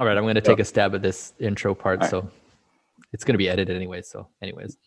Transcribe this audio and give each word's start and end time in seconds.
All 0.00 0.06
right, 0.06 0.16
I'm 0.16 0.24
going 0.24 0.36
to 0.36 0.40
take 0.40 0.58
a 0.58 0.64
stab 0.64 0.94
at 0.94 1.02
this 1.02 1.34
intro 1.38 1.74
part. 1.74 2.00
Right. 2.00 2.08
So 2.08 2.30
it's 3.12 3.24
going 3.24 3.34
to 3.34 3.38
be 3.38 3.50
edited 3.50 3.76
anyway. 3.76 4.00
So, 4.00 4.26
anyways, 4.40 4.78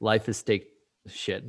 life 0.00 0.26
is 0.30 0.38
steak 0.38 0.68
shit. 1.06 1.44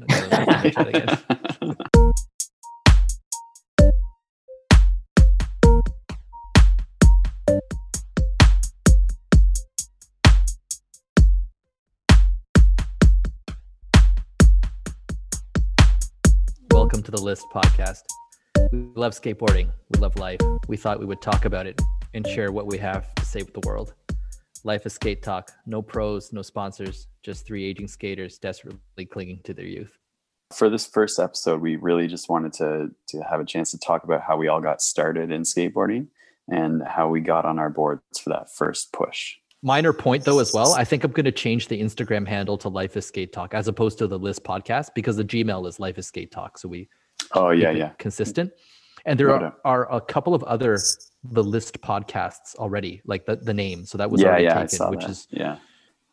Welcome 16.70 17.02
to 17.02 17.12
the 17.12 17.22
List 17.22 17.46
podcast. 17.54 18.02
We 18.74 18.90
love 18.96 19.14
skateboarding. 19.14 19.70
We 19.92 20.00
love 20.02 20.18
life. 20.18 20.42
We 20.68 20.76
thought 20.76 21.00
we 21.00 21.06
would 21.06 21.22
talk 21.22 21.46
about 21.46 21.66
it 21.66 21.82
and 22.18 22.28
share 22.28 22.52
what 22.52 22.66
we 22.66 22.78
have 22.80 23.14
to 23.16 23.24
say 23.24 23.42
with 23.42 23.54
the 23.54 23.66
world. 23.66 23.94
Life 24.64 24.86
is 24.86 24.94
skate 24.94 25.24
talk. 25.24 25.52
No 25.66 25.82
pros, 25.82 26.34
no 26.34 26.42
sponsors, 26.42 27.08
just 27.24 27.46
three 27.46 27.64
aging 27.64 27.88
skaters 27.88 28.38
desperately 28.40 29.06
clinging 29.06 29.40
to 29.44 29.54
their 29.54 29.66
youth. 29.66 29.98
For 30.54 30.70
this 30.70 30.86
first 30.88 31.20
episode, 31.20 31.62
we 31.62 31.76
really 31.76 32.08
just 32.08 32.28
wanted 32.28 32.54
to 32.54 32.90
to 33.10 33.22
have 33.22 33.40
a 33.40 33.46
chance 33.46 33.72
to 33.72 33.78
talk 33.78 34.04
about 34.04 34.22
how 34.22 34.36
we 34.36 34.48
all 34.48 34.62
got 34.62 34.82
started 34.82 35.32
in 35.32 35.44
skateboarding 35.44 36.08
and 36.50 36.82
how 36.86 37.08
we 37.08 37.22
got 37.22 37.46
on 37.46 37.60
our 37.60 37.70
boards 37.70 38.02
for 38.20 38.30
that 38.32 38.52
first 38.54 38.92
push. 38.92 39.36
Minor 39.62 39.94
point 39.94 40.24
though 40.24 40.40
as 40.40 40.54
well. 40.54 40.74
I 40.74 40.86
think 40.86 41.04
I'm 41.04 41.12
going 41.12 41.26
to 41.26 41.32
change 41.32 41.68
the 41.68 41.80
Instagram 41.82 42.28
handle 42.28 42.58
to 42.60 42.70
Life 42.70 42.98
is 42.98 43.06
Skate 43.06 43.34
Talk 43.34 43.54
as 43.54 43.68
opposed 43.68 43.98
to 44.00 44.08
the 44.08 44.18
List 44.18 44.44
podcast 44.44 44.90
because 44.96 45.18
the 45.18 45.26
Gmail 45.26 45.68
is 45.68 45.80
Life 45.80 45.98
is 45.98 46.08
Skate 46.08 46.32
Talk. 46.32 46.58
So 46.58 46.68
we 46.68 46.90
Oh 47.34 47.50
yeah, 47.50 47.72
yeah. 47.72 47.90
Consistent. 48.00 48.52
And 49.08 49.18
there 49.18 49.32
are, 49.32 49.56
are 49.64 49.92
a 49.92 50.02
couple 50.02 50.36
of 50.36 50.44
other 50.44 50.78
the 51.24 51.44
list 51.44 51.82
podcasts 51.82 52.56
already, 52.58 53.02
like 53.06 53.26
the, 53.26 53.38
the 53.38 53.54
name. 53.54 53.86
So 53.86 53.98
that 53.98 54.12
was 54.12 54.22
yeah, 54.22 54.28
already 54.28 54.44
yeah, 54.44 54.66
taken, 54.66 54.90
which 54.90 55.02
that. 55.02 55.10
is 55.10 55.28
yeah. 55.32 55.58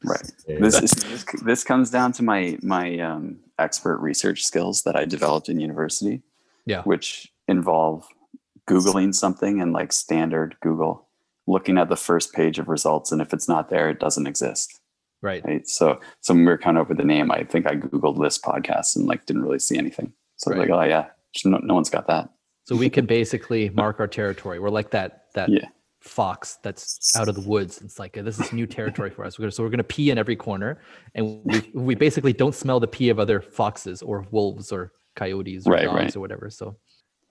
Right. 0.04 0.30
This, 0.46 0.80
is, 0.80 0.90
this 0.92 1.24
this 1.42 1.64
comes 1.64 1.90
down 1.90 2.12
to 2.12 2.22
my 2.22 2.56
my 2.62 2.98
um, 3.00 3.40
expert 3.58 3.98
research 3.98 4.44
skills 4.44 4.82
that 4.82 4.96
I 4.96 5.06
developed 5.06 5.48
in 5.48 5.58
university. 5.58 6.22
Yeah. 6.66 6.82
Which 6.82 7.32
involve 7.48 8.06
googling 8.68 9.14
something 9.14 9.60
and 9.60 9.72
like 9.72 9.92
standard 9.92 10.56
Google, 10.62 11.08
looking 11.46 11.78
at 11.78 11.88
the 11.88 11.96
first 11.96 12.32
page 12.32 12.58
of 12.58 12.68
results, 12.68 13.10
and 13.10 13.20
if 13.20 13.32
it's 13.32 13.48
not 13.48 13.70
there, 13.70 13.90
it 13.90 13.98
doesn't 13.98 14.26
exist. 14.26 14.80
Right. 15.20 15.44
Right. 15.44 15.66
So 15.66 15.98
so 16.20 16.32
when 16.32 16.44
we 16.44 16.50
were 16.50 16.58
coming 16.58 16.80
up 16.80 16.88
with 16.88 16.98
the 16.98 17.04
name, 17.04 17.32
I 17.32 17.42
think 17.42 17.66
I 17.66 17.74
googled 17.74 18.18
list 18.18 18.44
podcasts 18.44 18.94
and 18.94 19.06
like 19.06 19.26
didn't 19.26 19.42
really 19.42 19.58
see 19.58 19.78
anything. 19.78 20.12
So 20.36 20.52
right. 20.52 20.60
like, 20.60 20.70
oh 20.70 20.82
yeah, 20.82 21.06
no, 21.44 21.58
no 21.58 21.74
one's 21.74 21.90
got 21.90 22.06
that. 22.06 22.30
So 22.64 22.74
we 22.74 22.88
can 22.88 23.04
basically 23.06 23.68
mark 23.70 24.00
our 24.00 24.08
territory. 24.08 24.58
We're 24.58 24.70
like 24.70 24.90
that 24.90 25.26
that 25.34 25.50
yeah. 25.50 25.66
fox 26.00 26.58
that's 26.62 27.14
out 27.14 27.28
of 27.28 27.34
the 27.34 27.42
woods. 27.42 27.80
It's 27.82 27.98
like 27.98 28.14
this 28.14 28.40
is 28.40 28.52
new 28.52 28.66
territory 28.66 29.10
for 29.10 29.24
us. 29.24 29.38
We're 29.38 29.44
gonna, 29.44 29.52
so 29.52 29.62
we're 29.62 29.68
going 29.68 29.78
to 29.78 29.84
pee 29.84 30.10
in 30.10 30.16
every 30.16 30.36
corner, 30.36 30.80
and 31.14 31.42
we 31.44 31.70
we 31.74 31.94
basically 31.94 32.32
don't 32.32 32.54
smell 32.54 32.80
the 32.80 32.88
pee 32.88 33.10
of 33.10 33.18
other 33.18 33.40
foxes 33.40 34.00
or 34.02 34.26
wolves 34.30 34.72
or 34.72 34.92
coyotes 35.14 35.66
or 35.66 35.72
right, 35.72 35.84
dogs 35.84 35.96
right. 35.96 36.16
or 36.16 36.20
whatever. 36.20 36.48
So, 36.48 36.76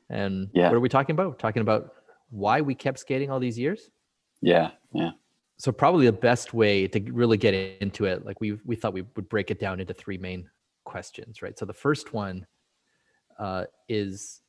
and 0.10 0.50
yeah. 0.54 0.68
what 0.70 0.76
are 0.76 0.80
we 0.80 0.90
talking 0.90 1.16
about? 1.16 1.30
We're 1.30 1.36
talking 1.36 1.62
about 1.62 1.94
why 2.30 2.62
we 2.62 2.76
kept 2.76 3.00
skating 3.00 3.32
all 3.32 3.40
these 3.40 3.58
years. 3.58 3.90
Yeah, 4.42 4.72
yeah. 4.94 5.12
So 5.58 5.72
probably 5.72 6.06
the 6.06 6.12
best 6.12 6.54
way 6.54 6.88
to 6.88 7.00
really 7.12 7.38
get 7.38 7.54
into 7.56 8.06
it, 8.06 8.24
like 8.24 8.40
we 8.40 8.60
we 8.66 8.76
thought 8.76 8.94
we 8.94 9.04
would 9.16 9.30
break 9.30 9.50
it 9.50 9.60
down 9.60 9.80
into 9.80 9.96
three 9.96 10.20
main 10.20 10.48
questions, 10.84 11.42
right? 11.42 11.58
So 11.58 11.66
the 11.66 11.74
first 11.74 12.14
one 12.14 12.46
uh, 13.40 13.66
is 13.90 14.43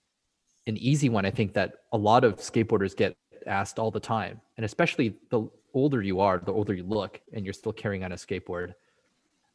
an 0.67 0.77
easy 0.79 1.09
one. 1.09 1.27
I 1.27 1.31
think 1.31 1.53
that 1.55 1.75
a 1.93 1.98
lot 1.98 2.25
of 2.25 2.37
skateboarders 2.37 2.97
get 2.97 3.17
asked 3.47 3.79
all 3.79 3.91
the 3.91 4.01
time, 4.01 4.41
and 4.57 4.65
especially 4.65 5.17
the 5.31 5.48
older 5.75 6.03
you 6.03 6.21
are, 6.21 6.39
the 6.39 6.53
older 6.53 6.75
you 6.75 6.84
look, 6.84 7.21
and 7.33 7.45
you're 7.45 7.53
still 7.53 7.73
carrying 7.73 8.05
on 8.05 8.12
a 8.12 8.17
skateboard. 8.17 8.75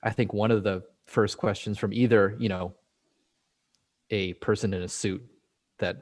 I 0.04 0.12
think 0.12 0.34
one 0.34 0.52
of 0.52 0.64
the 0.64 0.84
first 1.06 1.38
questions 1.38 1.78
from 1.78 1.92
either 1.94 2.36
you 2.40 2.50
know 2.50 2.74
a 4.12 4.34
person 4.34 4.74
in 4.74 4.84
a 4.84 4.88
suit 4.88 5.24
that 5.80 5.98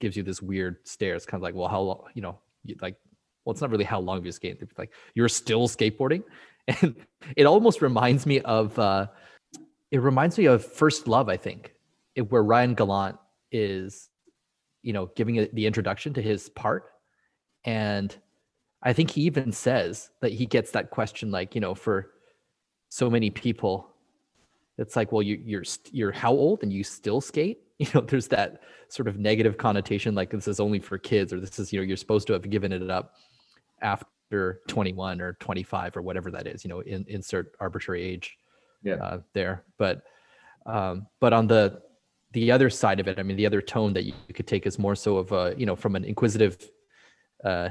gives 0.00 0.16
you 0.16 0.22
this 0.22 0.42
weird 0.42 0.76
stare. 0.84 1.14
It's 1.14 1.26
kind 1.26 1.38
of 1.38 1.42
like, 1.42 1.54
well, 1.54 1.68
how 1.68 1.80
long? 1.80 2.04
You 2.14 2.22
know, 2.22 2.38
like, 2.80 2.96
well, 3.44 3.52
it's 3.52 3.60
not 3.60 3.70
really 3.70 3.84
how 3.84 4.00
long 4.00 4.16
have 4.16 4.26
you 4.26 4.32
skated. 4.32 4.70
Like, 4.76 4.92
you're 5.14 5.28
still 5.28 5.68
skateboarding, 5.68 6.22
and 6.80 6.96
it 7.36 7.44
almost 7.44 7.82
reminds 7.82 8.26
me 8.26 8.40
of. 8.40 8.78
uh 8.78 9.06
it 9.90 10.00
reminds 10.00 10.36
me 10.36 10.46
of 10.46 10.64
First 10.64 11.06
Love, 11.06 11.28
I 11.28 11.36
think, 11.36 11.72
where 12.28 12.42
Ryan 12.42 12.74
Gallant 12.74 13.16
is, 13.52 14.08
you 14.86 14.92
know, 14.92 15.10
giving 15.16 15.48
the 15.52 15.66
introduction 15.66 16.14
to 16.14 16.22
his 16.22 16.48
part, 16.50 16.84
and 17.64 18.16
I 18.82 18.92
think 18.92 19.10
he 19.10 19.22
even 19.22 19.50
says 19.50 20.10
that 20.20 20.32
he 20.32 20.46
gets 20.46 20.70
that 20.70 20.90
question 20.90 21.32
like, 21.32 21.56
you 21.56 21.60
know, 21.60 21.74
for 21.74 22.12
so 22.88 23.10
many 23.10 23.30
people, 23.30 23.88
it's 24.78 24.94
like, 24.94 25.10
well, 25.10 25.22
you, 25.22 25.42
you're 25.44 25.64
you're 25.90 26.12
how 26.12 26.30
old 26.30 26.62
and 26.62 26.72
you 26.72 26.84
still 26.84 27.20
skate? 27.20 27.60
You 27.78 27.86
know, 27.92 28.00
there's 28.00 28.28
that 28.28 28.62
sort 28.88 29.06
of 29.06 29.18
negative 29.18 29.58
connotation, 29.58 30.14
like 30.14 30.30
this 30.30 30.48
is 30.48 30.60
only 30.60 30.78
for 30.78 30.96
kids, 30.96 31.30
or 31.30 31.40
this 31.40 31.58
is 31.58 31.74
you 31.74 31.78
know 31.78 31.84
you're 31.84 31.98
supposed 31.98 32.26
to 32.28 32.32
have 32.32 32.48
given 32.48 32.72
it 32.72 32.90
up 32.90 33.16
after 33.82 34.62
21 34.66 35.20
or 35.20 35.34
25 35.34 35.94
or 35.94 36.00
whatever 36.00 36.30
that 36.30 36.46
is. 36.46 36.64
You 36.64 36.70
know, 36.70 36.80
in, 36.80 37.04
insert 37.06 37.52
arbitrary 37.60 38.02
age 38.02 38.38
yeah. 38.82 38.94
uh, 38.94 39.18
there, 39.34 39.64
but 39.76 40.04
um, 40.64 41.06
but 41.20 41.34
on 41.34 41.46
the 41.46 41.82
the 42.36 42.52
other 42.52 42.68
side 42.68 43.00
of 43.00 43.08
it, 43.08 43.18
I 43.18 43.22
mean, 43.22 43.38
the 43.38 43.46
other 43.46 43.62
tone 43.62 43.94
that 43.94 44.04
you, 44.04 44.12
could 44.34 44.46
take 44.46 44.66
is 44.66 44.78
more 44.78 44.94
so 44.94 45.16
of 45.16 45.32
a, 45.32 45.54
you 45.56 45.64
know, 45.64 45.74
from 45.74 45.96
an 45.96 46.04
inquisitive 46.04 46.70
uh, 47.42 47.70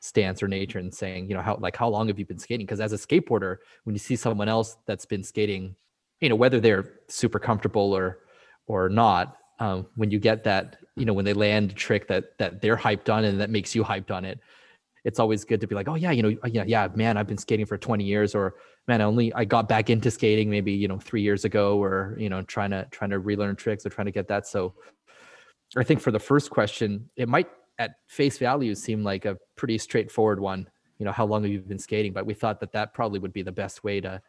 stance 0.00 0.42
or 0.42 0.48
nature 0.48 0.78
and 0.78 0.92
saying, 0.92 1.30
you 1.30 1.34
know, 1.34 1.40
how, 1.40 1.56
like, 1.56 1.74
how 1.74 1.88
long 1.88 2.08
have 2.08 2.18
you 2.18 2.26
been 2.26 2.38
skating? 2.38 2.66
Because 2.66 2.78
as 2.78 2.92
a 2.92 2.98
skateboarder, 2.98 3.56
when 3.84 3.94
you 3.94 3.98
see 3.98 4.14
someone 4.14 4.50
else 4.50 4.76
that's 4.84 5.06
been 5.06 5.24
skating, 5.24 5.74
you 6.20 6.28
know, 6.28 6.36
whether 6.36 6.60
they're 6.60 6.90
super 7.08 7.38
comfortable 7.38 7.94
or, 7.94 8.18
or 8.66 8.90
not, 8.90 9.38
um, 9.60 9.86
when 9.96 10.10
you 10.10 10.18
get 10.18 10.44
that, 10.44 10.76
you 10.94 11.06
know, 11.06 11.14
when 11.14 11.24
they 11.24 11.32
land 11.32 11.70
a 11.70 11.74
trick 11.74 12.06
that, 12.08 12.36
that 12.36 12.60
they're 12.60 12.76
hyped 12.76 13.10
on 13.10 13.24
and 13.24 13.40
that 13.40 13.48
makes 13.48 13.74
you 13.74 13.82
hyped 13.82 14.10
on 14.10 14.26
it, 14.26 14.40
it's 15.04 15.20
always 15.20 15.42
good 15.42 15.62
to 15.62 15.66
be 15.66 15.74
like, 15.74 15.88
oh 15.88 15.94
yeah, 15.94 16.10
you 16.10 16.22
know, 16.22 16.36
yeah, 16.44 16.64
yeah, 16.66 16.86
man, 16.94 17.16
I've 17.16 17.26
been 17.26 17.38
skating 17.38 17.64
for 17.64 17.78
20 17.78 18.04
years, 18.04 18.34
or 18.34 18.56
man, 18.88 19.00
I 19.00 19.04
only 19.04 19.32
I 19.34 19.44
got 19.44 19.68
back 19.68 19.90
into 19.90 20.10
skating 20.10 20.50
maybe 20.50 20.72
you 20.72 20.88
know 20.88 20.98
three 20.98 21.22
years 21.22 21.44
ago, 21.44 21.82
or 21.82 22.16
you 22.18 22.28
know, 22.28 22.42
trying 22.42 22.70
to 22.70 22.86
trying 22.90 23.10
to 23.10 23.18
relearn 23.18 23.56
tricks 23.56 23.86
or 23.86 23.90
trying 23.90 24.06
to 24.06 24.12
get 24.12 24.28
that. 24.28 24.46
So, 24.46 24.74
I 25.76 25.84
think 25.84 26.00
for 26.00 26.10
the 26.10 26.18
first 26.18 26.50
question, 26.50 27.08
it 27.16 27.28
might 27.28 27.48
at 27.78 27.92
face 28.06 28.38
value 28.38 28.74
seem 28.74 29.02
like 29.02 29.24
a 29.24 29.36
pretty 29.56 29.78
straightforward 29.78 30.40
one. 30.40 30.68
You 30.98 31.06
know, 31.06 31.12
how 31.12 31.26
long 31.26 31.42
have 31.42 31.52
you 31.52 31.60
been 31.60 31.78
skating? 31.78 32.12
But 32.12 32.26
we 32.26 32.34
thought 32.34 32.60
that 32.60 32.72
that 32.72 32.94
probably 32.94 33.18
would 33.18 33.32
be 33.32 33.42
the 33.42 33.52
best 33.52 33.84
way 33.84 34.00
to 34.00 34.20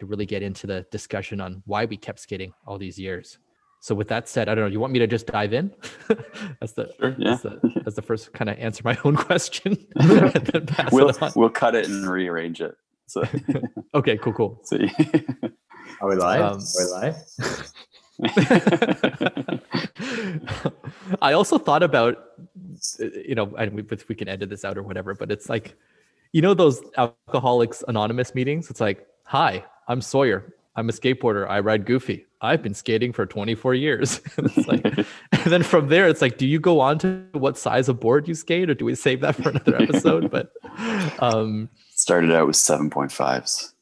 to 0.00 0.06
really 0.06 0.26
get 0.26 0.42
into 0.42 0.66
the 0.66 0.84
discussion 0.90 1.40
on 1.40 1.62
why 1.66 1.84
we 1.84 1.96
kept 1.96 2.18
skating 2.18 2.52
all 2.66 2.78
these 2.78 2.98
years. 2.98 3.38
So 3.82 3.96
with 3.96 4.06
that 4.08 4.28
said, 4.28 4.48
I 4.48 4.54
don't 4.54 4.64
know. 4.64 4.70
You 4.70 4.78
want 4.78 4.92
me 4.92 5.00
to 5.00 5.08
just 5.08 5.26
dive 5.26 5.52
in? 5.52 5.74
that's 6.60 6.72
the 6.72 6.92
sure, 7.00 7.16
yeah. 7.18 7.30
That's 7.30 7.42
the, 7.42 7.80
that's 7.84 7.96
the, 7.96 8.02
first 8.02 8.32
kind 8.32 8.48
of 8.48 8.56
answer 8.58 8.80
my 8.84 8.96
own 9.04 9.16
question. 9.16 9.76
we'll 10.92 11.12
we'll 11.34 11.50
cut 11.50 11.74
it 11.74 11.88
and 11.88 12.08
rearrange 12.08 12.60
it. 12.60 12.76
So 13.12 13.22
okay, 13.94 14.16
cool, 14.16 14.32
cool. 14.32 14.58
See, 14.64 14.90
are 16.00 16.08
we 16.08 16.16
live? 16.16 16.40
Um, 16.40 16.60
are 16.60 16.62
we 16.78 16.84
live? 16.92 17.16
I 21.20 21.34
also 21.34 21.58
thought 21.58 21.82
about, 21.82 22.24
you 22.98 23.34
know, 23.34 23.54
and 23.58 23.74
we, 23.74 23.84
we 24.08 24.14
can 24.14 24.28
edit 24.28 24.48
this 24.48 24.64
out 24.64 24.78
or 24.78 24.82
whatever, 24.82 25.12
but 25.14 25.30
it's 25.30 25.50
like, 25.50 25.76
you 26.32 26.40
know, 26.40 26.54
those 26.54 26.80
Alcoholics 26.96 27.84
Anonymous 27.86 28.34
meetings. 28.34 28.70
It's 28.70 28.80
like, 28.80 29.06
hi, 29.24 29.62
I'm 29.88 30.00
Sawyer. 30.00 30.54
I'm 30.74 30.88
a 30.88 30.92
skateboarder. 30.92 31.46
I 31.50 31.60
ride 31.60 31.84
Goofy. 31.84 32.24
I've 32.40 32.62
been 32.62 32.72
skating 32.72 33.12
for 33.12 33.26
24 33.26 33.74
years. 33.74 34.22
like, 34.66 34.86
and 34.86 35.04
then 35.44 35.62
from 35.62 35.88
there, 35.88 36.08
it's 36.08 36.22
like, 36.22 36.38
do 36.38 36.46
you 36.46 36.58
go 36.58 36.80
on 36.80 36.98
to 37.00 37.26
what 37.32 37.58
size 37.58 37.90
of 37.90 38.00
board 38.00 38.26
you 38.26 38.34
skate, 38.34 38.70
or 38.70 38.74
do 38.74 38.86
we 38.86 38.94
save 38.94 39.20
that 39.20 39.36
for 39.36 39.50
another 39.50 39.76
episode? 39.76 40.30
but 40.30 40.50
um, 41.22 41.68
started 42.02 42.32
out 42.32 42.48
with 42.48 42.56
7.5s, 42.56 43.72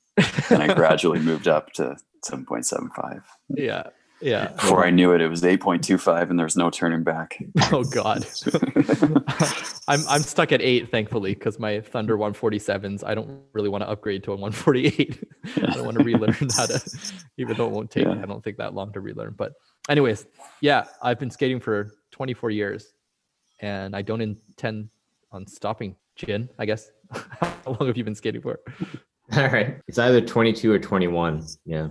and 0.50 0.62
I 0.62 0.75
gradually 0.75 1.20
moved 1.20 1.49
up 1.49 1.72
to 1.72 1.96
7.75. 2.22 3.22
Yeah, 3.49 3.84
yeah. 4.20 4.49
Before 4.49 4.84
I 4.84 4.90
knew 4.90 5.12
it, 5.14 5.22
it 5.22 5.28
was 5.28 5.40
8.25 5.40 6.28
and 6.28 6.38
there's 6.38 6.55
no 6.55 6.69
turning 6.69 7.02
back. 7.02 7.43
Oh 7.72 7.84
God. 7.84 8.26
I'm 9.88 10.00
I'm 10.08 10.22
stuck 10.22 10.50
at 10.50 10.61
eight, 10.61 10.90
thankfully, 10.90 11.34
because 11.34 11.58
my 11.58 11.81
Thunder 11.81 12.19
147s, 12.19 13.05
I 13.05 13.14
don't 13.14 13.43
really 13.52 13.69
want 13.69 13.84
to 13.84 13.88
upgrade 13.88 14.25
to 14.25 14.32
a 14.32 14.37
148. 14.37 15.25
I 15.56 15.61
don't 15.75 15.84
want 15.84 15.99
to 15.99 16.05
relearn 16.05 16.34
how 16.55 16.67
to, 16.67 16.82
even 17.38 17.56
though 17.56 17.67
it 17.67 17.70
won't 17.70 17.90
take, 17.90 18.06
yeah. 18.06 18.20
I 18.22 18.26
don't 18.26 18.43
think 18.43 18.56
that 18.58 18.75
long 18.75 18.93
to 18.93 19.00
relearn. 19.00 19.34
But 19.38 19.52
anyways, 19.88 20.26
yeah, 20.61 20.84
I've 21.00 21.19
been 21.19 21.31
skating 21.31 21.61
for 21.61 21.93
24 22.11 22.50
years 22.50 22.93
and 23.61 23.94
I 23.94 24.02
don't 24.02 24.20
intend 24.20 24.90
on 25.31 25.46
stopping 25.46 25.96
Jin, 26.17 26.49
I 26.58 26.67
guess. 26.67 26.90
how 27.41 27.77
long 27.79 27.87
have 27.87 27.97
you 27.97 28.05
been 28.05 28.15
skating 28.15 28.43
for? 28.43 28.61
All 29.37 29.49
right. 29.49 29.79
It's 29.87 29.99
either 29.99 30.21
22 30.21 30.73
or 30.73 30.79
21. 30.79 31.45
Yeah. 31.65 31.89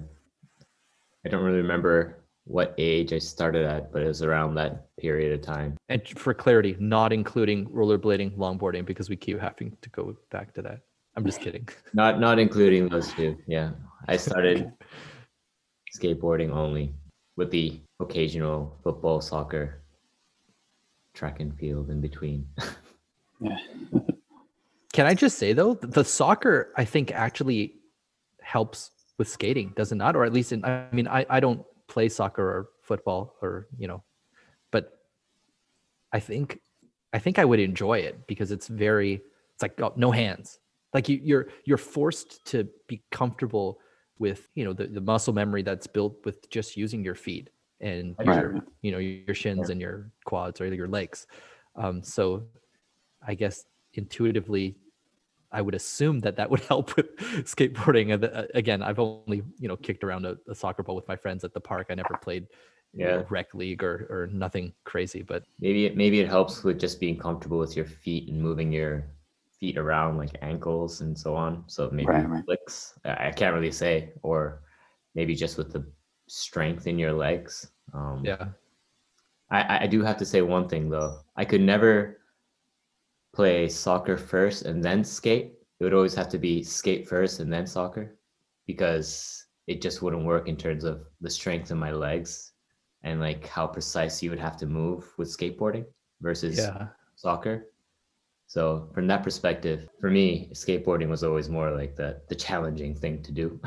I 1.26 1.30
don't 1.30 1.44
really 1.44 1.58
remember 1.58 2.20
what 2.46 2.74
age 2.78 3.14
I 3.14 3.20
started 3.20 3.66
at, 3.66 3.92
but 3.94 4.02
it 4.02 4.08
was 4.08 4.24
around 4.24 4.56
that 4.56 4.88
period 4.98 5.34
of 5.34 5.42
time. 5.46 5.78
And 5.88 6.06
for 6.08 6.34
clarity, 6.34 6.76
not 6.80 7.14
including 7.14 7.68
rollerblading, 7.68 8.36
longboarding, 8.38 8.86
because 8.86 9.10
we 9.10 9.16
keep 9.16 9.40
having 9.40 9.78
to 9.82 9.90
go 9.90 10.18
back 10.32 10.54
to 10.56 10.62
that. 10.64 10.82
I'm 11.16 11.26
just 11.26 11.42
kidding. 11.42 11.68
Not 11.94 12.20
not 12.20 12.40
including 12.40 12.88
those 12.88 13.12
two. 13.14 13.36
Yeah, 13.46 13.72
I 14.08 14.16
started 14.16 14.72
skateboarding 15.94 16.52
only 16.52 16.94
with 17.36 17.52
the 17.52 17.82
occasional 18.00 18.78
football, 18.84 19.20
soccer, 19.20 19.82
track 21.14 21.42
and 21.42 21.58
field 21.58 21.90
in 21.90 22.00
between. 22.00 22.48
Yeah. 23.42 23.58
Can 25.00 25.08
I 25.08 25.14
just 25.14 25.38
say 25.38 25.54
though, 25.54 25.76
the 25.76 26.04
soccer 26.04 26.74
I 26.76 26.84
think 26.84 27.14
actually 27.14 27.76
helps 28.42 28.92
with 29.18 29.30
skating, 29.30 29.72
does 29.78 29.94
it 29.94 29.96
not? 29.96 30.14
Or 30.14 30.26
at 30.26 30.34
least 30.34 30.52
in, 30.52 30.66
I 30.66 30.88
mean, 30.92 31.08
I, 31.08 31.26
I 31.30 31.40
don't 31.40 31.64
play 31.88 32.10
soccer 32.10 32.44
or 32.44 32.68
football 32.82 33.38
or, 33.42 33.70
you 33.78 33.88
know, 33.88 34.04
but 34.74 35.00
I 36.12 36.20
think, 36.20 36.60
I 37.14 37.20
think 37.20 37.40
I 37.40 37.46
would 37.46 37.62
enjoy 37.62 38.00
it 38.00 38.28
because 38.28 38.52
it's 38.52 38.68
very, 38.68 39.22
it's 39.54 39.62
like 39.62 39.80
oh, 39.80 39.94
no 39.96 40.12
hands. 40.12 40.60
Like 40.94 41.08
you, 41.08 41.22
you're, 41.24 41.48
you're 41.64 41.78
forced 41.78 42.46
to 42.48 42.68
be 42.90 43.02
comfortable 43.10 43.80
with, 44.18 44.50
you 44.54 44.66
know, 44.66 44.74
the, 44.74 44.88
the 44.88 45.00
muscle 45.00 45.32
memory 45.34 45.62
that's 45.62 45.88
built 45.88 46.26
with 46.26 46.50
just 46.50 46.76
using 46.76 47.06
your 47.06 47.16
feet 47.16 47.52
and 47.80 48.18
Right. 48.20 48.42
your, 48.42 48.66
you 48.82 48.92
know, 48.92 48.98
your 48.98 49.34
shins 49.34 49.70
Yeah. 49.70 49.72
and 49.72 49.80
your 49.80 50.12
quads 50.26 50.60
or 50.60 50.68
your 50.68 50.90
legs. 50.90 51.26
Um, 51.78 52.04
so 52.04 52.44
I 53.26 53.36
guess 53.36 53.64
intuitively 53.94 54.76
I 55.52 55.62
would 55.62 55.76
assume 55.76 56.20
that 56.22 56.36
that 56.38 56.50
would 56.50 56.60
help 56.74 56.96
with 56.96 57.16
skateboarding. 57.46 58.14
And 58.14 58.26
uh, 58.26 58.44
again, 58.54 58.82
I've 58.82 59.00
only 59.00 59.44
you 59.60 59.68
know 59.68 59.78
kicked 59.78 60.04
around 60.04 60.26
a, 60.26 60.38
a 60.48 60.56
soccer 60.56 60.84
ball 60.84 60.96
with 60.96 61.08
my 61.08 61.16
friends 61.16 61.44
at 61.44 61.54
the 61.54 61.60
park. 61.62 61.88
I 61.90 61.96
never 61.96 62.18
played 62.18 62.48
you 62.94 63.06
know, 63.06 63.26
rec 63.30 63.54
league 63.54 63.84
or 63.84 64.08
or 64.10 64.28
nothing 64.32 64.74
crazy. 64.84 65.22
But 65.22 65.44
maybe 65.60 65.86
it 65.86 65.96
maybe 65.96 66.20
it 66.20 66.28
helps 66.28 66.64
with 66.64 66.80
just 66.80 67.00
being 67.00 67.18
comfortable 67.18 67.60
with 67.60 67.76
your 67.76 67.86
feet 67.86 68.30
and 68.30 68.42
moving 68.42 68.72
your 68.72 69.06
feet 69.60 69.78
around 69.78 70.18
like 70.18 70.36
ankles 70.42 71.02
and 71.02 71.18
so 71.18 71.36
on. 71.36 71.64
So 71.68 71.90
maybe 71.92 72.08
Right, 72.08 72.28
right. 72.30 72.46
flicks. 72.46 72.98
I 73.06 73.28
I 73.28 73.32
can't 73.32 73.54
really 73.54 73.72
say, 73.72 74.14
or 74.24 74.64
maybe 75.16 75.36
just 75.36 75.58
with 75.58 75.72
the 75.72 75.86
strength 76.28 76.88
in 76.88 76.98
your 76.98 77.14
legs. 77.14 77.70
Um, 77.94 78.22
yeah, 78.26 78.48
I, 79.52 79.62
I- 79.62 79.82
I 79.84 79.88
do 79.88 80.02
have 80.04 80.18
to 80.18 80.26
say 80.26 80.42
one 80.42 80.68
thing 80.70 80.90
though. 80.90 81.20
I 81.36 81.46
could 81.46 81.62
never 81.62 82.19
play 83.34 83.70
soccer 83.70 84.18
first 84.18 84.66
and 84.66 84.84
then 84.84 85.04
skate. 85.04 85.54
It 85.80 85.84
would 85.84 85.94
always 85.94 86.16
have 86.16 86.30
to 86.30 86.38
be 86.38 86.64
skate 86.64 87.08
first 87.08 87.40
and 87.40 87.52
then 87.52 87.66
soccer 87.66 88.18
because 88.68 89.46
it 89.68 89.82
just 89.82 90.02
wouldn't 90.02 90.26
work 90.26 90.48
in 90.48 90.58
terms 90.58 90.84
of 90.84 91.06
the 91.22 91.30
strength 91.30 91.72
in 91.72 91.78
my 91.78 91.92
legs 91.92 92.54
and 93.04 93.20
like 93.20 93.48
how 93.48 93.66
precise 93.68 94.22
you 94.22 94.30
would 94.30 94.40
have 94.40 94.58
to 94.58 94.66
move 94.66 95.14
with 95.18 95.30
skateboarding 95.30 95.86
versus 96.22 96.58
yeah. 96.58 96.88
soccer. 97.16 97.68
So 98.48 98.90
from 98.94 99.06
that 99.08 99.24
perspective, 99.24 99.88
for 100.02 100.10
me, 100.10 100.50
skateboarding 100.54 101.08
was 101.08 101.24
always 101.24 101.50
more 101.50 101.70
like 101.72 101.96
the 101.96 102.20
the 102.30 102.36
challenging 102.36 102.96
thing 102.96 103.22
to 103.22 103.32
do. 103.32 103.62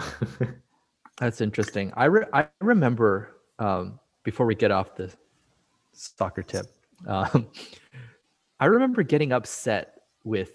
That's 1.19 1.41
interesting. 1.41 1.93
I 1.97 2.07
re- 2.07 2.27
I 2.33 2.49
remember 2.61 3.37
um, 3.61 4.01
before 4.25 4.45
we 4.45 4.57
get 4.57 4.73
off 4.73 4.97
the 4.97 5.09
soccer 5.93 6.43
tip, 6.43 6.67
um, 7.07 7.49
I 8.63 8.67
remember 8.67 9.03
getting 9.03 9.33
upset 9.33 10.03
with 10.23 10.53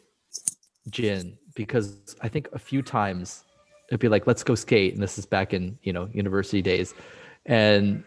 Jin 0.89 1.37
because 1.55 2.15
I 2.21 2.29
think 2.29 2.47
a 2.53 2.57
few 2.57 2.81
times 2.81 3.43
it'd 3.89 3.99
be 3.99 4.07
like, 4.07 4.25
"Let's 4.25 4.45
go 4.45 4.55
skate," 4.55 4.93
and 4.93 5.03
this 5.03 5.17
is 5.17 5.25
back 5.25 5.53
in 5.53 5.77
you 5.83 5.91
know 5.91 6.07
university 6.13 6.61
days, 6.61 6.93
and 7.45 8.05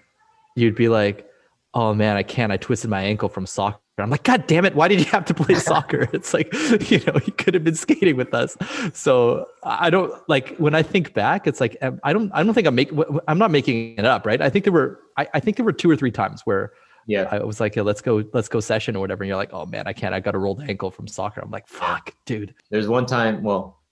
you'd 0.57 0.75
be 0.75 0.89
like, 0.89 1.29
"Oh 1.75 1.93
man, 1.93 2.17
I 2.17 2.23
can't. 2.23 2.51
I 2.51 2.57
twisted 2.57 2.89
my 2.89 3.03
ankle 3.03 3.29
from 3.29 3.45
soccer." 3.45 3.79
I'm 3.99 4.09
like, 4.09 4.23
God 4.23 4.47
damn 4.47 4.65
it! 4.65 4.75
Why 4.75 4.89
did 4.89 5.01
you 5.01 5.05
have 5.05 5.27
to 5.27 5.35
play 5.35 5.55
soccer? 5.71 6.09
It's 6.15 6.33
like, 6.33 6.51
you 6.91 7.01
know, 7.01 7.21
you 7.27 7.33
could 7.35 7.53
have 7.53 7.65
been 7.65 7.75
skating 7.75 8.17
with 8.17 8.33
us. 8.33 8.57
So 8.95 9.49
I 9.63 9.91
don't 9.91 10.15
like 10.31 10.57
when 10.57 10.75
I 10.75 10.83
think 10.83 11.13
back. 11.13 11.47
It's 11.47 11.61
like 11.61 11.77
um, 11.83 12.01
I 12.05 12.15
don't. 12.15 12.33
I 12.33 12.43
don't 12.43 12.55
think 12.55 12.67
I'm 12.67 12.75
making. 12.75 13.05
I'm 13.29 13.37
not 13.37 13.51
making 13.51 13.99
it 13.99 14.07
up, 14.07 14.25
right? 14.25 14.41
I 14.41 14.49
think 14.49 14.65
there 14.65 14.73
were. 14.73 14.99
I, 15.19 15.29
I 15.35 15.41
think 15.41 15.59
there 15.59 15.67
were 15.67 15.75
two 15.75 15.91
or 15.91 15.97
three 15.97 16.11
times 16.11 16.41
where 16.47 16.73
yeah. 17.11 17.29
I 17.31 17.43
was 17.43 17.61
like, 17.61 17.75
yeah, 17.75 17.83
let's 17.83 18.01
go, 18.01 18.23
let's 18.33 18.49
go 18.49 18.61
session 18.61 18.95
or 18.97 19.01
whatever. 19.01 19.25
And 19.25 19.29
you're 19.29 19.37
like, 19.37 19.53
oh 19.53 19.67
man, 19.67 19.87
I 19.87 19.93
can't. 19.93 20.15
I 20.15 20.21
got 20.21 20.35
a 20.37 20.39
rolled 20.39 20.63
ankle 20.63 20.91
from 20.91 21.09
soccer. 21.09 21.41
I'm 21.41 21.51
like, 21.51 21.67
fuck, 21.67 22.15
dude. 22.25 22.55
There's 22.71 22.87
one 22.89 23.05
time, 23.07 23.43
well, 23.43 23.83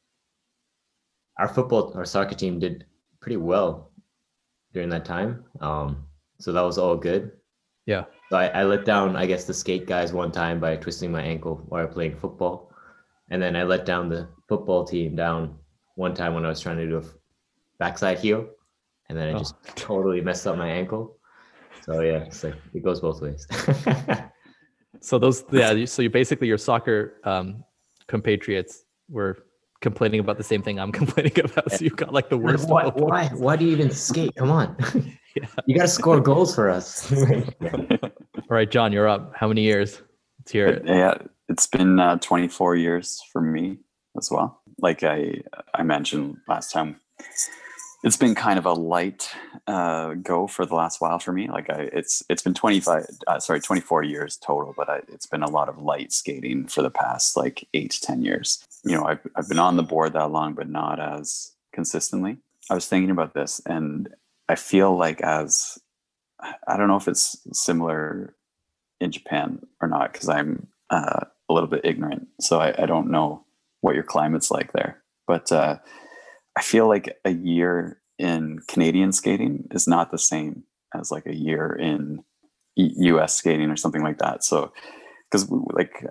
our 1.38 1.48
football 1.48 1.92
our 1.94 2.04
soccer 2.04 2.34
team 2.34 2.58
did 2.58 2.84
pretty 3.20 3.36
well 3.36 3.90
during 4.72 4.88
that 4.90 5.04
time. 5.04 5.44
Um, 5.60 6.04
so 6.38 6.52
that 6.52 6.62
was 6.62 6.78
all 6.78 6.96
good. 6.96 7.32
Yeah. 7.86 8.04
So 8.30 8.36
I, 8.36 8.46
I 8.48 8.64
let 8.64 8.84
down, 8.84 9.16
I 9.16 9.26
guess, 9.26 9.44
the 9.44 9.54
skate 9.54 9.86
guys 9.86 10.12
one 10.12 10.30
time 10.30 10.60
by 10.60 10.76
twisting 10.76 11.10
my 11.10 11.22
ankle 11.22 11.64
while 11.68 11.86
playing 11.88 12.16
football. 12.16 12.72
And 13.30 13.42
then 13.42 13.56
I 13.56 13.64
let 13.64 13.84
down 13.84 14.08
the 14.08 14.28
football 14.48 14.84
team 14.84 15.16
down 15.16 15.58
one 15.96 16.14
time 16.14 16.34
when 16.34 16.44
I 16.44 16.48
was 16.48 16.60
trying 16.60 16.76
to 16.76 16.86
do 16.86 16.98
a 16.98 17.04
backside 17.78 18.18
heel. 18.20 18.46
And 19.08 19.18
then 19.18 19.28
I 19.28 19.32
Oh. 19.32 19.38
just 19.38 19.54
totally 19.74 20.20
messed 20.20 20.46
up 20.46 20.56
my 20.56 20.68
ankle. 20.68 21.17
So 21.88 22.00
yeah, 22.00 22.28
so 22.28 22.52
it 22.74 22.84
goes 22.84 23.00
both 23.00 23.22
ways. 23.22 23.46
So 25.00 25.18
those, 25.18 25.44
yeah. 25.52 25.84
So 25.84 26.02
you 26.02 26.10
basically 26.10 26.48
your 26.48 26.58
soccer 26.58 27.14
um, 27.24 27.64
compatriots 28.08 28.84
were 29.08 29.38
complaining 29.80 30.20
about 30.20 30.38
the 30.38 30.44
same 30.44 30.62
thing 30.62 30.80
I'm 30.80 30.92
complaining 31.02 31.38
about. 31.38 31.70
So 31.72 31.84
you 31.84 31.90
got 31.90 32.12
like 32.12 32.28
the 32.28 32.38
worst. 32.38 32.68
why, 32.68 32.84
both 32.84 32.96
why, 32.96 33.28
why 33.28 33.56
do 33.56 33.64
you 33.64 33.72
even 33.72 33.90
skate? 33.90 34.34
Come 34.36 34.50
on. 34.50 34.76
Yeah. 35.36 35.46
You 35.66 35.76
got 35.76 35.82
to 35.82 35.88
score 35.88 36.20
goals 36.20 36.52
for 36.52 36.68
us. 36.68 37.12
All 37.12 38.10
right, 38.48 38.68
John, 38.68 38.92
you're 38.92 39.06
up. 39.06 39.32
How 39.36 39.46
many 39.46 39.62
years? 39.62 40.02
Let's 40.40 40.50
hear 40.50 40.66
it. 40.66 40.82
yeah, 40.84 41.14
it's 41.48 41.68
been 41.68 42.00
uh, 42.00 42.16
24 42.16 42.74
years 42.74 43.22
for 43.30 43.40
me 43.40 43.78
as 44.16 44.32
well. 44.32 44.62
Like 44.80 45.04
I 45.04 45.42
I 45.74 45.84
mentioned 45.84 46.38
last 46.48 46.72
time, 46.72 47.00
it's 48.04 48.16
been 48.16 48.34
kind 48.34 48.58
of 48.58 48.66
a 48.66 48.72
light 48.72 49.28
uh, 49.66 50.14
go 50.14 50.46
for 50.46 50.64
the 50.64 50.74
last 50.74 51.00
while 51.00 51.18
for 51.18 51.32
me. 51.32 51.48
Like 51.48 51.68
I, 51.68 51.88
it's 51.92 52.22
it's 52.28 52.42
been 52.42 52.54
25, 52.54 53.06
uh, 53.26 53.40
sorry, 53.40 53.60
24 53.60 54.04
years 54.04 54.36
total, 54.36 54.72
but 54.76 54.88
I, 54.88 55.00
it's 55.08 55.26
been 55.26 55.42
a 55.42 55.50
lot 55.50 55.68
of 55.68 55.78
light 55.78 56.12
skating 56.12 56.66
for 56.66 56.82
the 56.82 56.90
past 56.90 57.36
like 57.36 57.66
eight 57.74 57.90
to 57.92 58.00
10 58.00 58.22
years. 58.22 58.64
You 58.84 58.96
know, 58.96 59.04
I've 59.04 59.26
I've 59.34 59.48
been 59.48 59.58
on 59.58 59.76
the 59.76 59.82
board 59.82 60.12
that 60.12 60.30
long, 60.30 60.54
but 60.54 60.68
not 60.68 61.00
as 61.00 61.52
consistently. 61.72 62.38
I 62.70 62.74
was 62.74 62.86
thinking 62.86 63.10
about 63.10 63.34
this, 63.34 63.60
and 63.66 64.08
I 64.48 64.54
feel 64.54 64.96
like 64.96 65.20
as 65.22 65.78
I 66.40 66.76
don't 66.76 66.88
know 66.88 66.96
if 66.96 67.08
it's 67.08 67.36
similar 67.52 68.34
in 69.00 69.10
Japan 69.10 69.60
or 69.80 69.88
not 69.88 70.12
because 70.12 70.28
I'm 70.28 70.68
uh, 70.90 71.24
a 71.48 71.52
little 71.52 71.68
bit 71.68 71.80
ignorant, 71.84 72.28
so 72.40 72.60
I, 72.60 72.74
I 72.80 72.86
don't 72.86 73.10
know 73.10 73.44
what 73.80 73.96
your 73.96 74.04
climate's 74.04 74.50
like 74.50 74.72
there. 74.72 75.02
But 75.26 75.50
uh, 75.50 75.78
I 76.58 76.62
feel 76.62 76.88
like 76.88 77.16
a 77.24 77.30
year 77.30 77.97
in 78.18 78.60
Canadian 78.68 79.12
skating 79.12 79.68
is 79.70 79.86
not 79.86 80.10
the 80.10 80.18
same 80.18 80.64
as 80.94 81.10
like 81.10 81.26
a 81.26 81.36
year 81.36 81.72
in 81.72 82.24
U.S. 82.76 83.34
skating 83.34 83.70
or 83.70 83.76
something 83.76 84.02
like 84.02 84.18
that. 84.18 84.44
So 84.44 84.72
because 85.30 85.50
like 85.72 86.04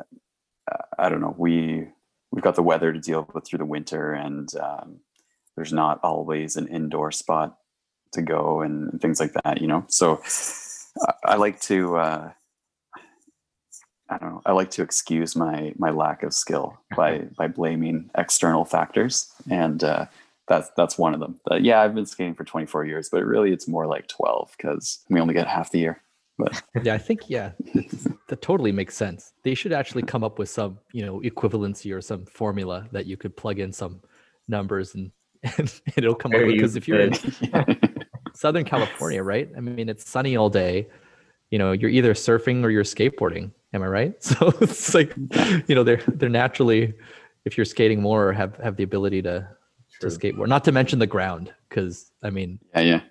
I 0.97 1.09
don't 1.09 1.21
know, 1.21 1.35
we 1.37 1.87
we've 2.31 2.43
got 2.43 2.55
the 2.55 2.63
weather 2.63 2.91
to 2.91 2.99
deal 2.99 3.29
with 3.33 3.45
through 3.45 3.59
the 3.59 3.65
winter, 3.65 4.13
and 4.13 4.49
um, 4.57 4.99
there's 5.55 5.73
not 5.73 5.99
always 6.03 6.55
an 6.55 6.67
indoor 6.67 7.11
spot 7.11 7.57
to 8.13 8.21
go 8.21 8.61
and, 8.61 8.91
and 8.91 9.01
things 9.01 9.19
like 9.19 9.33
that. 9.43 9.61
You 9.61 9.67
know, 9.67 9.85
so 9.87 10.21
I, 11.07 11.13
I 11.33 11.35
like 11.35 11.59
to. 11.61 11.97
Uh, 11.97 12.31
I 14.09 14.17
don't 14.17 14.29
know. 14.29 14.41
I 14.45 14.53
like 14.53 14.71
to 14.71 14.81
excuse 14.81 15.35
my 15.35 15.73
my 15.77 15.89
lack 15.89 16.23
of 16.23 16.33
skill 16.33 16.77
by 16.95 17.19
by 17.37 17.47
blaming 17.47 18.09
external 18.17 18.65
factors, 18.65 19.31
and 19.49 19.83
uh, 19.83 20.05
that's 20.47 20.69
that's 20.77 20.97
one 20.97 21.13
of 21.13 21.19
them. 21.19 21.39
But 21.45 21.63
yeah, 21.63 21.81
I've 21.81 21.93
been 21.93 22.05
skating 22.05 22.35
for 22.35 22.43
24 22.43 22.85
years, 22.85 23.09
but 23.09 23.23
really 23.23 23.51
it's 23.51 23.67
more 23.67 23.85
like 23.85 24.07
12 24.07 24.53
because 24.57 24.99
we 25.09 25.19
only 25.19 25.33
get 25.33 25.47
half 25.47 25.71
the 25.71 25.79
year. 25.79 26.01
But 26.37 26.61
yeah, 26.83 26.93
I 26.93 26.97
think 26.97 27.29
yeah, 27.29 27.51
that 28.27 28.41
totally 28.41 28.71
makes 28.71 28.95
sense. 28.95 29.33
They 29.43 29.53
should 29.53 29.73
actually 29.73 30.03
come 30.03 30.23
up 30.23 30.39
with 30.39 30.49
some, 30.49 30.79
you 30.91 31.05
know, 31.05 31.19
equivalency 31.21 31.93
or 31.93 32.01
some 32.01 32.25
formula 32.25 32.87
that 32.91 33.05
you 33.05 33.17
could 33.17 33.35
plug 33.35 33.59
in 33.59 33.73
some 33.73 34.01
numbers 34.47 34.95
and 34.95 35.11
and 35.57 35.81
it'll 35.95 36.15
come 36.15 36.33
up 36.33 36.41
because 36.47 36.75
if 36.75 36.87
you're 36.87 37.01
in. 37.01 37.13
Southern 38.33 38.65
California, 38.65 39.23
right? 39.23 39.49
I 39.57 39.61
mean, 39.61 39.89
it's 39.89 40.07
sunny 40.07 40.37
all 40.37 40.49
day. 40.49 40.87
You 41.49 41.57
know, 41.57 41.71
you're 41.71 41.89
either 41.89 42.13
surfing 42.13 42.63
or 42.63 42.69
you're 42.69 42.83
skateboarding. 42.83 43.51
Am 43.73 43.81
I 43.81 43.87
right? 43.87 44.23
So 44.23 44.53
it's 44.61 44.93
like, 44.93 45.15
you 45.67 45.73
know, 45.73 45.83
they're 45.83 46.03
they're 46.07 46.29
naturally, 46.29 46.93
if 47.45 47.57
you're 47.57 47.65
skating 47.65 47.99
more, 47.99 48.31
have 48.33 48.55
have 48.57 48.75
the 48.75 48.83
ability 48.83 49.23
to 49.23 49.47
to 50.01 50.07
skateboard. 50.07 50.47
Not 50.47 50.63
to 50.65 50.71
mention 50.71 50.99
the 50.99 51.07
ground, 51.07 51.53
because 51.69 52.11
I 52.23 52.29
mean, 52.29 52.59
yeah, 52.73 52.81
yeah. 52.81 53.01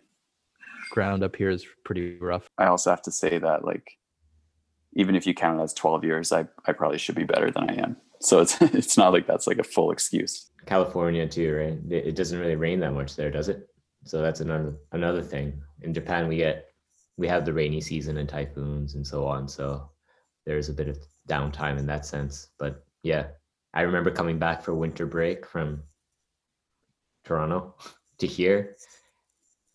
ground 0.90 1.22
up 1.22 1.36
here 1.36 1.50
is 1.50 1.66
pretty 1.84 2.16
rough. 2.18 2.48
I 2.58 2.66
also 2.66 2.90
have 2.90 3.02
to 3.02 3.12
say 3.12 3.38
that 3.38 3.64
like 3.64 3.98
even 4.94 5.14
if 5.14 5.26
you 5.26 5.34
count 5.34 5.60
it 5.60 5.62
as 5.62 5.74
12 5.74 6.04
years, 6.04 6.32
I, 6.32 6.46
I 6.66 6.72
probably 6.72 6.98
should 6.98 7.14
be 7.14 7.24
better 7.24 7.50
than 7.50 7.70
I 7.70 7.74
am. 7.74 7.96
So 8.20 8.40
it's 8.40 8.60
it's 8.60 8.96
not 8.96 9.12
like 9.12 9.26
that's 9.26 9.46
like 9.46 9.58
a 9.58 9.64
full 9.64 9.90
excuse. 9.90 10.50
California 10.66 11.28
too, 11.28 11.54
right? 11.54 11.78
It 11.92 12.08
it 12.08 12.16
doesn't 12.16 12.38
really 12.38 12.56
rain 12.56 12.80
that 12.80 12.92
much 12.92 13.16
there, 13.16 13.30
does 13.30 13.48
it? 13.48 13.68
So 14.04 14.20
that's 14.22 14.40
another 14.40 14.76
another 14.92 15.22
thing. 15.22 15.60
In 15.82 15.92
Japan, 15.92 16.28
we 16.28 16.36
get 16.36 16.66
we 17.16 17.28
have 17.28 17.44
the 17.44 17.52
rainy 17.52 17.80
season 17.80 18.18
and 18.18 18.28
typhoons 18.28 18.94
and 18.94 19.06
so 19.06 19.26
on. 19.26 19.48
So 19.48 19.90
there's 20.44 20.68
a 20.68 20.74
bit 20.74 20.88
of 20.88 20.98
downtime 21.28 21.78
in 21.78 21.86
that 21.86 22.06
sense. 22.06 22.48
But 22.58 22.84
yeah, 23.02 23.26
I 23.74 23.82
remember 23.82 24.10
coming 24.10 24.38
back 24.38 24.62
for 24.62 24.74
winter 24.74 25.06
break 25.06 25.46
from 25.46 25.82
Toronto 27.26 27.74
to 28.18 28.26
here, 28.26 28.76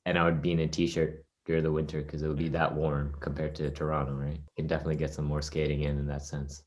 and 0.05 0.17
I 0.17 0.25
would 0.25 0.41
be 0.41 0.51
in 0.53 0.59
a 0.61 0.67
t-shirt 0.67 1.23
during 1.45 1.63
the 1.63 1.71
winter 1.71 2.01
because 2.01 2.23
it 2.23 2.27
would 2.27 2.37
be 2.37 2.49
that 2.49 2.73
warm 2.73 3.15
compared 3.19 3.53
to 3.55 3.69
Toronto, 3.69 4.13
right? 4.13 4.35
You 4.37 4.55
can 4.55 4.67
definitely 4.67 4.95
get 4.95 5.13
some 5.13 5.25
more 5.25 5.41
skating 5.41 5.81
in 5.81 5.97
in 5.99 6.07
that 6.07 6.23
sense. 6.23 6.63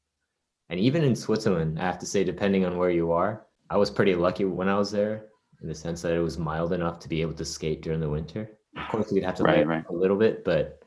And 0.70 0.78
even 0.80 1.02
in 1.04 1.14
Switzerland, 1.16 1.78
I 1.78 1.82
have 1.84 1.98
to 1.98 2.06
say, 2.06 2.24
depending 2.24 2.64
on 2.64 2.76
where 2.78 2.90
you 2.90 3.12
are, 3.12 3.46
I 3.70 3.76
was 3.76 3.90
pretty 3.90 4.14
lucky 4.14 4.44
when 4.44 4.68
I 4.68 4.78
was 4.78 4.90
there 4.90 5.26
in 5.62 5.68
the 5.68 5.74
sense 5.74 6.02
that 6.02 6.12
it 6.12 6.20
was 6.20 6.38
mild 6.38 6.72
enough 6.72 6.98
to 7.00 7.08
be 7.08 7.22
able 7.22 7.34
to 7.34 7.44
skate 7.44 7.82
during 7.82 8.00
the 8.00 8.08
winter. 8.08 8.50
Of 8.76 8.88
course, 8.88 9.12
we'd 9.12 9.24
have 9.24 9.36
to 9.36 9.42
Right, 9.44 9.58
wait 9.58 9.66
right. 9.66 9.84
a 9.88 9.92
little 9.92 10.16
bit, 10.16 10.44
but 10.44 10.82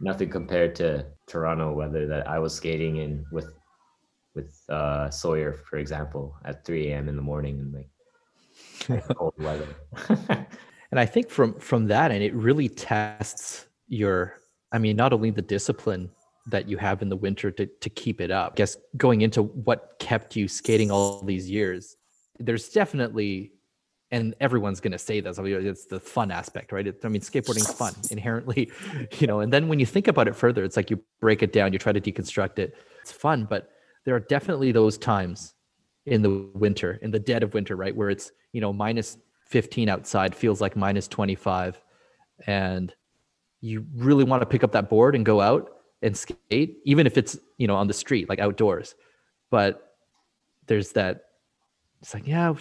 nothing 0.00 0.30
compared 0.30 0.74
to 0.76 1.06
Toronto 1.26 1.72
weather 1.72 2.06
that 2.06 2.28
I 2.28 2.38
was 2.38 2.54
skating 2.54 2.96
in 2.96 3.24
with 3.32 3.52
with 4.34 4.54
uh, 4.68 5.10
Sawyer, 5.10 5.52
for 5.52 5.78
example, 5.78 6.36
at 6.44 6.64
3 6.64 6.92
a.m. 6.92 7.08
in 7.08 7.16
the 7.16 7.22
morning 7.22 7.58
and 7.58 7.72
like 7.74 7.90
cold 8.80 9.34
weather. 9.38 9.76
and 10.90 11.00
i 11.00 11.06
think 11.06 11.28
from 11.30 11.54
from 11.58 11.86
that 11.86 12.10
and 12.10 12.22
it 12.22 12.34
really 12.34 12.68
tests 12.68 13.66
your 13.88 14.34
i 14.72 14.78
mean 14.78 14.96
not 14.96 15.12
only 15.12 15.30
the 15.30 15.42
discipline 15.42 16.10
that 16.46 16.66
you 16.66 16.78
have 16.78 17.02
in 17.02 17.10
the 17.10 17.16
winter 17.16 17.50
to, 17.50 17.66
to 17.66 17.90
keep 17.90 18.20
it 18.20 18.30
up 18.30 18.52
I 18.52 18.56
guess 18.56 18.76
going 18.96 19.20
into 19.20 19.42
what 19.42 19.96
kept 19.98 20.34
you 20.34 20.48
skating 20.48 20.90
all 20.90 21.22
these 21.22 21.50
years 21.50 21.96
there's 22.38 22.68
definitely 22.70 23.52
and 24.10 24.34
everyone's 24.40 24.80
going 24.80 24.92
to 24.92 24.98
say 24.98 25.20
this 25.20 25.38
I 25.38 25.42
mean, 25.42 25.66
it's 25.66 25.84
the 25.84 26.00
fun 26.00 26.30
aspect 26.30 26.72
right 26.72 26.86
it, 26.86 27.00
i 27.04 27.08
mean 27.08 27.20
skateboarding's 27.20 27.72
fun 27.72 27.94
inherently 28.10 28.70
you 29.18 29.26
know 29.26 29.40
and 29.40 29.52
then 29.52 29.68
when 29.68 29.78
you 29.78 29.86
think 29.86 30.08
about 30.08 30.28
it 30.28 30.34
further 30.34 30.64
it's 30.64 30.76
like 30.76 30.90
you 30.90 31.02
break 31.20 31.42
it 31.42 31.52
down 31.52 31.72
you 31.72 31.78
try 31.78 31.92
to 31.92 32.00
deconstruct 32.00 32.58
it 32.58 32.74
it's 33.02 33.12
fun 33.12 33.44
but 33.44 33.70
there 34.04 34.14
are 34.14 34.20
definitely 34.20 34.72
those 34.72 34.96
times 34.96 35.54
in 36.08 36.22
the 36.22 36.48
winter 36.54 36.98
in 37.02 37.10
the 37.10 37.18
dead 37.18 37.42
of 37.42 37.54
winter 37.54 37.76
right 37.76 37.94
where 37.94 38.10
it's 38.10 38.32
you 38.52 38.60
know 38.60 38.72
minus 38.72 39.18
15 39.46 39.88
outside 39.88 40.34
feels 40.34 40.60
like 40.60 40.76
minus 40.76 41.08
25 41.08 41.80
and 42.46 42.94
you 43.60 43.86
really 43.94 44.24
want 44.24 44.42
to 44.42 44.46
pick 44.46 44.62
up 44.62 44.72
that 44.72 44.88
board 44.88 45.14
and 45.14 45.24
go 45.24 45.40
out 45.40 45.70
and 46.02 46.16
skate 46.16 46.78
even 46.84 47.06
if 47.06 47.16
it's 47.16 47.38
you 47.56 47.66
know 47.66 47.74
on 47.74 47.86
the 47.86 47.94
street 47.94 48.28
like 48.28 48.38
outdoors. 48.38 48.94
But 49.50 49.88
there's 50.68 50.92
that 50.92 51.24
it's 52.00 52.14
like 52.14 52.26
yeah 52.26 52.54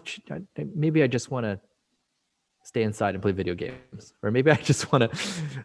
maybe 0.74 1.04
i 1.04 1.08
just 1.08 1.30
want 1.30 1.44
to 1.44 1.60
stay 2.64 2.84
inside 2.84 3.14
and 3.14 3.22
play 3.22 3.32
video 3.32 3.54
games 3.54 4.14
or 4.24 4.32
maybe 4.32 4.50
i 4.52 4.56
just 4.56 4.92
want 4.92 5.04
to 5.04 5.20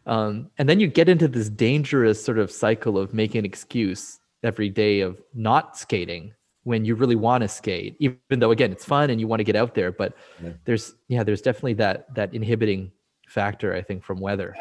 um, 0.06 0.50
and 0.58 0.68
then 0.68 0.78
you 0.78 0.86
get 0.86 1.08
into 1.08 1.26
this 1.26 1.48
dangerous 1.48 2.22
sort 2.22 2.38
of 2.38 2.50
cycle 2.50 2.98
of 2.98 3.14
making 3.14 3.38
an 3.40 3.44
excuse 3.44 4.20
every 4.42 4.68
day 4.68 5.00
of 5.00 5.20
not 5.34 5.78
skating 5.78 6.34
when 6.64 6.84
you 6.84 6.94
really 6.94 7.16
want 7.16 7.42
to 7.42 7.48
skate 7.48 7.96
even 7.98 8.18
though 8.38 8.50
again 8.52 8.70
it's 8.72 8.84
fun 8.84 9.10
and 9.10 9.20
you 9.20 9.26
want 9.26 9.40
to 9.40 9.44
get 9.44 9.56
out 9.56 9.74
there 9.74 9.90
but 9.92 10.14
Yeah. 10.42 10.50
there's 10.64 10.94
yeah 11.08 11.22
there's 11.24 11.42
definitely 11.42 11.74
that 11.74 12.14
that 12.14 12.32
inhibiting 12.34 12.92
factor 13.28 13.74
i 13.74 13.82
think 13.82 14.04
from 14.04 14.18
weather. 14.20 14.54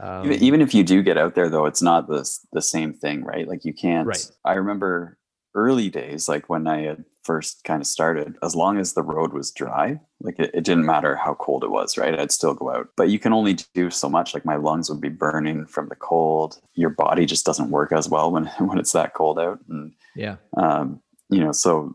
Um, 0.00 0.24
even, 0.32 0.42
even 0.42 0.60
if 0.62 0.72
you 0.74 0.82
do 0.82 1.02
get 1.02 1.18
out 1.18 1.34
there 1.34 1.48
though 1.50 1.66
it's 1.66 1.82
not 1.82 2.08
the, 2.08 2.28
the 2.52 2.62
same 2.62 2.92
thing 2.94 3.22
right? 3.24 3.46
Like 3.46 3.64
you 3.64 3.74
can't 3.74 4.06
Right. 4.06 4.30
i 4.44 4.54
remember 4.54 5.18
early 5.54 5.90
days 5.90 6.28
like 6.28 6.48
when 6.48 6.66
i 6.66 6.80
had 6.80 7.04
first 7.24 7.62
kind 7.62 7.80
of 7.82 7.86
started 7.86 8.36
as 8.42 8.56
long 8.56 8.78
as 8.78 8.94
the 8.94 9.02
road 9.02 9.32
was 9.34 9.52
dry 9.52 10.00
like 10.22 10.38
it, 10.40 10.50
it 10.54 10.64
didn't 10.64 10.86
matter 10.86 11.14
how 11.14 11.34
cold 11.34 11.62
it 11.62 11.70
was 11.70 11.96
right? 11.98 12.18
I'd 12.18 12.32
still 12.32 12.54
go 12.54 12.70
out. 12.70 12.88
But 12.96 13.10
you 13.10 13.18
can 13.18 13.32
only 13.32 13.54
do 13.74 13.90
so 13.90 14.08
much 14.08 14.34
like 14.34 14.44
my 14.44 14.56
lungs 14.56 14.88
would 14.90 15.00
be 15.00 15.08
burning 15.08 15.66
from 15.66 15.88
the 15.88 15.94
cold. 15.96 16.60
Your 16.74 16.90
body 16.90 17.26
just 17.26 17.44
doesn't 17.44 17.70
work 17.70 17.92
as 17.92 18.08
well 18.08 18.32
when 18.32 18.46
when 18.58 18.78
it's 18.78 18.92
that 18.92 19.14
cold 19.14 19.38
out 19.38 19.58
and 19.68 19.92
yeah. 20.16 20.36
um, 20.56 21.00
you 21.32 21.40
know 21.40 21.52
so 21.52 21.94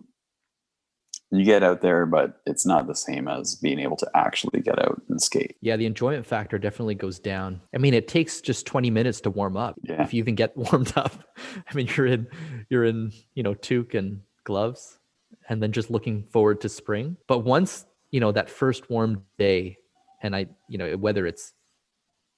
you 1.31 1.43
get 1.43 1.61
out 1.63 1.81
there 1.81 2.05
but 2.05 2.39
it's 2.45 2.65
not 2.65 2.87
the 2.87 2.95
same 2.95 3.27
as 3.27 3.55
being 3.55 3.79
able 3.79 3.97
to 3.97 4.09
actually 4.15 4.61
get 4.61 4.79
out 4.79 5.01
and 5.09 5.21
skate. 5.21 5.55
Yeah 5.61 5.75
the 5.75 5.85
enjoyment 5.85 6.25
factor 6.25 6.57
definitely 6.57 6.95
goes 6.95 7.19
down. 7.19 7.61
I 7.75 7.77
mean 7.79 7.93
it 7.93 8.07
takes 8.07 8.39
just 8.41 8.65
20 8.65 8.89
minutes 8.91 9.21
to 9.21 9.29
warm 9.29 9.57
up 9.57 9.75
Yeah. 9.83 10.01
if 10.03 10.13
you 10.13 10.19
even 10.19 10.35
get 10.35 10.55
warmed 10.65 10.93
up. 10.95 11.11
I 11.69 11.73
mean 11.75 11.89
you're 11.95 12.07
in 12.07 12.27
you're 12.69 12.85
in 12.85 13.11
you 13.35 13.43
know 13.43 13.53
toque 13.53 13.93
and 13.93 14.21
gloves 14.45 14.99
and 15.49 15.61
then 15.61 15.71
just 15.73 15.89
looking 15.91 16.23
forward 16.31 16.61
to 16.61 16.69
spring. 16.69 17.17
But 17.27 17.39
once 17.39 17.85
you 18.11 18.19
know 18.21 18.31
that 18.31 18.49
first 18.49 18.89
warm 18.89 19.23
day 19.37 19.77
and 20.23 20.33
i 20.35 20.47
you 20.69 20.77
know 20.77 20.95
whether 20.95 21.27
it's 21.27 21.51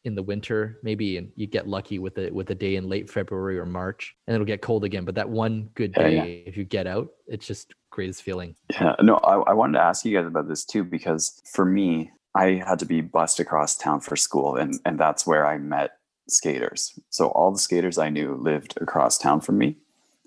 in 0.05 0.15
the 0.15 0.23
winter 0.23 0.79
maybe 0.83 1.17
and 1.17 1.29
you 1.35 1.45
get 1.45 1.67
lucky 1.67 1.99
with 1.99 2.17
it 2.17 2.33
with 2.33 2.49
a 2.51 2.55
day 2.55 2.75
in 2.77 2.87
late 2.87 3.09
february 3.09 3.59
or 3.59 3.65
march 3.65 4.15
and 4.27 4.33
it'll 4.35 4.45
get 4.45 4.61
cold 4.61 4.83
again 4.85 5.03
but 5.03 5.15
that 5.15 5.29
one 5.29 5.69
good 5.75 5.93
Yeah, 5.97 6.07
day 6.09 6.15
yeah. 6.15 6.49
if 6.49 6.55
you 6.55 6.63
get 6.63 6.87
out 6.87 7.09
it's 7.27 7.45
just 7.45 7.73
greatest 7.91 8.23
feeling 8.23 8.55
Yeah, 8.71 8.95
no, 9.01 9.15
I, 9.17 9.51
I 9.51 9.53
wanted 9.53 9.73
to 9.73 9.83
ask 9.83 10.05
you 10.05 10.15
guys 10.15 10.27
about 10.27 10.47
this 10.47 10.63
too 10.63 10.83
because 10.83 11.41
for 11.53 11.65
me, 11.65 12.11
I 12.35 12.61
had 12.65 12.79
to 12.79 12.85
be 12.85 13.01
bussed 13.01 13.39
across 13.39 13.75
town 13.75 13.99
for 13.99 14.15
school, 14.15 14.55
and 14.55 14.79
and 14.85 14.99
that's 14.99 15.25
where 15.25 15.45
I 15.47 15.57
met 15.57 15.91
skaters. 16.29 16.97
So 17.09 17.29
all 17.29 17.51
the 17.51 17.57
skaters 17.59 17.97
I 17.97 18.09
knew 18.09 18.35
lived 18.35 18.77
across 18.79 19.17
town 19.17 19.41
from 19.41 19.57
me. 19.57 19.77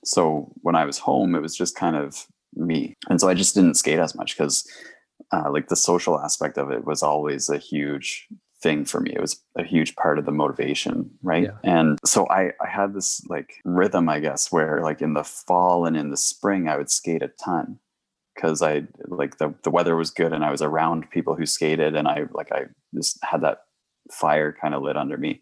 So 0.05 0.53
when 0.63 0.75
I 0.75 0.85
was 0.85 0.99
home, 0.99 1.35
it 1.37 1.41
was 1.41 1.57
just 1.57 1.77
kind 1.77 1.95
of 1.97 2.27
me, 2.55 2.97
and 3.09 3.21
so 3.21 3.29
I 3.29 3.35
just 3.35 3.55
didn't 3.55 3.77
skate 3.77 4.01
as 4.01 4.15
much 4.17 4.37
because, 4.37 4.69
uh, 5.33 5.49
like, 5.51 5.69
the 5.69 5.77
social 5.77 6.19
aspect 6.19 6.59
of 6.59 6.73
it 6.73 6.85
was 6.85 7.03
always 7.03 7.49
a 7.49 7.59
huge 7.59 8.27
thing 8.63 8.85
for 8.85 9.01
me. 9.01 9.13
It 9.13 9.21
was 9.21 9.43
a 9.57 9.65
huge 9.65 9.97
part 9.97 10.19
of 10.19 10.25
the 10.25 10.33
motivation, 10.33 11.11
right? 11.23 11.45
Yeah. 11.45 11.59
And 11.65 11.99
so 12.05 12.29
I 12.29 12.53
I 12.61 12.69
had 12.69 12.95
this 12.95 13.25
like 13.29 13.55
rhythm, 13.65 14.09
I 14.09 14.21
guess, 14.21 14.53
where 14.53 14.81
like 14.83 15.03
in 15.03 15.15
the 15.15 15.25
fall 15.25 15.85
and 15.85 15.97
in 15.97 16.11
the 16.11 16.17
spring 16.17 16.69
I 16.69 16.77
would 16.77 16.91
skate 16.91 17.23
a 17.23 17.29
ton 17.29 17.79
because 18.35 18.63
I 18.63 18.85
like 19.07 19.39
the 19.39 19.55
the 19.63 19.71
weather 19.71 19.97
was 19.97 20.11
good 20.11 20.33
and 20.33 20.45
I 20.45 20.51
was 20.51 20.63
around 20.63 21.11
people 21.11 21.35
who 21.35 21.47
skated 21.47 21.95
and 21.95 22.09
I 22.09 22.25
like 22.33 22.53
I 22.53 22.67
just 22.95 23.19
had 23.23 23.43
that 23.43 23.59
fire 24.11 24.53
kind 24.53 24.75
of 24.75 24.83
lit 24.83 24.97
under 24.97 25.17
me. 25.17 25.41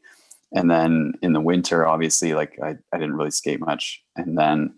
And 0.52 0.70
then 0.70 1.12
in 1.22 1.32
the 1.32 1.40
winter, 1.40 1.86
obviously, 1.86 2.34
like 2.34 2.58
I, 2.62 2.76
I 2.92 2.98
didn't 2.98 3.14
really 3.14 3.30
skate 3.30 3.60
much. 3.60 4.02
And 4.16 4.36
then 4.36 4.74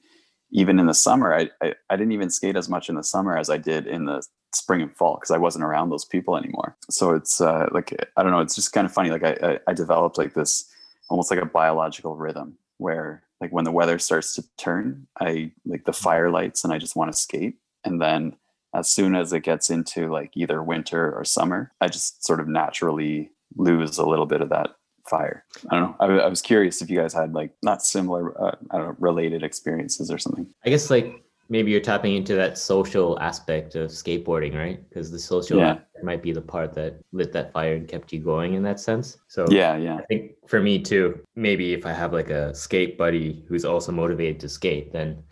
even 0.51 0.79
in 0.79 0.87
the 0.87 0.95
summer, 0.95 1.35
I, 1.35 1.49
I, 1.63 1.75
I 1.89 1.97
didn't 1.97 2.13
even 2.13 2.29
skate 2.29 2.57
as 2.57 2.69
much 2.69 2.91
in 2.91 2.95
the 2.95 3.03
summer 3.03 3.39
as 3.39 3.49
I 3.49 3.57
did 3.57 3.87
in 3.87 4.05
the 4.05 4.23
spring 4.55 4.83
and 4.83 4.95
fall 4.95 5.17
because 5.17 5.31
I 5.31 5.39
wasn't 5.39 5.65
around 5.65 5.91
those 5.91 6.05
people 6.05 6.37
anymore. 6.37 6.77
So 6.91 7.11
it's 7.11 7.41
uh, 7.41 7.69
like, 7.73 7.95
I 8.17 8.23
don't 8.23 8.33
know, 8.33 8.41
it's 8.41 8.55
just 8.55 8.73
kind 8.73 8.85
of 8.85 8.93
funny. 8.93 9.11
Like 9.11 9.25
I, 9.25 9.37
I, 9.43 9.59
I 9.69 9.73
developed 9.73 10.19
like 10.19 10.35
this 10.35 10.71
almost 11.09 11.31
like 11.31 11.41
a 11.41 11.47
biological 11.47 12.17
rhythm 12.17 12.57
where 12.79 13.23
like 13.41 13.53
when 13.53 13.65
the 13.65 13.73
weather 13.73 13.99
starts 13.99 14.35
to 14.35 14.45
turn, 14.57 15.07
I 15.21 15.53
like 15.65 15.85
the 15.85 15.93
fire 15.93 16.31
lights 16.31 16.65
and 16.65 16.73
I 16.73 16.79
just 16.79 16.97
want 16.97 17.13
to 17.13 17.19
skate. 17.19 17.57
And 17.85 18.01
then 18.01 18.37
as 18.75 18.89
soon 18.89 19.15
as 19.15 19.33
it 19.33 19.41
gets 19.41 19.71
into 19.71 20.11
like 20.11 20.31
either 20.35 20.63
winter 20.63 21.13
or 21.13 21.25
summer, 21.25 21.73
I 21.81 21.89
just 21.89 22.25
sort 22.25 22.41
of 22.41 22.49
naturally 22.49 23.31
lose 23.57 23.99
a 23.99 24.07
little 24.07 24.27
bit 24.27 24.41
of 24.41 24.49
that 24.51 24.71
fire. 25.09 25.45
I 25.71 25.75
don't 25.77 25.83
know. 25.83 25.97
I, 26.01 26.25
I 26.25 26.29
was 26.29 26.41
curious 26.41 26.81
if 26.81 26.89
you 26.89 26.99
guys 26.99 27.13
had 27.13 27.35
like 27.35 27.53
not 27.63 27.83
similar, 27.83 28.41
uh, 28.41 28.57
I 28.71 28.79
don't 28.79 28.87
know, 28.89 28.97
related 28.99 29.43
experiences 29.43 30.11
or 30.11 30.19
something. 30.19 30.47
I 30.65 30.71
guess 30.71 30.91
like 30.91 31.23
maybe 31.49 31.71
you're 31.71 31.81
tapping 31.81 32.17
into 32.17 32.35
that 32.35 32.59
social 32.59 33.19
aspect 33.21 33.75
of 33.75 33.91
skateboarding, 33.91 34.55
right? 34.55 34.89
Because 34.89 35.11
the 35.11 35.19
social 35.19 35.59
Yeah. 35.59 35.79
might 36.03 36.23
be 36.23 36.33
the 36.33 36.41
part 36.41 36.75
that 36.75 37.01
lit 37.13 37.33
that 37.33 37.53
fire 37.53 37.75
and 37.75 37.87
kept 37.87 38.13
you 38.13 38.19
going 38.19 38.55
in 38.55 38.63
that 38.65 38.81
sense. 38.81 39.19
So 39.29 39.47
Yeah, 39.51 39.77
yeah, 39.77 39.97
I 39.99 40.03
think 40.09 40.33
for 40.49 40.61
me 40.61 40.81
too, 40.81 41.23
maybe 41.37 41.75
if 41.75 41.87
I 41.87 41.93
have 41.93 42.13
like 42.13 42.31
a 42.31 42.55
skate 42.55 42.99
buddy 42.99 43.45
who's 43.49 43.65
also 43.65 43.93
motivated 43.93 44.41
to 44.41 44.49
skate, 44.49 44.93
then 44.93 45.23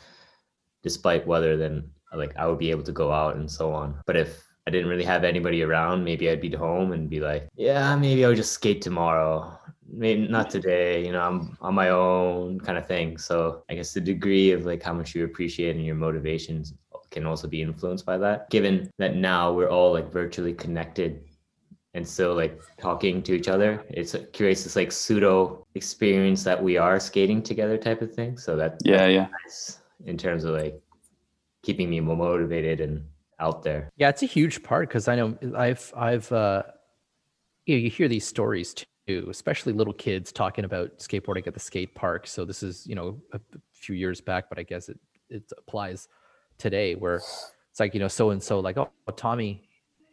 despite 0.83 1.27
weather, 1.27 1.57
then 1.57 1.91
like 2.15 2.37
I 2.37 2.47
would 2.47 2.59
be 2.59 2.71
able 2.71 2.85
to 2.85 2.93
go 2.93 3.13
out 3.13 3.37
and 3.37 3.51
so 3.51 3.73
on. 3.73 4.01
But 4.07 4.17
if 4.17 4.47
I 4.67 4.71
didn't 4.71 4.89
really 4.91 5.05
have 5.05 5.25
anybody 5.25 5.63
around, 5.63 6.05
maybe 6.05 6.29
I'd 6.31 6.41
be 6.41 6.51
home 6.51 6.93
and 6.93 7.09
be 7.11 7.21
like, 7.21 7.49
yeah, 7.57 7.97
maybe 7.97 8.25
I'll 8.25 8.35
just 8.35 8.53
skate 8.53 8.83
tomorrow. 8.83 9.59
Maybe 9.93 10.29
not 10.29 10.51
today, 10.51 11.05
you 11.05 11.13
know, 11.13 11.21
I'm 11.21 11.57
on 11.61 11.75
my 11.75 11.91
own 11.91 12.61
kind 12.61 12.79
of 12.79 12.87
thing. 12.87 13.19
So 13.19 13.65
I 13.69 13.75
guess 13.75 13.93
the 13.93 14.01
degree 14.01 14.53
of 14.53 14.65
like 14.65 14.83
how 14.83 14.93
much 14.93 15.15
you 15.15 15.25
appreciate 15.25 15.75
and 15.77 15.85
your 15.85 15.97
motivations 15.97 16.75
can 17.11 17.27
also 17.27 17.49
be 17.49 17.61
influenced 17.61 18.07
by 18.07 18.17
that. 18.19 18.49
Given 18.51 18.91
that 18.99 19.17
now 19.17 19.53
we're 19.53 19.69
all 19.69 19.93
like 19.93 20.13
virtually 20.13 20.53
connected 20.53 21.25
and 21.95 22.07
still 22.07 22.35
like 22.35 22.61
talking 22.79 23.23
to 23.23 23.35
each 23.35 23.49
other. 23.49 23.85
It's 23.89 24.15
curious, 24.33 24.65
this 24.65 24.77
like 24.77 24.93
pseudo 24.93 25.67
experience 25.75 26.45
that 26.45 26.63
we 26.63 26.77
are 26.77 27.01
skating 27.01 27.43
together 27.43 27.77
type 27.77 28.01
of 28.03 28.15
thing. 28.15 28.39
So 28.39 28.57
that 28.57 28.79
yeah, 28.85 29.07
yeah. 29.07 29.27
that's 29.43 29.79
in 30.07 30.17
terms 30.17 30.45
of 30.45 30.55
like 30.55 30.81
keeping 31.63 31.91
me 31.91 32.01
more 32.01 32.17
motivated 32.17 32.81
and 32.81 33.05
out 33.41 33.63
there. 33.63 33.91
Yeah, 33.97 34.09
it's 34.09 34.23
a 34.23 34.27
huge 34.27 34.63
part 34.63 34.89
because 34.89 35.09
I 35.09 35.17
know 35.17 35.37
I've 35.57 35.93
I've 35.97 36.31
uh, 36.31 36.63
you 37.67 37.77
know 37.77 37.83
you 37.83 37.91
hear 37.91 38.07
these 38.07 38.27
stories 38.27 38.75
especially 39.31 39.73
little 39.73 39.93
kids 39.93 40.33
talking 40.33 40.65
about 40.65 40.99
skateboarding 40.99 41.47
at 41.47 41.55
the 41.55 41.61
skate 41.61 41.95
park. 41.95 42.27
So 42.27 42.45
this 42.45 42.63
is 42.63 42.87
you 42.87 42.95
know 42.95 43.21
a 43.33 43.41
few 43.73 43.95
years 43.95 44.21
back, 44.21 44.49
but 44.49 44.59
I 44.59 44.63
guess 44.63 44.89
it 44.89 44.99
it 45.29 45.45
applies 45.59 46.09
today 46.59 46.95
where 46.95 47.17
it's 47.17 47.81
like 47.81 47.95
you 47.95 48.01
know 48.01 48.09
so 48.09 48.31
and 48.31 48.43
so 48.43 48.61
like 48.61 48.77
oh 48.77 48.91
Tommy 49.17 49.63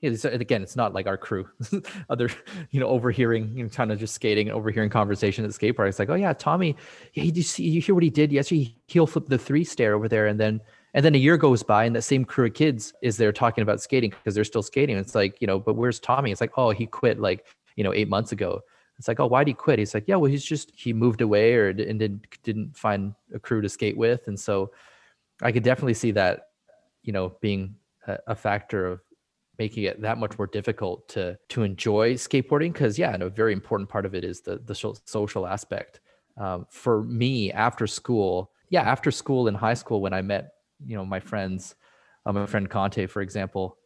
it's, 0.01 0.25
again, 0.25 0.61
it's 0.61 0.75
not 0.75 0.93
like 0.93 1.07
our 1.07 1.17
crew, 1.17 1.49
other, 2.09 2.29
you 2.71 2.79
know, 2.79 2.87
overhearing, 2.87 3.57
you 3.57 3.63
know, 3.63 3.69
kind 3.69 3.91
of 3.91 3.99
just 3.99 4.13
skating 4.13 4.51
overhearing 4.51 4.89
conversation 4.89 5.43
at 5.43 5.47
the 5.47 5.53
skate 5.53 5.75
park. 5.75 5.89
It's 5.89 5.99
like, 5.99 6.09
oh 6.09 6.15
yeah, 6.15 6.33
Tommy, 6.33 6.75
yeah, 7.13 7.23
you 7.23 7.41
see, 7.41 7.63
you 7.63 7.81
hear 7.81 7.95
what 7.95 8.03
he 8.03 8.09
did 8.09 8.31
yesterday? 8.31 8.75
He'll 8.87 9.07
flip 9.07 9.27
the 9.27 9.37
three 9.37 9.63
stair 9.63 9.95
over 9.95 10.07
there, 10.07 10.27
and 10.27 10.39
then 10.39 10.61
and 10.93 11.03
then 11.03 11.15
a 11.15 11.17
year 11.17 11.37
goes 11.37 11.63
by, 11.63 11.85
and 11.85 11.95
that 11.95 12.03
same 12.03 12.25
crew 12.25 12.45
of 12.45 12.53
kids 12.53 12.93
is 13.01 13.17
there 13.17 13.31
talking 13.31 13.61
about 13.61 13.81
skating 13.81 14.11
because 14.11 14.35
they're 14.35 14.43
still 14.43 14.63
skating. 14.63 14.97
It's 14.97 15.15
like, 15.15 15.41
you 15.41 15.47
know, 15.47 15.59
but 15.59 15.75
where's 15.75 15.99
Tommy? 15.99 16.31
It's 16.31 16.41
like, 16.41 16.53
oh, 16.57 16.71
he 16.71 16.85
quit 16.85 17.19
like 17.19 17.45
you 17.75 17.83
know 17.83 17.93
eight 17.93 18.09
months 18.09 18.31
ago. 18.31 18.61
It's 18.97 19.07
like, 19.07 19.19
oh, 19.19 19.27
why 19.27 19.43
did 19.43 19.51
he 19.51 19.53
quit? 19.53 19.79
He's 19.79 19.93
like, 19.93 20.05
yeah, 20.07 20.15
well, 20.15 20.31
he's 20.31 20.43
just 20.45 20.71
he 20.75 20.91
moved 20.91 21.21
away 21.21 21.53
or 21.53 21.69
and 21.69 21.99
didn't 21.99 22.25
didn't 22.43 22.75
find 22.75 23.13
a 23.33 23.39
crew 23.39 23.61
to 23.61 23.69
skate 23.69 23.97
with, 23.97 24.27
and 24.27 24.39
so 24.39 24.71
I 25.41 25.51
could 25.51 25.63
definitely 25.63 25.93
see 25.93 26.11
that, 26.11 26.47
you 27.03 27.13
know, 27.13 27.35
being 27.41 27.75
a, 28.07 28.17
a 28.27 28.35
factor 28.35 28.87
of 28.87 29.01
making 29.59 29.83
it 29.83 30.01
that 30.01 30.17
much 30.17 30.37
more 30.37 30.47
difficult 30.47 31.07
to 31.09 31.37
to 31.49 31.63
enjoy 31.63 32.13
skateboarding 32.13 32.73
because 32.73 32.97
yeah 32.97 33.13
and 33.13 33.23
a 33.23 33.29
very 33.29 33.53
important 33.53 33.89
part 33.89 34.05
of 34.05 34.13
it 34.13 34.23
is 34.23 34.41
the 34.41 34.57
the 34.65 34.75
social 35.05 35.47
aspect 35.47 35.99
um, 36.37 36.65
for 36.69 37.03
me 37.03 37.51
after 37.51 37.87
school 37.87 38.51
yeah 38.69 38.81
after 38.81 39.11
school 39.11 39.47
in 39.47 39.55
high 39.55 39.73
school 39.73 40.01
when 40.01 40.13
i 40.13 40.21
met 40.21 40.53
you 40.85 40.95
know 40.95 41.05
my 41.05 41.19
friends 41.19 41.75
uh, 42.25 42.31
my 42.31 42.45
friend 42.45 42.69
conte 42.69 43.07
for 43.07 43.21
example 43.21 43.77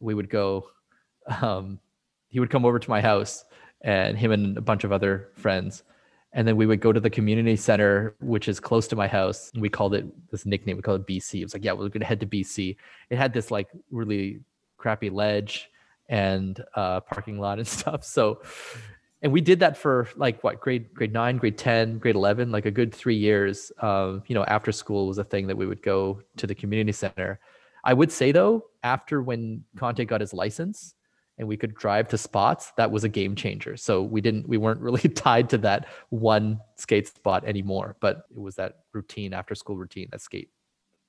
we 0.00 0.14
would 0.14 0.28
go 0.28 0.68
um, 1.42 1.78
he 2.28 2.40
would 2.40 2.50
come 2.50 2.64
over 2.64 2.78
to 2.78 2.90
my 2.90 3.00
house 3.00 3.44
and 3.82 4.18
him 4.18 4.30
and 4.32 4.56
a 4.56 4.60
bunch 4.60 4.84
of 4.84 4.92
other 4.92 5.28
friends 5.34 5.82
and 6.32 6.46
then 6.46 6.56
we 6.56 6.66
would 6.66 6.80
go 6.80 6.92
to 6.92 7.00
the 7.00 7.10
community 7.10 7.56
center 7.56 8.14
which 8.20 8.48
is 8.48 8.60
close 8.60 8.86
to 8.86 8.96
my 8.96 9.08
house 9.08 9.50
we 9.56 9.68
called 9.68 9.94
it 9.94 10.04
this 10.30 10.46
nickname 10.46 10.76
we 10.76 10.82
called 10.82 11.00
it 11.00 11.06
bc 11.06 11.40
it 11.40 11.44
was 11.44 11.54
like 11.54 11.64
yeah 11.64 11.72
we're 11.72 11.88
going 11.88 12.00
to 12.00 12.06
head 12.06 12.20
to 12.20 12.26
bc 12.26 12.76
it 13.10 13.18
had 13.18 13.32
this 13.32 13.50
like 13.50 13.68
really 13.90 14.40
crappy 14.80 15.10
ledge 15.10 15.70
and 16.10 16.62
uh, 16.74 17.00
parking 17.00 17.38
lot 17.38 17.58
and 17.58 17.68
stuff. 17.78 18.04
So, 18.04 18.42
and 19.22 19.32
we 19.32 19.40
did 19.40 19.60
that 19.60 19.76
for 19.76 20.08
like 20.16 20.42
what 20.42 20.60
grade 20.60 20.92
grade 20.92 21.12
nine, 21.12 21.38
grade 21.38 21.56
ten, 21.56 21.98
grade 21.98 22.16
eleven, 22.16 22.50
like 22.50 22.66
a 22.66 22.70
good 22.70 22.94
three 22.94 23.16
years. 23.16 23.70
Um, 23.80 24.22
you 24.26 24.34
know, 24.34 24.44
after 24.44 24.72
school 24.72 25.06
was 25.06 25.18
a 25.18 25.24
thing 25.24 25.46
that 25.46 25.56
we 25.56 25.66
would 25.66 25.82
go 25.82 26.20
to 26.36 26.46
the 26.46 26.54
community 26.54 26.92
center. 26.92 27.38
I 27.84 27.94
would 27.94 28.12
say 28.12 28.32
though, 28.32 28.66
after 28.82 29.22
when 29.22 29.64
Conte 29.76 30.04
got 30.04 30.20
his 30.20 30.34
license 30.34 30.94
and 31.40 31.48
we 31.48 31.56
could 31.56 31.74
drive 31.74 32.06
to 32.08 32.18
spots, 32.18 32.72
that 32.76 32.90
was 32.90 33.02
a 33.02 33.08
game 33.08 33.34
changer. 33.34 33.76
So 33.76 34.02
we 34.02 34.20
didn't, 34.20 34.48
we 34.48 34.58
weren't 34.58 34.80
really 34.88 35.08
tied 35.08 35.48
to 35.50 35.58
that 35.58 35.88
one 36.10 36.60
skate 36.76 37.08
spot 37.08 37.44
anymore, 37.44 37.96
but 38.00 38.24
it 38.30 38.38
was 38.38 38.54
that 38.56 38.80
routine 38.92 39.32
after 39.32 39.54
school 39.56 39.76
routine, 39.76 40.08
that 40.12 40.20
skate. 40.20 40.50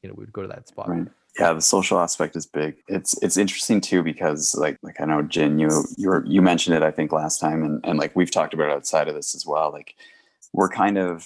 You 0.01 0.09
know, 0.09 0.15
we 0.17 0.23
would 0.23 0.33
go 0.33 0.41
to 0.41 0.47
that 0.47 0.67
spot. 0.67 0.89
Right 0.89 1.07
yeah 1.39 1.53
the 1.53 1.61
social 1.61 1.97
aspect 1.99 2.35
is 2.35 2.45
big 2.45 2.75
it's 2.87 3.17
it's 3.21 3.37
interesting 3.37 3.79
too 3.79 4.03
because 4.03 4.53
like 4.55 4.77
like 4.83 4.99
i 4.99 5.05
know 5.05 5.21
jin 5.21 5.59
you 5.59 5.69
you 5.97 6.09
were, 6.09 6.25
you 6.25 6.41
mentioned 6.41 6.75
it 6.75 6.83
i 6.83 6.91
think 6.91 7.11
last 7.11 7.39
time 7.39 7.63
and, 7.63 7.79
and 7.85 7.97
like 7.97 8.13
we've 8.15 8.31
talked 8.31 8.53
about 8.53 8.69
outside 8.69 9.07
of 9.07 9.15
this 9.15 9.33
as 9.33 9.45
well 9.45 9.71
like 9.71 9.95
we're 10.51 10.67
kind 10.67 10.97
of 10.97 11.25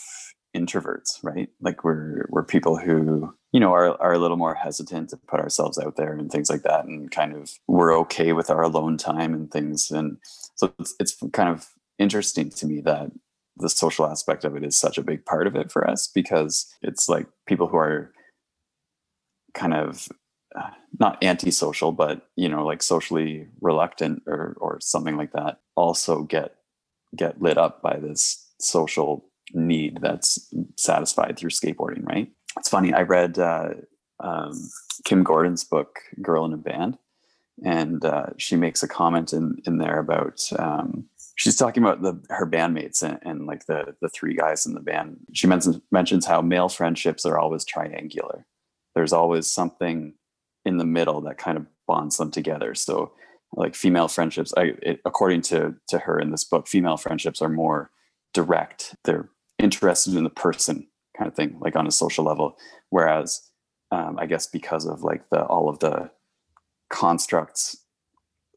introverts 0.56 1.18
right 1.24 1.50
like 1.60 1.84
we're 1.84 2.26
we're 2.30 2.44
people 2.44 2.78
who 2.78 3.34
you 3.56 3.62
know 3.62 3.72
are, 3.72 4.00
are 4.02 4.12
a 4.12 4.20
little 4.20 4.36
more 4.36 4.54
hesitant 4.54 5.10
to 5.10 5.18
put 5.32 5.40
ourselves 5.40 5.80
out 5.80 5.96
there 5.96 6.12
and 6.12 6.30
things 6.30 6.50
like 6.50 6.64
that 6.64 6.84
and 6.84 7.10
kind 7.10 7.34
of 7.34 7.58
we're 7.68 7.98
okay 7.98 8.34
with 8.34 8.50
our 8.50 8.64
alone 8.64 8.98
time 8.98 9.34
and 9.34 9.50
things 9.50 9.90
and 9.90 10.18
so 10.56 10.74
it's, 10.78 10.94
it's 11.00 11.16
kind 11.32 11.48
of 11.48 11.70
interesting 11.98 12.50
to 12.50 12.66
me 12.66 12.82
that 12.82 13.10
the 13.56 13.70
social 13.70 14.06
aspect 14.06 14.44
of 14.44 14.58
it 14.58 14.66
is 14.66 14.78
such 14.78 14.98
a 14.98 15.04
big 15.04 15.24
part 15.24 15.48
of 15.48 15.56
it 15.56 15.72
for 15.72 15.90
us 15.90 16.12
because 16.14 16.68
it's 16.82 17.08
like 17.08 17.28
people 17.48 17.68
who 17.68 17.78
are 17.78 18.12
kind 19.54 19.74
of 19.74 20.10
uh, 20.56 20.72
not 21.00 21.24
antisocial, 21.24 21.92
but 21.92 22.28
you 22.36 22.48
know, 22.48 22.66
like 22.66 22.82
socially 22.82 23.48
reluctant 23.62 24.24
or 24.28 24.56
or 24.60 24.78
something 24.82 25.18
like 25.18 25.32
that, 25.34 25.60
also 25.76 26.24
get 26.24 26.56
get 27.16 27.42
lit 27.42 27.58
up 27.58 27.82
by 27.82 27.98
this 27.98 28.46
social 28.60 29.26
need 29.54 30.00
that's 30.02 30.54
satisfied 30.78 31.38
through 31.38 31.50
skateboarding. 31.50 32.06
Right? 32.06 32.30
It's 32.58 32.70
funny. 32.70 32.94
I 32.94 33.02
read 33.02 33.38
uh, 33.38 33.70
um, 34.20 34.70
Kim 35.04 35.24
Gordon's 35.24 35.64
book 35.64 36.00
"Girl 36.22 36.46
in 36.46 36.54
a 36.54 36.58
Band," 36.58 36.98
and 37.64 38.04
uh, 38.04 38.28
she 38.38 38.56
makes 38.56 38.84
a 38.84 38.88
comment 38.88 39.34
in 39.34 39.62
in 39.66 39.78
there 39.78 40.00
about. 40.00 40.42
Um, 40.58 41.10
she's 41.36 41.58
talking 41.58 41.84
about 41.84 42.02
the 42.02 42.22
her 42.30 42.48
bandmates 42.48 43.04
and, 43.04 43.20
and, 43.24 43.46
like 43.46 43.66
the 43.66 43.96
the 44.02 44.10
three 44.10 44.36
guys 44.36 44.66
in 44.66 44.74
the 44.74 44.80
band. 44.80 45.18
She 45.34 45.48
mentions 45.48 45.80
mentions 45.92 46.26
how 46.26 46.42
male 46.42 46.70
friendships 46.70 47.26
are 47.26 47.38
always 47.38 47.66
triangular, 47.66 48.46
there's 48.96 49.14
always 49.14 49.46
something 49.46 50.14
in 50.64 50.78
the 50.78 50.86
middle 50.86 51.22
that 51.22 51.38
kind 51.38 51.58
of 51.58 51.68
bonds 51.86 52.18
them 52.18 52.32
together. 52.32 52.74
So 52.74 53.12
like 53.54 53.76
female 53.76 54.08
friendships, 54.08 54.54
I, 54.58 54.74
it, 54.82 55.02
according 55.06 55.42
to, 55.44 55.76
to 55.90 56.00
her 56.00 56.20
in 56.20 56.32
this 56.32 56.44
book, 56.44 56.68
female 56.68 56.98
friendships 56.98 57.42
are 57.42 57.50
more 57.50 57.92
direct. 58.34 58.96
They're 59.04 59.30
interested 59.60 60.16
in 60.16 60.24
the 60.24 60.30
person 60.30 60.88
kind 61.18 61.28
of 61.28 61.36
thing, 61.36 61.58
like 61.60 61.76
on 61.76 61.88
a 61.88 61.92
social 61.92 62.24
level. 62.24 62.58
Whereas 62.90 63.50
um, 63.92 64.18
I 64.20 64.26
guess 64.26 64.48
because 64.48 64.86
of 64.86 65.04
like 65.04 65.30
the, 65.30 65.44
all 65.46 65.70
of 65.70 65.80
the 65.80 66.12
constructs 66.90 67.78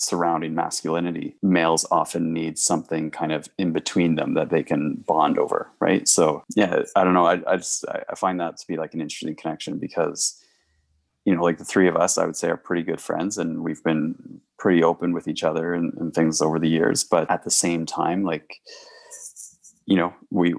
surrounding 0.01 0.55
masculinity, 0.55 1.37
males 1.43 1.87
often 1.91 2.33
need 2.33 2.59
something 2.59 3.11
kind 3.11 3.33
of 3.33 3.49
in 3.59 3.73
between 3.73 4.15
them 4.15 4.35
that 4.35 4.51
they 4.51 4.63
can 4.63 5.05
bond 5.07 5.39
over, 5.39 5.71
right? 5.81 6.07
So 6.07 6.45
yeah, 6.55 6.83
I 6.95 7.05
don't 7.05 7.15
know. 7.15 7.27
I, 7.27 7.41
I 7.47 7.57
just 7.57 7.85
I 7.89 8.15
find 8.15 8.41
that 8.41 8.57
to 8.59 8.67
be 8.67 8.77
like 8.77 8.95
an 8.95 9.01
interesting 9.01 9.35
connection 9.35 9.79
because 9.79 10.43
you 11.25 11.37
know, 11.37 11.43
like 11.43 11.59
the 11.59 11.65
three 11.65 11.89
of 11.89 11.97
us, 11.97 12.17
I 12.17 12.25
would 12.25 12.37
say 12.37 12.49
are 12.49 12.57
pretty 12.57 12.83
good 12.83 13.03
friends, 13.03 13.37
and 13.37 13.63
we've 13.63 13.85
been 13.85 14.41
pretty 14.59 14.83
open 14.83 15.13
with 15.13 15.29
each 15.29 15.45
other 15.45 15.75
and, 15.75 15.93
and 15.99 16.15
things 16.15 16.41
over 16.41 16.59
the 16.59 16.71
years. 16.71 17.05
But 17.05 17.31
at 17.31 17.45
the 17.45 17.51
same 17.51 17.85
time, 17.85 18.25
like 18.25 18.61
you 19.89 19.97
know, 19.97 20.15
we 20.31 20.55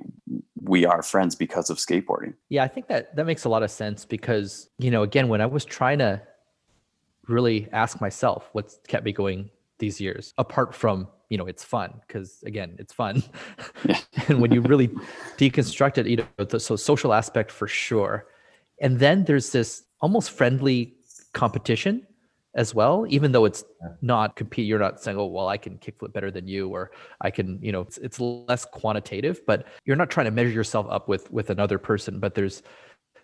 we 0.64 0.86
are 0.86 1.04
friends 1.04 1.36
because 1.36 1.70
of 1.70 1.78
skateboarding. 1.78 2.34
Yeah, 2.50 2.64
I 2.64 2.68
think 2.68 2.88
that 2.88 3.16
that 3.16 3.28
makes 3.28 3.46
a 3.46 3.50
lot 3.50 3.62
of 3.62 3.70
sense 3.70 4.04
because 4.04 4.70
you 4.80 4.90
know, 4.90 5.04
again, 5.04 5.28
when 5.28 5.40
I 5.40 5.46
was 5.46 5.64
trying 5.66 6.00
to 6.00 6.20
really 7.28 7.68
ask 7.72 8.02
myself 8.02 8.50
what's 8.54 8.80
kept 8.88 9.06
me 9.06 9.12
going 9.12 9.52
these 9.78 10.02
years 10.02 10.34
apart 10.40 10.74
from 10.74 11.08
you 11.30 11.38
know 11.38 11.46
it's 11.46 11.64
fun 11.64 11.94
because 12.08 12.42
again 12.44 12.76
it's 12.80 12.92
fun 12.92 13.22
yeah. 13.86 14.00
and 14.28 14.42
when 14.42 14.52
you 14.52 14.62
really 14.62 14.88
deconstruct 15.38 16.00
it 16.00 16.08
you 16.08 16.18
know 16.18 16.46
the 16.46 16.60
so 16.60 16.76
social 16.76 17.14
aspect 17.14 17.52
for 17.52 17.68
sure 17.68 18.26
and 18.82 19.00
then 19.00 19.26
there's 19.26 19.52
this 19.52 19.84
almost 20.02 20.32
friendly 20.32 20.96
competition 21.34 22.06
as 22.56 22.74
well 22.74 23.06
even 23.10 23.32
though 23.32 23.46
it's 23.46 23.64
not 24.02 24.36
compete 24.36 24.66
you're 24.66 24.80
not 24.80 25.00
saying 25.00 25.18
oh 25.18 25.26
well 25.26 25.48
i 25.48 25.58
can 25.58 25.78
kickflip 25.78 26.12
better 26.12 26.32
than 26.32 26.48
you 26.48 26.68
or 26.70 26.92
i 27.22 27.30
can 27.30 27.60
you 27.62 27.72
know 27.72 27.82
it's, 27.82 27.98
it's 28.00 28.20
less 28.20 28.66
quantitative 28.66 29.40
but 29.46 29.68
you're 29.86 29.96
not 29.96 30.10
trying 30.10 30.26
to 30.26 30.32
measure 30.32 30.50
yourself 30.50 30.88
up 30.90 31.08
with 31.08 31.30
with 31.32 31.52
another 31.52 31.78
person 31.78 32.20
but 32.20 32.34
there's 32.34 32.64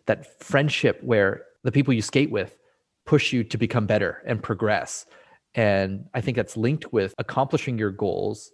that 0.06 0.42
friendship 0.44 1.00
where 1.04 1.46
the 1.64 1.72
people 1.72 1.94
you 1.94 2.02
skate 2.02 2.30
with 2.30 2.58
push 3.06 3.32
you 3.32 3.44
to 3.44 3.58
become 3.58 3.86
better 3.86 4.24
and 4.26 4.42
progress. 4.42 5.06
And 5.54 6.06
I 6.14 6.22
think 6.22 6.36
that's 6.38 6.58
linked 6.58 6.92
with 6.92 7.14
accomplishing 7.18 7.78
your 7.78 7.92
goals 7.92 8.52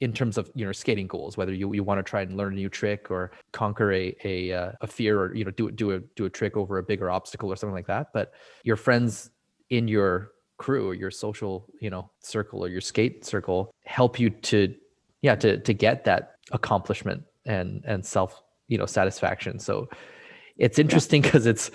in 0.00 0.12
terms 0.12 0.38
of 0.38 0.50
you 0.54 0.64
know 0.64 0.72
skating 0.72 1.08
goals, 1.08 1.36
whether 1.36 1.52
you, 1.52 1.72
you 1.74 1.82
want 1.82 1.98
to 1.98 2.08
try 2.08 2.22
and 2.22 2.36
learn 2.36 2.52
a 2.52 2.56
new 2.56 2.68
trick 2.68 3.10
or 3.10 3.32
conquer 3.52 3.92
a 3.92 4.16
a, 4.24 4.52
uh, 4.52 4.72
a 4.80 4.86
fear 4.86 5.20
or 5.20 5.34
you 5.34 5.44
know 5.44 5.50
do 5.50 5.70
do 5.72 5.92
a 5.92 6.00
do 6.14 6.24
a 6.24 6.30
trick 6.30 6.56
over 6.56 6.78
a 6.78 6.82
bigger 6.82 7.10
obstacle 7.10 7.52
or 7.52 7.56
something 7.56 7.74
like 7.74 7.88
that. 7.88 8.08
But 8.14 8.32
your 8.62 8.76
friends 8.76 9.30
in 9.70 9.88
your 9.88 10.32
crew 10.56 10.88
or 10.88 10.94
your 10.94 11.10
social 11.10 11.66
you 11.80 11.88
know 11.88 12.10
circle 12.20 12.64
or 12.64 12.68
your 12.68 12.80
skate 12.80 13.24
circle 13.24 13.70
help 13.84 14.18
you 14.18 14.28
to 14.28 14.74
yeah 15.22 15.34
to 15.34 15.58
to 15.58 15.72
get 15.72 16.04
that 16.04 16.36
accomplishment 16.50 17.22
and 17.46 17.82
and 17.86 18.04
self 18.04 18.42
you 18.68 18.78
know 18.78 18.86
satisfaction. 18.86 19.58
So 19.58 19.88
it's 20.56 20.78
interesting 20.78 21.22
because 21.26 21.46
it's 21.46 21.70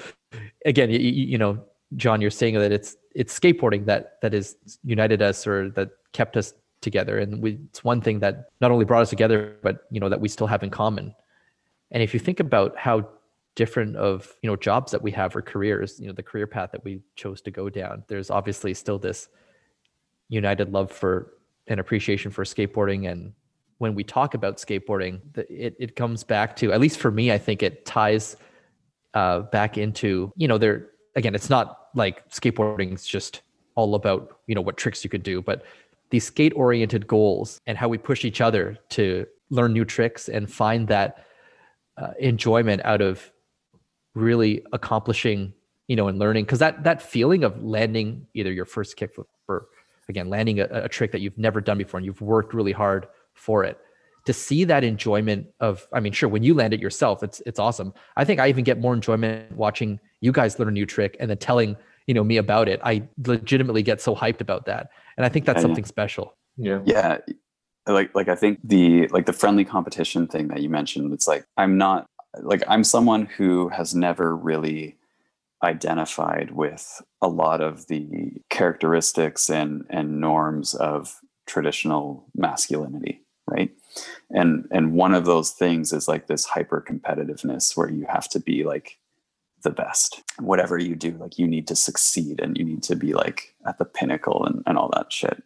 again 0.66 0.90
you, 0.90 1.00
you 1.00 1.38
know 1.38 1.64
John, 1.96 2.22
you're 2.22 2.32
saying 2.32 2.56
that 2.56 2.72
it's 2.72 2.96
it's 3.14 3.38
skateboarding 3.38 3.86
that 3.86 4.20
that 4.22 4.34
is 4.34 4.56
united 4.84 5.22
us 5.22 5.46
or 5.46 5.70
that 5.72 5.90
kept 6.14 6.38
us 6.38 6.54
together, 6.82 7.20
and 7.20 7.42
we, 7.42 7.60
it's 7.70 7.84
one 7.84 8.02
thing 8.02 8.20
that 8.20 8.50
not 8.62 8.72
only 8.72 8.86
brought 8.86 9.02
us 9.02 9.10
together, 9.10 9.56
but 9.62 9.86
you 9.92 10.00
know 10.00 10.10
that 10.10 10.20
we 10.20 10.28
still 10.28 10.48
have 10.48 10.64
in 10.64 10.70
common. 10.70 11.14
And 11.92 12.02
if 12.02 12.14
you 12.14 12.20
think 12.20 12.40
about 12.40 12.78
how 12.78 13.08
different 13.56 13.96
of 13.96 14.34
you 14.42 14.50
know 14.50 14.56
jobs 14.56 14.92
that 14.92 15.02
we 15.02 15.12
have 15.12 15.36
or 15.36 15.42
careers, 15.42 16.00
you 16.00 16.08
know 16.08 16.14
the 16.14 16.24
career 16.24 16.48
path 16.48 16.72
that 16.72 16.84
we 16.84 17.02
chose 17.16 17.42
to 17.42 17.52
go 17.52 17.70
down, 17.70 18.04
there's 18.08 18.30
obviously 18.30 18.74
still 18.74 19.00
this 19.00 19.30
united 20.30 20.72
love 20.72 20.92
for 20.92 21.34
and 21.68 21.80
appreciation 21.80 22.32
for 22.32 22.44
skateboarding. 22.44 23.10
And 23.10 23.34
when 23.84 23.96
we 23.96 24.04
talk 24.04 24.34
about 24.34 24.56
skateboarding 24.58 25.20
it, 25.36 25.76
it 25.78 25.94
comes 25.98 26.24
back 26.24 26.56
to 26.56 26.72
at 26.72 26.80
least 26.80 27.00
for 27.00 27.12
me 27.12 27.34
i 27.34 27.38
think 27.38 27.62
it 27.62 27.86
ties 27.86 28.38
uh, 29.14 29.42
back 29.58 29.78
into 29.78 30.32
you 30.38 30.48
know 30.48 30.58
there 30.58 30.88
again 31.18 31.36
it's 31.36 31.50
not 31.50 31.90
like 31.94 32.28
skateboarding 32.30 32.94
is 32.94 33.06
just 33.06 33.42
all 33.76 33.94
about 33.96 34.40
you 34.48 34.56
know 34.56 34.62
what 34.62 34.78
tricks 34.78 35.04
you 35.04 35.10
could 35.10 35.22
do 35.22 35.42
but 35.42 35.66
these 36.12 36.24
skate 36.24 36.54
oriented 36.56 37.06
goals 37.08 37.60
and 37.68 37.78
how 37.78 37.90
we 37.90 37.98
push 37.98 38.24
each 38.24 38.40
other 38.40 38.78
to 38.88 39.26
learn 39.50 39.74
new 39.74 39.84
tricks 39.84 40.30
and 40.30 40.50
find 40.50 40.88
that 40.88 41.26
uh, 41.98 42.14
enjoyment 42.20 42.82
out 42.86 43.02
of 43.02 43.33
really 44.16 44.64
accomplishing 44.74 45.54
you 45.88 45.96
know 45.96 46.08
and 46.08 46.20
learning 46.20 46.46
because 46.46 46.60
that 46.60 46.84
that 46.84 47.02
feeling 47.02 47.44
of 47.44 47.62
landing 47.64 48.26
either 48.34 48.52
your 48.52 48.66
first 48.66 48.98
kickflip 48.98 49.26
or 49.48 49.68
again 50.10 50.30
landing 50.30 50.60
a, 50.60 50.68
a 50.72 50.90
trick 50.90 51.12
that 51.12 51.22
you've 51.22 51.38
never 51.38 51.60
done 51.62 51.78
before 51.78 51.98
and 51.98 52.06
you've 52.06 52.22
worked 52.22 52.54
really 52.54 52.72
hard 52.72 53.08
for 53.34 53.64
it 53.64 53.78
to 54.26 54.32
see 54.34 54.64
that 54.64 54.84
enjoyment 54.84 55.48
of 55.60 55.88
i 55.94 56.00
mean 56.00 56.14
sure 56.14 56.30
when 56.30 56.44
you 56.44 56.54
land 56.54 56.74
it 56.74 56.80
yourself 56.80 57.24
it's 57.24 57.42
it's 57.46 57.60
awesome 57.60 57.94
i 58.16 58.24
think 58.24 58.40
i 58.40 58.48
even 58.48 58.64
get 58.64 58.80
more 58.80 58.94
enjoyment 58.94 59.52
watching 59.58 60.00
you 60.22 60.32
guys 60.32 60.58
learn 60.60 60.68
a 60.70 60.72
new 60.72 60.86
trick 60.86 61.18
and 61.20 61.30
then 61.30 61.38
telling 61.38 61.76
you 62.08 62.14
know 62.14 62.24
me 62.24 62.38
about 62.38 62.70
it 62.70 62.80
i 62.84 63.02
legitimately 63.26 63.82
get 63.84 64.00
so 64.00 64.16
hyped 64.16 64.42
about 64.42 64.66
that 64.66 64.90
and 65.18 65.26
i 65.26 65.30
think 65.30 65.46
that's 65.46 65.58
Yeah, 65.58 65.62
yeah. 65.62 65.68
something 65.68 65.86
special 65.86 66.36
Yeah. 66.58 66.80
yeah 66.86 67.18
like 67.88 68.14
like 68.16 68.30
i 68.30 68.36
think 68.36 68.60
the 68.64 69.08
like 69.10 69.26
the 69.26 69.34
friendly 69.34 69.66
competition 69.66 70.28
thing 70.28 70.48
that 70.50 70.62
you 70.62 70.70
mentioned 70.70 71.12
it's 71.14 71.28
like 71.28 71.46
i'm 71.58 71.78
not 71.78 72.06
like 72.42 72.64
i'm 72.68 72.84
someone 72.84 73.26
who 73.26 73.70
has 73.70 73.94
never 73.94 74.36
really 74.36 74.98
identified 75.64 76.52
with 76.52 77.02
a 77.22 77.28
lot 77.28 77.62
of 77.62 77.88
the 77.88 78.32
characteristics 78.50 79.50
and 79.50 79.86
and 79.90 80.20
norms 80.20 80.74
of 80.74 81.20
traditional 81.46 82.26
masculinity 82.36 83.24
right? 83.48 83.72
And 84.32 84.68
and 84.72 84.94
one 84.94 85.14
of 85.14 85.26
those 85.26 85.52
things 85.52 85.94
is 85.94 86.08
like 86.08 86.28
this 86.28 86.46
hyper 86.46 86.84
competitiveness 86.88 87.76
where 87.76 87.90
you 87.90 88.06
have 88.10 88.30
to 88.30 88.40
be 88.40 88.64
like 88.64 88.98
the 89.64 89.70
best. 89.70 90.22
Whatever 90.40 90.78
you 90.78 90.96
do 90.96 91.12
like 91.12 91.38
you 91.38 91.48
need 91.48 91.68
to 91.68 91.76
succeed 91.76 92.40
and 92.42 92.58
you 92.58 92.64
need 92.64 92.84
to 92.84 92.96
be 92.96 93.14
like 93.14 93.56
at 93.68 93.78
the 93.78 93.86
pinnacle 93.86 94.46
and, 94.46 94.64
and 94.66 94.78
all 94.78 94.90
that 94.94 95.12
shit. 95.12 95.44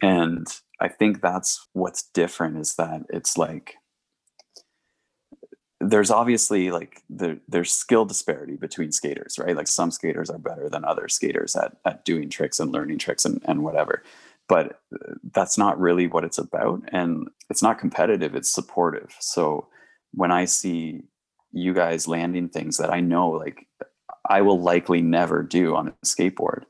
And 0.00 0.46
i 0.80 0.88
think 0.88 1.20
that's 1.20 1.68
what's 1.74 2.02
different 2.02 2.56
is 2.56 2.74
that 2.74 3.02
it's 3.10 3.38
like 3.38 3.76
there's 5.90 6.10
obviously 6.10 6.70
like 6.70 7.02
there, 7.10 7.38
there's 7.48 7.72
skill 7.72 8.04
disparity 8.04 8.56
between 8.56 8.92
skaters 8.92 9.38
right? 9.38 9.56
Like 9.56 9.68
some 9.68 9.90
skaters 9.90 10.30
are 10.30 10.38
better 10.38 10.68
than 10.68 10.84
other 10.84 11.08
skaters 11.08 11.56
at, 11.56 11.76
at 11.84 12.04
doing 12.04 12.28
tricks 12.28 12.60
and 12.60 12.72
learning 12.72 12.98
tricks 12.98 13.24
and, 13.24 13.40
and 13.44 13.62
whatever. 13.62 14.02
But 14.48 14.80
uh, 14.94 15.14
that's 15.32 15.56
not 15.56 15.80
really 15.80 16.06
what 16.06 16.24
it's 16.24 16.38
about 16.38 16.82
and 16.88 17.28
it's 17.50 17.62
not 17.62 17.78
competitive 17.78 18.34
it's 18.34 18.52
supportive. 18.52 19.14
So 19.20 19.68
when 20.14 20.30
i 20.30 20.44
see 20.44 21.02
you 21.52 21.72
guys 21.72 22.08
landing 22.08 22.48
things 22.48 22.76
that 22.76 22.92
i 22.92 23.00
know 23.00 23.30
like 23.30 23.66
i 24.28 24.42
will 24.42 24.60
likely 24.60 25.00
never 25.00 25.42
do 25.42 25.74
on 25.74 25.88
a 25.88 25.92
skateboard 26.04 26.64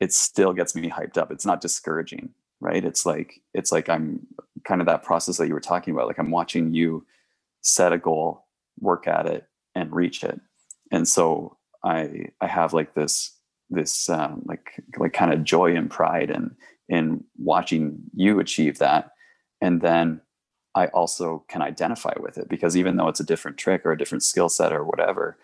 it 0.00 0.12
still 0.12 0.52
gets 0.52 0.74
me 0.74 0.90
hyped 0.90 1.16
up. 1.16 1.30
It's 1.30 1.46
not 1.46 1.62
discouraging 1.62 2.30
right? 2.64 2.84
It's 2.84 3.04
like 3.04 3.40
it's 3.52 3.70
like 3.70 3.88
i'm 3.88 4.26
kind 4.64 4.80
of 4.80 4.86
that 4.86 5.02
process 5.02 5.36
that 5.36 5.46
you 5.46 5.54
were 5.54 5.60
talking 5.60 5.92
about 5.92 6.06
like 6.06 6.18
i'm 6.18 6.30
watching 6.30 6.72
you 6.72 7.04
set 7.60 7.92
a 7.92 7.98
goal 7.98 8.43
work 8.80 9.06
at 9.06 9.26
it 9.26 9.46
and 9.74 9.92
reach 9.92 10.24
it. 10.24 10.40
And 10.90 11.06
so 11.08 11.56
i 11.82 12.26
i 12.40 12.46
have 12.46 12.72
like 12.72 12.94
this 12.94 13.36
this 13.70 14.08
um, 14.08 14.42
like 14.46 14.72
like 14.98 15.12
kind 15.12 15.32
of 15.32 15.44
joy 15.44 15.74
and 15.74 15.90
pride 15.90 16.30
in 16.30 16.54
in 16.88 17.24
watching 17.38 17.98
you 18.14 18.40
achieve 18.40 18.78
that. 18.78 19.12
And 19.60 19.80
then 19.80 20.20
i 20.74 20.86
also 20.88 21.44
can 21.48 21.62
identify 21.62 22.12
with 22.20 22.38
it 22.38 22.48
because 22.48 22.76
even 22.76 22.96
though 22.96 23.08
it's 23.08 23.20
a 23.20 23.24
different 23.24 23.56
trick 23.58 23.84
or 23.84 23.92
a 23.92 23.98
different 23.98 24.22
skill 24.22 24.48
set 24.48 24.72
or 24.72 24.84
whatever 24.84 25.38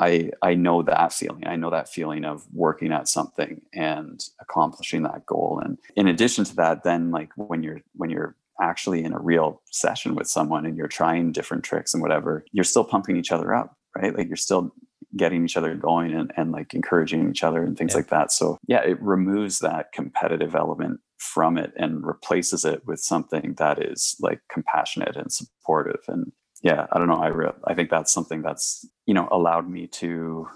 i 0.00 0.30
i 0.42 0.54
know 0.54 0.82
that 0.82 1.12
feeling. 1.12 1.46
I 1.46 1.56
know 1.56 1.70
that 1.70 1.88
feeling 1.88 2.24
of 2.24 2.46
working 2.52 2.92
at 2.92 3.08
something 3.08 3.60
and 3.72 4.22
accomplishing 4.40 5.02
that 5.04 5.26
goal. 5.26 5.60
And 5.64 5.78
in 5.96 6.08
addition 6.08 6.44
to 6.44 6.56
that 6.56 6.84
then 6.84 7.10
like 7.10 7.30
when 7.36 7.62
you're 7.62 7.82
when 7.94 8.10
you're 8.10 8.36
actually 8.60 9.02
in 9.04 9.12
a 9.12 9.18
real 9.18 9.60
session 9.70 10.14
with 10.14 10.26
someone 10.28 10.64
and 10.66 10.76
you're 10.76 10.88
trying 10.88 11.32
different 11.32 11.64
tricks 11.64 11.92
and 11.94 12.02
whatever 12.02 12.44
you're 12.52 12.64
still 12.64 12.84
pumping 12.84 13.16
each 13.16 13.32
other 13.32 13.54
up 13.54 13.76
right? 13.96 14.16
Like 14.16 14.26
you're 14.26 14.36
still 14.36 14.74
getting 15.16 15.44
each 15.44 15.56
other 15.56 15.74
going 15.76 16.12
and, 16.12 16.32
and 16.36 16.50
like 16.50 16.74
encouraging 16.74 17.30
each 17.30 17.44
other 17.44 17.62
and 17.62 17.78
things 17.78 17.92
Yeah. 17.92 17.98
like 17.98 18.08
that. 18.08 18.32
So 18.32 18.58
yeah 18.66 18.82
it 18.82 19.00
removes 19.00 19.60
that 19.60 19.92
competitive 19.92 20.54
element 20.54 21.00
from 21.18 21.56
it 21.56 21.72
and 21.76 22.04
replaces 22.04 22.64
it 22.64 22.82
with 22.86 23.00
something 23.00 23.54
that 23.58 23.82
is 23.82 24.16
like 24.20 24.40
compassionate 24.52 25.16
and 25.16 25.32
supportive. 25.32 26.00
And 26.08 26.32
yeah 26.62 26.86
i 26.92 26.98
don't 26.98 27.08
know 27.08 27.16
i 27.16 27.26
re- 27.28 27.50
i 27.66 27.74
think 27.74 27.90
that's 27.90 28.12
something 28.12 28.40
that's 28.40 28.86
you 29.06 29.12
know 29.12 29.28
allowed 29.30 29.68
me 29.68 29.86
to 29.88 30.48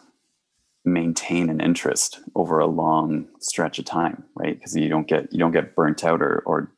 maintain 0.84 1.50
an 1.50 1.60
interest 1.60 2.20
over 2.34 2.58
a 2.60 2.66
long 2.66 3.26
stretch 3.40 3.78
of 3.78 3.84
time 3.84 4.24
right? 4.36 4.56
Because 4.58 4.74
you 4.74 4.88
don't 4.88 5.06
get 5.08 5.30
you 5.32 5.38
don't 5.38 5.52
get 5.52 5.74
burnt 5.74 6.04
out 6.04 6.22
or 6.22 6.42
or 6.46 6.72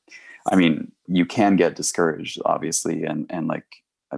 i 0.50 0.56
mean 0.56 0.90
you 1.06 1.26
can 1.26 1.56
get 1.56 1.76
discouraged 1.76 2.40
obviously 2.44 3.04
and 3.04 3.26
and 3.30 3.46
like 3.46 3.66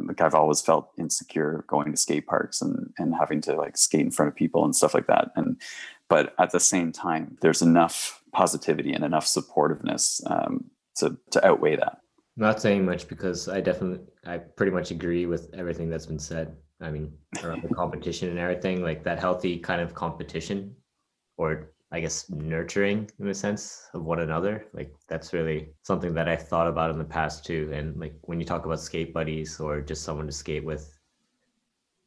like 0.00 0.20
I've 0.20 0.34
always 0.34 0.60
felt 0.60 0.90
insecure 0.98 1.64
going 1.68 1.90
to 1.92 1.98
skate 1.98 2.26
parks 2.26 2.62
and 2.62 2.92
and 2.98 3.14
having 3.14 3.40
to 3.42 3.54
like 3.54 3.76
skate 3.76 4.00
in 4.00 4.10
front 4.10 4.30
of 4.30 4.36
people 4.36 4.64
and 4.64 4.74
stuff 4.74 4.94
like 4.94 5.06
that. 5.06 5.30
And 5.36 5.60
but 6.08 6.34
at 6.38 6.50
the 6.50 6.60
same 6.60 6.92
time, 6.92 7.36
there's 7.40 7.62
enough 7.62 8.22
positivity 8.32 8.92
and 8.92 9.04
enough 9.04 9.26
supportiveness 9.26 10.20
um, 10.30 10.70
to 10.96 11.16
to 11.30 11.46
outweigh 11.46 11.76
that. 11.76 11.98
Not 12.36 12.60
saying 12.62 12.86
much 12.86 13.08
because 13.08 13.48
I 13.48 13.60
definitely, 13.60 14.06
I 14.26 14.38
pretty 14.38 14.72
much 14.72 14.90
agree 14.90 15.26
with 15.26 15.52
everything 15.52 15.90
that's 15.90 16.06
been 16.06 16.18
said. 16.18 16.56
I 16.80 16.90
mean, 16.90 17.12
around 17.44 17.62
the 17.62 17.74
competition 17.74 18.30
and 18.30 18.38
everything, 18.38 18.82
like 18.82 19.04
that 19.04 19.18
healthy 19.18 19.58
kind 19.58 19.82
of 19.82 19.94
competition, 19.94 20.74
or 21.36 21.71
I 21.92 22.00
guess 22.00 22.30
nurturing 22.30 23.10
in 23.20 23.28
a 23.28 23.34
sense 23.34 23.88
of 23.92 24.02
one 24.02 24.20
another. 24.20 24.66
Like 24.72 24.94
that's 25.08 25.34
really 25.34 25.74
something 25.82 26.14
that 26.14 26.26
I've 26.26 26.48
thought 26.48 26.66
about 26.66 26.90
in 26.90 26.98
the 26.98 27.04
past 27.04 27.44
too. 27.44 27.70
And 27.72 28.00
like 28.00 28.14
when 28.22 28.40
you 28.40 28.46
talk 28.46 28.64
about 28.64 28.80
skate 28.80 29.12
buddies 29.12 29.60
or 29.60 29.82
just 29.82 30.02
someone 30.02 30.26
to 30.26 30.32
skate 30.32 30.64
with, 30.64 30.98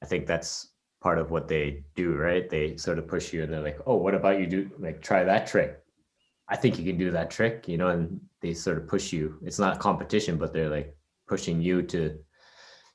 I 0.01 0.07
think 0.07 0.25
that's 0.25 0.71
part 1.01 1.19
of 1.19 1.29
what 1.29 1.47
they 1.47 1.83
do, 1.95 2.15
right? 2.15 2.49
They 2.49 2.77
sort 2.77 2.97
of 2.97 3.07
push 3.07 3.31
you 3.31 3.43
and 3.43 3.53
they're 3.53 3.61
like, 3.61 3.79
oh, 3.85 3.95
what 3.95 4.15
about 4.15 4.39
you 4.39 4.47
do 4.47 4.71
like 4.79 5.03
try 5.03 5.23
that 5.23 5.45
trick? 5.45 5.79
I 6.49 6.55
think 6.55 6.79
you 6.79 6.85
can 6.85 6.97
do 6.97 7.11
that 7.11 7.29
trick, 7.29 7.67
you 7.67 7.77
know, 7.77 7.89
and 7.89 8.19
they 8.41 8.55
sort 8.55 8.77
of 8.77 8.87
push 8.87 9.13
you. 9.13 9.37
It's 9.43 9.59
not 9.59 9.79
competition, 9.79 10.37
but 10.37 10.51
they're 10.51 10.69
like 10.69 10.95
pushing 11.27 11.61
you 11.61 11.83
to 11.83 12.17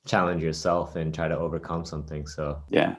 challenge 0.07 0.43
yourself 0.43 0.97
and 0.97 1.15
try 1.15 1.29
to 1.29 1.39
overcome 1.39 1.85
something. 1.85 2.27
So 2.27 2.63
Yeah, 2.69 2.97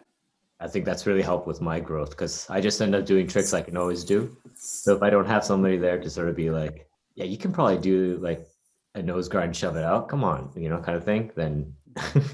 I 0.62 0.68
think 0.68 0.86
that's 0.86 1.08
really 1.08 1.24
helped 1.24 1.48
with 1.48 1.60
my 1.60 1.80
growth 1.80 2.12
because 2.12 2.48
I 2.50 2.62
just 2.62 2.82
end 2.82 2.94
up 2.94 3.06
doing 3.06 3.28
tricks 3.28 3.54
I 3.54 3.62
can 3.62 3.78
always 3.78 4.04
do. 4.04 4.38
So 4.56 4.96
if 4.96 5.02
I 5.02 5.10
don't 5.10 5.26
have 5.26 5.44
somebody 5.44 5.78
there 5.78 6.00
to 6.00 6.10
sort 6.10 6.30
of 6.30 6.36
be 6.36 6.52
like, 6.52 6.88
yeah, 7.16 7.26
you 7.26 7.38
can 7.38 7.52
probably 7.52 7.80
do 7.80 8.18
like 8.22 8.46
a 8.94 9.02
nose 9.02 9.28
guard 9.28 9.46
and 9.46 9.56
shove 9.56 9.76
it 9.76 9.84
out. 9.84 10.08
Come 10.08 10.24
on, 10.24 10.52
you 10.56 10.70
know, 10.70 10.80
kind 10.80 10.96
of 10.98 11.04
thing. 11.04 11.32
Then 11.36 11.74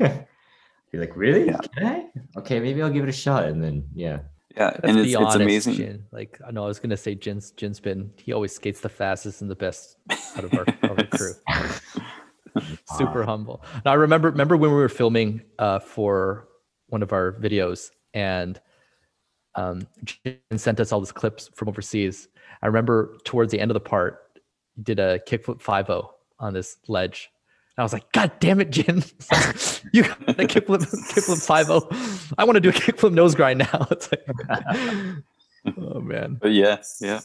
be 0.91 0.97
like, 0.97 1.15
really? 1.15 1.45
Yeah. 1.47 1.57
Can 1.73 1.85
I? 1.85 2.05
Okay, 2.37 2.59
maybe 2.59 2.81
I'll 2.81 2.89
give 2.89 3.03
it 3.03 3.09
a 3.09 3.13
shot. 3.13 3.45
And 3.45 3.63
then 3.63 3.87
yeah, 3.95 4.19
yeah, 4.57 4.65
Let's 4.65 4.79
and 4.83 4.99
it's 4.99 5.07
be 5.07 5.23
it's 5.23 5.35
amazing. 5.35 5.73
Jin. 5.75 6.03
Like 6.11 6.39
I 6.45 6.51
know 6.51 6.65
I 6.65 6.67
was 6.67 6.79
gonna 6.79 6.97
say 6.97 7.15
Jin's 7.15 7.51
Jin's 7.51 7.79
been 7.79 8.11
he 8.17 8.33
always 8.33 8.53
skates 8.53 8.81
the 8.81 8.89
fastest 8.89 9.41
and 9.41 9.49
the 9.49 9.55
best 9.55 9.97
out 10.35 10.43
of 10.43 10.53
our, 10.53 10.65
of 10.83 10.99
our 10.99 11.05
crew. 11.05 11.33
Super 12.97 13.23
humble. 13.23 13.63
Now 13.85 13.91
I 13.91 13.95
remember 13.95 14.31
remember 14.31 14.57
when 14.57 14.71
we 14.71 14.77
were 14.77 14.89
filming 14.89 15.43
uh, 15.59 15.79
for 15.79 16.47
one 16.87 17.03
of 17.03 17.13
our 17.13 17.33
videos 17.33 17.91
and 18.13 18.59
um, 19.55 19.87
Jin 20.03 20.37
sent 20.55 20.79
us 20.79 20.91
all 20.91 20.99
these 20.99 21.11
clips 21.11 21.49
from 21.55 21.67
overseas. 21.67 22.27
I 22.61 22.67
remember 22.67 23.17
towards 23.25 23.51
the 23.51 23.59
end 23.59 23.71
of 23.71 23.73
the 23.73 23.79
part, 23.79 24.23
did 24.81 24.99
a 24.99 25.19
kickflip 25.19 25.61
5 25.61 25.89
on 26.39 26.53
this 26.53 26.77
ledge. 26.87 27.29
And 27.75 27.81
I 27.81 27.83
was 27.83 27.93
like, 27.93 28.11
God 28.11 28.31
damn 28.39 28.61
it, 28.61 28.69
Jin. 28.69 28.97
you 29.93 30.03
got 30.03 30.21
a 30.29 30.45
kickflip, 30.45 30.83
kickflip 31.11 31.45
5 31.45 32.33
I 32.37 32.43
want 32.43 32.55
to 32.55 32.61
do 32.61 32.69
a 32.69 32.73
kickflip 32.73 33.13
nose 33.13 33.35
grind 33.35 33.59
now. 33.59 33.87
It's 33.91 34.09
like, 34.11 34.25
oh 35.77 35.99
man. 35.99 36.37
But 36.41 36.53
yeah, 36.53 36.77
yeah. 37.01 37.21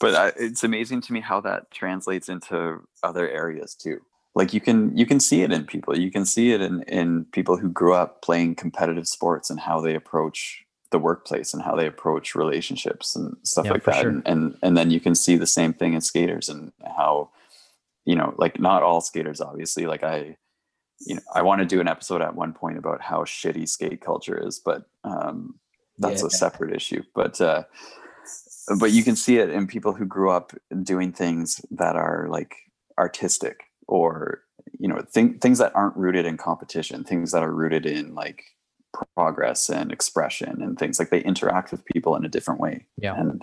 But 0.00 0.14
I, 0.14 0.32
it's 0.36 0.64
amazing 0.64 1.00
to 1.02 1.12
me 1.12 1.20
how 1.20 1.40
that 1.42 1.70
translates 1.70 2.28
into 2.28 2.80
other 3.02 3.28
areas 3.28 3.74
too. 3.74 4.00
Like 4.34 4.52
you 4.52 4.60
can 4.60 4.96
you 4.96 5.06
can 5.06 5.20
see 5.20 5.42
it 5.42 5.52
in 5.52 5.64
people. 5.64 5.96
You 5.98 6.10
can 6.10 6.24
see 6.26 6.52
it 6.52 6.60
in 6.60 6.82
in 6.82 7.24
people 7.26 7.56
who 7.56 7.68
grew 7.68 7.94
up 7.94 8.22
playing 8.22 8.56
competitive 8.56 9.06
sports 9.06 9.48
and 9.50 9.60
how 9.60 9.80
they 9.80 9.94
approach 9.94 10.64
the 10.90 10.98
workplace 10.98 11.54
and 11.54 11.62
how 11.62 11.74
they 11.76 11.86
approach 11.86 12.34
relationships 12.34 13.16
and 13.16 13.36
stuff 13.42 13.66
Yeah, 13.66 13.72
like 13.72 13.84
that. 13.84 14.00
sure. 14.00 14.10
And, 14.10 14.22
and 14.26 14.56
and 14.62 14.76
then 14.76 14.90
you 14.90 15.00
can 15.00 15.14
see 15.14 15.36
the 15.36 15.46
same 15.46 15.72
thing 15.72 15.94
in 15.94 16.00
skaters 16.00 16.48
and 16.48 16.72
how 16.96 17.30
you 18.04 18.16
know 18.16 18.34
like 18.36 18.58
not 18.60 18.82
all 18.82 19.00
skaters 19.00 19.40
obviously 19.40 19.86
like 19.86 20.02
I 20.02 20.36
you 21.06 21.14
know 21.16 21.20
I 21.32 21.42
want 21.42 21.60
to 21.60 21.66
do 21.66 21.80
an 21.80 21.88
episode 21.88 22.20
at 22.22 22.34
one 22.34 22.52
point 22.52 22.78
about 22.78 23.00
how 23.02 23.22
shitty 23.24 23.68
skate 23.68 24.00
culture 24.00 24.36
is, 24.46 24.58
but 24.58 24.84
um 25.04 25.58
that's 25.98 26.22
Yeah. 26.22 26.26
a 26.26 26.30
separate 26.30 26.74
issue. 26.74 27.02
But 27.14 27.40
uh 27.40 27.64
but 28.80 28.90
you 28.92 29.04
can 29.04 29.14
see 29.14 29.38
it 29.38 29.50
in 29.50 29.66
people 29.68 29.92
who 29.92 30.06
grew 30.06 30.30
up 30.30 30.52
doing 30.82 31.12
things 31.12 31.60
that 31.70 31.94
are 31.96 32.26
like 32.28 32.56
artistic 32.98 33.63
or 33.88 34.42
you 34.78 34.88
know 34.88 35.02
th- 35.12 35.40
things 35.40 35.58
that 35.58 35.72
aren't 35.74 35.96
rooted 35.96 36.24
in 36.26 36.36
competition 36.36 37.04
things 37.04 37.32
that 37.32 37.42
are 37.42 37.52
rooted 37.52 37.86
in 37.86 38.14
like 38.14 38.42
progress 39.14 39.68
and 39.68 39.90
expression 39.92 40.62
and 40.62 40.78
things 40.78 40.98
like 40.98 41.10
they 41.10 41.20
interact 41.22 41.70
with 41.72 41.84
people 41.86 42.14
in 42.16 42.24
a 42.24 42.28
different 42.28 42.60
way 42.60 42.86
Yeah. 42.96 43.14
and 43.18 43.42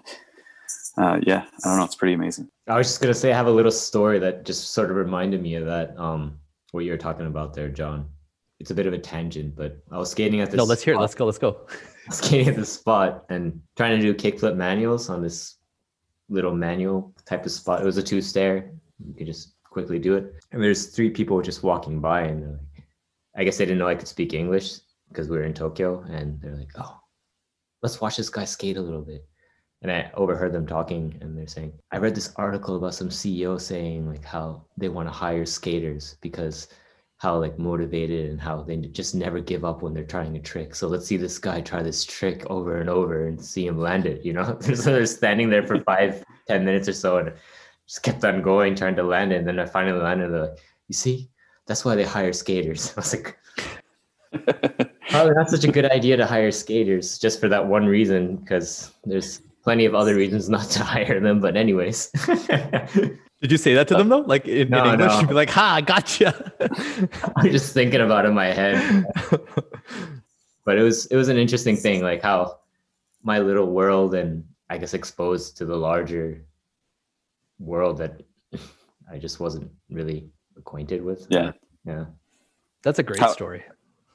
uh, 0.97 1.19
yeah 1.23 1.45
i 1.63 1.67
don't 1.69 1.77
know 1.77 1.83
it's 1.85 1.95
pretty 1.95 2.13
amazing 2.13 2.49
I 2.67 2.77
was 2.77 2.87
just 2.87 3.01
gonna 3.01 3.13
say 3.13 3.33
I 3.33 3.35
have 3.35 3.47
a 3.47 3.51
little 3.51 3.71
story 3.71 4.17
that 4.19 4.45
just 4.45 4.71
sort 4.71 4.89
of 4.91 4.95
reminded 4.95 5.41
me 5.41 5.55
of 5.55 5.65
that. 5.65 5.97
Um, 5.97 6.37
what 6.71 6.85
you 6.85 6.91
were 6.91 6.97
talking 6.97 7.25
about 7.25 7.53
there, 7.53 7.67
John. 7.67 8.07
It's 8.61 8.71
a 8.71 8.73
bit 8.75 8.85
of 8.85 8.93
a 8.93 8.97
tangent, 8.97 9.57
but 9.57 9.77
I 9.91 9.97
was 9.97 10.09
skating 10.11 10.39
at 10.39 10.51
this. 10.51 10.57
No, 10.57 10.63
let's 10.63 10.81
hear 10.81 10.93
it. 10.93 10.97
spot- 10.97 11.01
Let's 11.01 11.15
go. 11.15 11.25
Let's 11.25 11.37
go. 11.39 11.67
skating 12.11 12.47
at 12.47 12.55
this 12.55 12.71
spot 12.71 13.25
and 13.29 13.59
trying 13.75 13.99
to 13.99 14.01
do 14.01 14.13
kickflip 14.13 14.55
manuals 14.55 15.09
on 15.09 15.21
this 15.21 15.55
little 16.29 16.53
manual 16.55 17.13
type 17.25 17.45
of 17.45 17.51
spot. 17.51 17.81
It 17.81 17.85
was 17.85 17.97
a 17.97 18.03
two 18.03 18.21
stair. 18.21 18.71
You 19.05 19.13
could 19.15 19.27
just 19.27 19.55
quickly 19.71 19.97
do 19.97 20.15
it. 20.15 20.35
And 20.51 20.61
there's 20.61 20.87
three 20.87 21.09
people 21.09 21.41
just 21.41 21.63
walking 21.63 21.99
by, 21.99 22.21
and 22.21 22.43
they're 22.43 22.51
like, 22.51 22.85
I 23.35 23.43
guess 23.43 23.57
they 23.57 23.65
didn't 23.65 23.79
know 23.79 23.87
I 23.87 23.95
could 23.95 24.07
speak 24.07 24.33
English 24.33 24.79
because 25.09 25.29
we 25.29 25.37
were 25.37 25.45
in 25.45 25.53
Tokyo, 25.53 26.03
and 26.09 26.39
they're 26.39 26.55
like, 26.55 26.71
"Oh, 26.77 26.99
let's 27.81 27.99
watch 27.99 28.17
this 28.17 28.29
guy 28.29 28.45
skate 28.45 28.77
a 28.77 28.81
little 28.81 29.01
bit." 29.01 29.25
And 29.81 29.91
I 29.91 30.11
overheard 30.13 30.53
them 30.53 30.67
talking, 30.67 31.17
and 31.21 31.35
they're 31.35 31.47
saying, 31.47 31.73
"I 31.91 31.97
read 31.97 32.13
this 32.13 32.33
article 32.35 32.75
about 32.75 32.93
some 32.93 33.09
CEO 33.09 33.59
saying 33.59 34.07
like 34.07 34.23
how 34.23 34.65
they 34.77 34.89
want 34.89 35.07
to 35.07 35.13
hire 35.13 35.45
skaters 35.45 36.17
because." 36.21 36.67
how 37.21 37.37
like 37.37 37.59
motivated 37.59 38.31
and 38.31 38.41
how 38.41 38.63
they 38.63 38.75
just 38.77 39.13
never 39.13 39.39
give 39.39 39.63
up 39.63 39.83
when 39.83 39.93
they're 39.93 40.03
trying 40.03 40.35
a 40.35 40.39
trick. 40.39 40.73
So 40.73 40.87
let's 40.87 41.05
see 41.05 41.17
this 41.17 41.37
guy 41.37 41.61
try 41.61 41.83
this 41.83 42.03
trick 42.03 42.43
over 42.49 42.77
and 42.77 42.89
over 42.89 43.27
and 43.27 43.39
see 43.39 43.67
him 43.67 43.77
land 43.77 44.07
it, 44.07 44.25
you 44.25 44.33
know? 44.33 44.57
so 44.73 44.91
they're 44.91 45.05
standing 45.05 45.47
there 45.47 45.61
for 45.67 45.79
five, 45.81 46.25
ten 46.47 46.65
minutes 46.65 46.89
or 46.89 46.93
so 46.93 47.17
and 47.19 47.33
just 47.91 48.03
kept 48.03 48.23
on 48.23 48.41
going, 48.41 48.73
trying 48.73 48.95
to 48.95 49.03
land 49.03 49.33
it. 49.33 49.39
And 49.39 49.47
then 49.47 49.59
I 49.59 49.65
finally 49.65 49.99
landed. 49.99 50.31
They're 50.31 50.47
like, 50.47 50.59
you 50.87 50.93
see, 50.93 51.29
that's 51.65 51.83
why 51.83 51.93
they 51.93 52.05
hire 52.05 52.31
skaters. 52.31 52.93
I 52.97 53.01
was 53.01 53.13
like, 53.13 53.37
oh, 54.33 54.85
probably 55.09 55.33
not 55.33 55.49
such 55.49 55.65
a 55.65 55.71
good 55.71 55.91
idea 55.91 56.15
to 56.15 56.25
hire 56.25 56.51
skaters 56.51 57.19
just 57.19 57.41
for 57.41 57.49
that 57.49 57.67
one 57.67 57.85
reason, 57.85 58.37
because 58.37 58.93
there's 59.03 59.41
plenty 59.61 59.83
of 59.83 59.93
other 59.93 60.15
reasons 60.15 60.47
not 60.47 60.69
to 60.69 60.83
hire 60.93 61.19
them. 61.19 61.41
But 61.41 61.57
anyways. 61.57 62.11
Did 63.41 63.51
you 63.51 63.57
say 63.57 63.73
that 63.73 63.89
to 63.89 63.95
them 63.95 64.07
though? 64.07 64.19
Like 64.19 64.47
in, 64.47 64.69
No, 64.69 64.85
in 64.85 64.91
English, 64.91 65.11
no. 65.11 65.19
you'd 65.19 65.29
be 65.29 65.33
like, 65.33 65.49
"Ha, 65.49 65.73
I 65.75 65.81
gotcha." 65.81 66.53
I'm 67.35 67.51
just 67.51 67.73
thinking 67.73 67.99
about 67.99 68.23
it 68.23 68.29
in 68.29 68.35
my 68.35 68.53
head. 68.53 69.05
But 70.63 70.77
it 70.77 70.83
was 70.83 71.07
it 71.07 71.15
was 71.15 71.27
an 71.27 71.37
interesting 71.37 71.75
thing, 71.75 72.03
like 72.03 72.21
how 72.21 72.59
my 73.23 73.39
little 73.39 73.65
world 73.65 74.13
and 74.13 74.45
I 74.69 74.77
guess 74.77 74.93
exposed 74.93 75.57
to 75.57 75.65
the 75.65 75.75
larger 75.75 76.45
world 77.61 77.97
that 77.99 78.21
I 79.11 79.17
just 79.17 79.39
wasn't 79.39 79.71
really 79.89 80.29
acquainted 80.57 81.03
with. 81.03 81.27
Yeah. 81.29 81.51
Yeah. 81.85 82.05
That's 82.83 82.99
a 82.99 83.03
great 83.03 83.19
How- 83.19 83.31
story. 83.31 83.63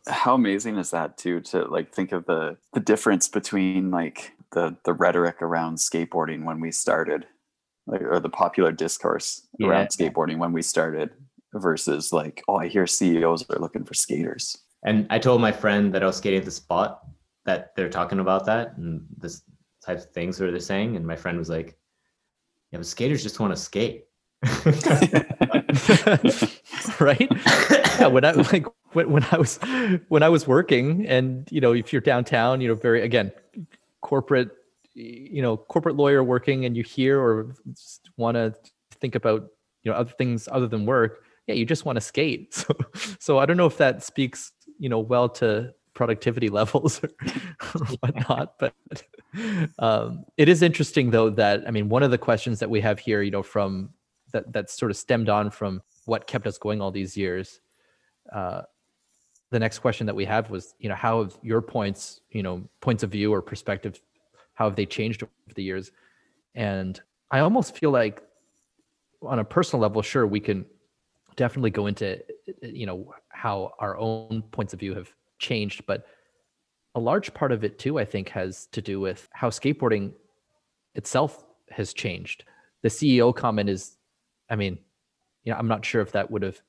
how 0.09 0.35
amazing 0.35 0.77
is 0.79 0.91
that 0.93 1.19
too 1.19 1.41
to 1.41 1.65
like 1.77 1.93
think 1.93 2.13
of 2.13 2.25
the 2.27 2.57
the 2.75 2.81
difference 2.81 3.29
between 3.29 3.91
like 3.91 4.33
the 4.53 4.77
the 4.85 4.93
rhetoric 4.93 5.43
around 5.43 5.79
skateboarding 5.79 6.45
when 6.45 6.61
we 6.61 6.71
started 6.71 7.27
like 7.89 8.03
or 8.03 8.21
the 8.21 8.29
popular 8.29 8.71
discourse 8.71 9.29
around 9.61 9.89
skateboarding 9.89 10.39
when 10.39 10.53
we 10.53 10.63
started 10.63 11.11
versus 11.55 12.13
like 12.13 12.37
oh 12.47 12.55
i 12.57 12.69
hear 12.69 12.87
ceos 12.87 13.45
are 13.51 13.59
looking 13.59 13.85
for 13.85 13.95
skaters 13.95 14.57
And 14.85 15.07
I 15.11 15.19
told 15.19 15.41
my 15.41 15.51
friend 15.63 15.93
that 15.95 16.03
I 16.05 16.07
was 16.07 16.19
skating 16.19 16.39
at 16.39 16.45
the 16.45 16.51
spot 16.65 17.01
that 17.49 17.75
they're 17.75 17.95
talking 17.99 18.21
about 18.21 18.47
that 18.47 18.77
and 18.79 19.03
this 19.23 19.43
type 19.85 19.99
of 19.99 20.11
things 20.17 20.39
that 20.39 20.51
they're 20.53 20.61
saying. 20.75 20.95
And 20.97 21.05
my 21.13 21.17
friend 21.23 21.37
was 21.39 21.51
like, 21.57 21.69
Yeah, 22.77 22.81
but 22.81 22.87
skaters 22.87 23.23
just 23.23 23.41
want 23.41 23.55
to 23.55 23.57
skate. 23.57 24.05
right? 27.01 27.27
Yeah, 27.99 28.09
when 28.09 28.23
I 28.23 28.33
like 28.33 28.67
when, 28.93 29.11
when 29.11 29.25
I 29.33 29.39
was 29.39 29.59
when 30.09 30.23
I 30.23 30.29
was 30.29 30.47
working 30.47 31.07
and 31.07 31.49
you 31.51 31.63
know, 31.63 31.73
if 31.73 31.91
you're 31.91 32.03
downtown, 32.03 32.61
you 32.61 32.69
know, 32.69 32.75
very 32.75 33.01
again, 33.01 33.33
corporate 34.03 34.51
you 34.93 35.41
know, 35.41 35.57
corporate 35.57 35.97
lawyer 35.97 36.23
working 36.23 36.67
and 36.67 36.77
you 36.77 36.83
hear 36.83 37.19
or 37.19 37.55
just 37.73 38.11
want 38.19 38.35
to 38.35 38.55
think 39.01 39.15
about, 39.15 39.49
you 39.83 39.91
know, 39.91 39.97
other 39.97 40.13
things 40.19 40.47
other 40.53 40.67
than 40.67 40.85
work, 40.85 41.25
yeah, 41.47 41.55
you 41.55 41.65
just 41.65 41.87
want 41.87 41.97
to 41.97 42.03
skate. 42.03 42.53
So 42.55 42.75
so 43.19 43.39
I 43.39 43.47
don't 43.47 43.57
know 43.57 43.65
if 43.65 43.79
that 43.79 44.05
speaks, 44.05 44.53
you 44.79 44.91
know, 44.91 44.99
well 44.99 45.31
to 45.41 45.73
productivity 45.97 46.49
levels 46.61 47.03
or, 47.03 47.11
or 47.75 47.87
whatnot, 48.01 48.55
but 48.61 48.75
um, 49.81 50.25
it 50.37 50.49
is 50.49 50.63
interesting 50.63 51.11
though 51.11 51.31
that 51.31 51.65
I 51.67 51.73
mean, 51.73 51.89
one 51.89 52.05
of 52.05 52.13
the 52.13 52.19
questions 52.19 52.61
that 52.61 52.71
we 52.71 52.81
have 52.83 53.01
here, 53.01 53.23
you 53.23 53.33
know, 53.33 53.43
from 53.43 53.91
that 54.33 54.53
that 54.53 54.71
sort 54.71 54.93
of 54.93 54.97
stemmed 54.97 55.29
on 55.29 55.51
from 55.51 55.83
what 56.05 56.29
kept 56.29 56.47
us 56.47 56.59
going 56.59 56.81
all 56.81 56.93
these 56.93 57.17
years. 57.17 57.61
Uh, 58.33 58.63
the 59.51 59.59
next 59.59 59.79
question 59.79 60.07
that 60.07 60.15
we 60.15 60.25
have 60.25 60.51
was, 60.51 60.75
you 60.79 60.89
know, 60.89 60.95
how 60.95 61.23
have 61.23 61.37
your 61.43 61.63
points, 61.63 62.21
you 62.31 62.43
know, 62.43 62.69
points 62.81 63.03
of 63.03 63.11
view 63.11 63.33
or 63.33 63.41
perspective, 63.41 64.01
how 64.55 64.65
have 64.65 64.77
they 64.77 64.87
changed 64.87 65.23
over 65.23 65.31
the 65.55 65.63
years? 65.63 65.93
And 66.55 67.01
I 67.31 67.41
almost 67.41 67.77
feel 67.77 67.91
like, 67.91 68.23
on 69.23 69.39
a 69.39 69.45
personal 69.45 69.81
level, 69.81 70.03
sure, 70.03 70.27
we 70.27 70.41
can 70.41 70.67
definitely 71.37 71.71
go 71.71 71.87
into, 71.87 72.23
you 72.63 72.87
know, 72.87 73.15
how 73.29 73.73
our 73.79 73.97
own 73.97 74.43
points 74.51 74.73
of 74.73 74.81
view 74.81 74.95
have 74.95 75.13
changed, 75.39 75.87
but 75.87 76.07
a 76.95 77.01
large 77.01 77.35
part 77.35 77.53
of 77.53 77.63
it 77.63 77.79
too, 77.79 77.99
I 77.99 78.05
think, 78.05 78.31
has 78.31 78.67
to 78.73 78.81
do 78.81 79.01
with 79.01 79.29
how 79.33 79.51
skateboarding 79.51 80.13
itself 80.95 81.45
has 81.71 81.93
changed. 81.93 82.45
The 82.83 82.89
CEO 82.89 83.35
comment 83.35 83.69
is, 83.69 83.97
I 84.49 84.57
mean, 84.57 84.79
you 85.45 85.53
know, 85.53 85.59
I'm 85.59 85.69
not 85.69 85.85
sure 85.85 86.01
if 86.01 86.13
that 86.13 86.31
would 86.31 86.43
have 86.43 86.61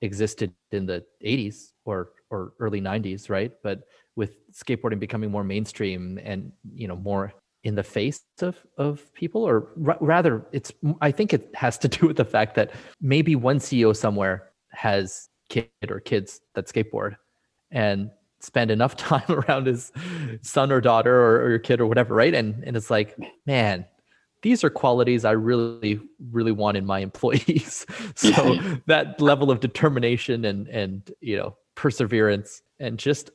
existed 0.00 0.52
in 0.70 0.86
the 0.86 1.04
80s 1.24 1.72
or 1.84 2.10
or 2.30 2.54
early 2.58 2.80
90s, 2.80 3.28
right? 3.28 3.52
But 3.62 3.82
with 4.16 4.36
skateboarding 4.52 4.98
becoming 4.98 5.30
more 5.30 5.44
mainstream 5.44 6.18
and 6.22 6.52
you 6.74 6.88
know 6.88 6.96
more 6.96 7.32
in 7.64 7.74
the 7.74 7.82
face 7.82 8.20
of 8.40 8.56
of 8.78 9.12
people, 9.14 9.44
or 9.44 9.68
ra- 9.76 9.98
rather, 10.00 10.44
it's 10.52 10.72
I 11.00 11.10
think 11.10 11.32
it 11.32 11.50
has 11.54 11.78
to 11.78 11.88
do 11.96 12.08
with 12.08 12.16
the 12.16 12.24
fact 12.24 12.54
that 12.56 12.72
maybe 13.00 13.36
one 13.36 13.58
CEO 13.58 13.94
somewhere 13.96 14.50
has 14.70 15.28
kid 15.48 15.68
or 15.88 16.00
kids 16.00 16.40
that 16.54 16.66
skateboard 16.66 17.16
and 17.72 18.10
spend 18.40 18.70
enough 18.70 18.96
time 19.10 19.28
around 19.28 19.66
his 19.66 19.92
son 20.42 20.70
or 20.70 20.80
daughter 20.80 21.14
or, 21.14 21.42
or 21.42 21.50
your 21.50 21.58
kid 21.58 21.80
or 21.80 21.86
whatever, 21.86 22.14
right? 22.14 22.34
And 22.34 22.62
and 22.64 22.76
it's 22.76 22.90
like, 22.90 23.18
man, 23.46 23.86
these 24.42 24.62
are 24.64 24.70
qualities 24.70 25.24
I 25.24 25.32
really, 25.32 26.00
really 26.30 26.52
want 26.52 26.76
in 26.76 26.84
my 26.84 26.98
employees. 27.08 27.86
so 28.14 28.58
that 28.86 29.20
level 29.20 29.50
of 29.50 29.60
determination 29.60 30.44
and 30.44 30.68
and 30.68 31.10
you 31.20 31.36
know 31.36 31.56
perseverance 31.74 32.62
and 32.78 32.98
just 32.98 33.30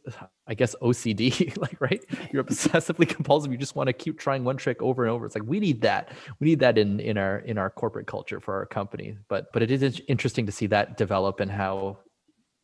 I 0.45 0.53
guess 0.53 0.75
OCD, 0.81 1.57
like 1.61 1.79
right, 1.79 2.03
you're 2.31 2.43
obsessively 2.43 3.07
compulsive. 3.07 3.51
You 3.51 3.57
just 3.57 3.75
want 3.75 3.87
to 3.87 3.93
keep 3.93 4.19
trying 4.19 4.43
one 4.43 4.57
trick 4.57 4.81
over 4.81 5.03
and 5.03 5.11
over. 5.11 5.25
It's 5.25 5.35
like 5.35 5.45
we 5.45 5.59
need 5.59 5.81
that. 5.81 6.11
We 6.39 6.47
need 6.47 6.59
that 6.59 6.77
in 6.77 6.99
in 6.99 7.17
our 7.17 7.39
in 7.39 7.57
our 7.57 7.69
corporate 7.69 8.07
culture 8.07 8.39
for 8.39 8.55
our 8.55 8.65
company. 8.65 9.17
But 9.29 9.51
but 9.53 9.63
it 9.63 9.71
is 9.71 10.01
interesting 10.07 10.45
to 10.45 10.51
see 10.51 10.67
that 10.67 10.97
develop 10.97 11.39
and 11.39 11.49
how, 11.49 11.97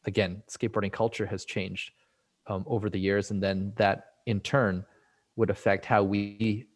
again, 0.05 0.43
skateboarding 0.49 0.91
culture 0.91 1.25
has 1.25 1.45
changed 1.45 1.91
um, 2.47 2.63
over 2.67 2.89
the 2.89 2.99
years, 2.99 3.31
and 3.31 3.41
then 3.41 3.73
that 3.77 4.05
in 4.25 4.39
turn 4.39 4.85
would 5.35 5.49
affect 5.49 5.85
how 5.85 6.03
we 6.03 6.67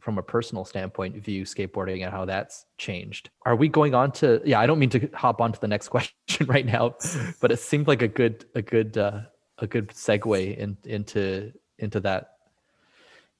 from 0.00 0.18
a 0.18 0.22
personal 0.22 0.64
standpoint 0.64 1.16
view 1.16 1.44
skateboarding 1.44 2.02
and 2.02 2.10
how 2.10 2.24
that's 2.24 2.66
changed. 2.78 3.30
Are 3.46 3.56
we 3.56 3.68
going 3.68 3.94
on 3.94 4.12
to 4.12 4.40
yeah 4.44 4.60
i 4.60 4.66
don't 4.66 4.78
mean 4.78 4.90
to 4.90 5.08
hop 5.14 5.40
on 5.40 5.52
to 5.52 5.60
the 5.60 5.68
next 5.68 5.88
question 5.94 6.46
right 6.46 6.66
now 6.66 6.94
but 7.40 7.52
it 7.52 7.58
seemed 7.58 7.86
like 7.86 8.02
a 8.02 8.08
good 8.08 8.44
a 8.54 8.62
good 8.62 8.98
uh, 8.98 9.20
a 9.58 9.66
good 9.66 9.88
segue 9.88 10.56
in, 10.56 10.76
into 10.84 11.52
into 11.78 12.00
that 12.00 12.32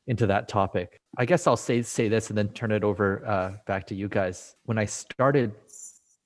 into 0.07 0.27
that 0.27 0.49
topic. 0.49 1.01
I 1.19 1.25
guess 1.25 1.47
i'll 1.47 1.57
say 1.57 1.83
say 1.83 2.09
this 2.09 2.29
and 2.31 2.39
then 2.39 2.49
turn 2.51 2.73
it 2.73 2.85
over 2.85 3.27
uh, 3.27 3.53
back 3.67 3.87
to 3.89 3.95
you 3.95 4.09
guys. 4.09 4.57
When 4.65 4.79
i 4.79 4.85
started 4.85 5.53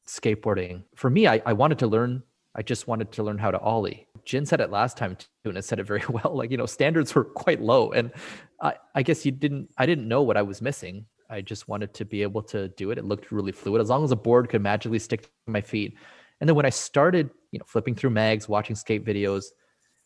skateboarding 0.06 0.82
for 0.94 1.08
me 1.08 1.26
I, 1.26 1.40
I 1.46 1.54
wanted 1.54 1.78
to 1.78 1.86
learn 1.86 2.22
i 2.54 2.62
just 2.62 2.86
wanted 2.86 3.12
to 3.12 3.22
learn 3.22 3.38
how 3.38 3.50
to 3.50 3.58
ollie. 3.60 4.06
Jin 4.24 4.46
said 4.46 4.60
it 4.60 4.70
last 4.70 4.96
time 4.96 5.16
too 5.16 5.26
and 5.44 5.58
it 5.58 5.64
said 5.64 5.78
it 5.78 5.84
very 5.84 6.02
well. 6.08 6.32
Like 6.34 6.50
you 6.50 6.56
know 6.56 6.66
standards 6.66 7.14
were 7.14 7.24
quite 7.24 7.60
low 7.60 7.92
and 7.92 8.12
I, 8.60 8.74
I 8.94 9.02
guess 9.02 9.26
you 9.26 9.32
didn't 9.32 9.70
i 9.76 9.86
didn't 9.86 10.08
know 10.08 10.22
what 10.22 10.36
i 10.36 10.42
was 10.42 10.62
missing. 10.62 11.06
I 11.30 11.40
just 11.40 11.68
wanted 11.68 11.94
to 11.94 12.04
be 12.04 12.22
able 12.22 12.42
to 12.42 12.68
do 12.68 12.90
it. 12.90 12.98
It 12.98 13.04
looked 13.04 13.32
really 13.32 13.50
fluid. 13.50 13.80
As 13.80 13.88
long 13.88 14.04
as 14.04 14.12
a 14.12 14.16
board 14.16 14.50
could 14.50 14.60
magically 14.60 14.98
stick 14.98 15.22
to 15.22 15.28
my 15.46 15.62
feet. 15.62 15.96
And 16.40 16.48
then 16.48 16.56
when 16.56 16.66
i 16.66 16.70
started 16.70 17.30
you 17.54 17.58
know 17.58 17.64
flipping 17.68 17.94
through 17.94 18.10
mags 18.10 18.48
watching 18.48 18.74
skate 18.74 19.04
videos 19.04 19.44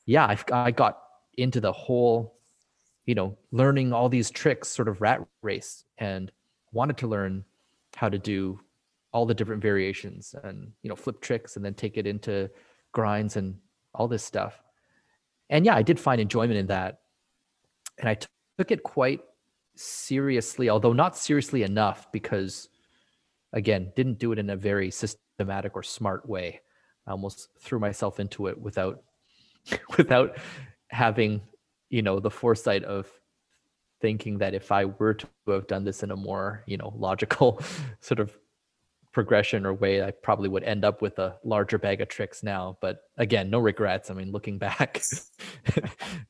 yeah 0.04 0.26
i, 0.26 0.36
I 0.52 0.70
got 0.70 0.98
into 1.38 1.60
the 1.60 1.72
whole 1.72 2.34
you 3.06 3.14
know 3.14 3.38
learning 3.50 3.94
all 3.94 4.10
these 4.10 4.30
tricks 4.30 4.68
sort 4.68 4.86
of 4.86 5.00
rat 5.00 5.26
race 5.42 5.84
and 5.96 6.30
wanted 6.72 6.98
to 6.98 7.06
learn 7.06 7.44
how 7.96 8.10
to 8.10 8.18
do 8.18 8.60
all 9.12 9.26
the 9.26 9.34
different 9.34 9.62
variations 9.62 10.34
and 10.44 10.70
you 10.82 10.88
know 10.88 10.96
flip 10.96 11.20
tricks 11.20 11.56
and 11.56 11.64
then 11.64 11.74
take 11.74 11.96
it 11.96 12.06
into 12.06 12.50
grinds 12.92 13.36
and 13.36 13.56
all 13.94 14.08
this 14.08 14.24
stuff. 14.24 14.60
And 15.50 15.64
yeah 15.64 15.74
i 15.74 15.82
did 15.82 15.98
find 15.98 16.20
enjoyment 16.20 16.58
in 16.58 16.66
that. 16.66 17.00
And 17.98 18.08
I 18.08 18.14
t- 18.14 18.26
took 18.58 18.70
it 18.70 18.82
quite 18.82 19.20
seriously 19.76 20.68
although 20.68 20.92
not 20.92 21.16
seriously 21.16 21.62
enough 21.62 22.10
because 22.10 22.68
again 23.52 23.92
didn't 23.94 24.18
do 24.18 24.32
it 24.32 24.38
in 24.38 24.50
a 24.50 24.56
very 24.56 24.90
systematic 24.90 25.72
or 25.74 25.82
smart 25.82 26.28
way. 26.28 26.60
I 27.06 27.12
almost 27.12 27.48
threw 27.60 27.78
myself 27.78 28.20
into 28.20 28.48
it 28.48 28.60
without 28.60 29.02
without 29.96 30.38
having 30.88 31.40
you 31.90 32.02
know 32.02 32.20
the 32.20 32.30
foresight 32.30 32.84
of 32.84 33.08
thinking 34.00 34.38
that 34.38 34.54
if 34.54 34.70
i 34.70 34.84
were 34.84 35.14
to 35.14 35.26
have 35.48 35.66
done 35.66 35.84
this 35.84 36.02
in 36.02 36.10
a 36.10 36.16
more 36.16 36.62
you 36.66 36.76
know 36.76 36.92
logical 36.96 37.60
sort 38.00 38.20
of 38.20 38.36
progression 39.18 39.66
or 39.66 39.74
way 39.74 40.00
i 40.00 40.12
probably 40.12 40.48
would 40.48 40.62
end 40.62 40.84
up 40.84 41.02
with 41.02 41.18
a 41.18 41.34
larger 41.42 41.76
bag 41.76 42.00
of 42.00 42.06
tricks 42.06 42.44
now 42.44 42.78
but 42.80 43.00
again 43.16 43.50
no 43.50 43.58
regrets. 43.58 44.12
I 44.12 44.14
mean 44.14 44.30
looking 44.30 44.58
back 44.58 45.02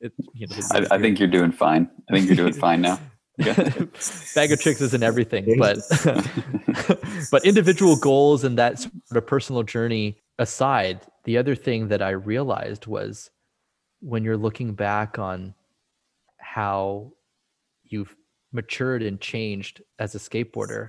it, 0.01 0.11
you 0.33 0.47
know, 0.47 0.57
I, 0.73 0.87
I 0.93 0.99
think 0.99 1.19
you're 1.19 1.29
doing 1.29 1.53
fine. 1.53 1.91
I 2.09 2.15
think 2.15 2.29
you're 2.29 2.37
doing 2.37 2.53
fine 2.67 2.81
now. 2.81 2.99
Bag 3.39 4.53
of 4.53 4.59
tricks 4.59 4.81
isn't 4.81 5.03
everything, 5.03 5.59
but 5.59 5.77
but 7.31 7.45
individual 7.45 7.97
goals 7.97 8.43
and 8.43 8.57
that 8.57 8.79
sort 8.79 9.19
of 9.19 9.27
personal 9.27 9.63
journey 9.63 10.17
aside, 10.39 11.03
the 11.25 11.37
other 11.37 11.55
thing 11.55 11.89
that 11.89 12.01
I 12.01 12.11
realized 12.11 12.87
was 12.87 13.29
when 14.01 14.25
you're 14.25 14.39
looking 14.39 14.73
back 14.73 15.19
on 15.19 15.55
how 16.39 17.13
you've 17.85 18.17
matured 18.51 19.03
and 19.03 19.21
changed 19.21 19.83
as 19.99 20.15
a 20.15 20.19
skateboarder, 20.19 20.89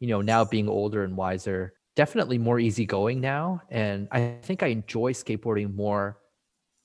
you 0.00 0.08
know, 0.08 0.20
now 0.20 0.44
being 0.44 0.68
older 0.68 1.04
and 1.04 1.16
wiser, 1.16 1.72
definitely 1.96 2.38
more 2.38 2.60
easygoing 2.60 3.20
now. 3.20 3.60
And 3.70 4.08
I 4.12 4.36
think 4.42 4.62
I 4.62 4.68
enjoy 4.68 5.12
skateboarding 5.12 5.74
more 5.74 6.18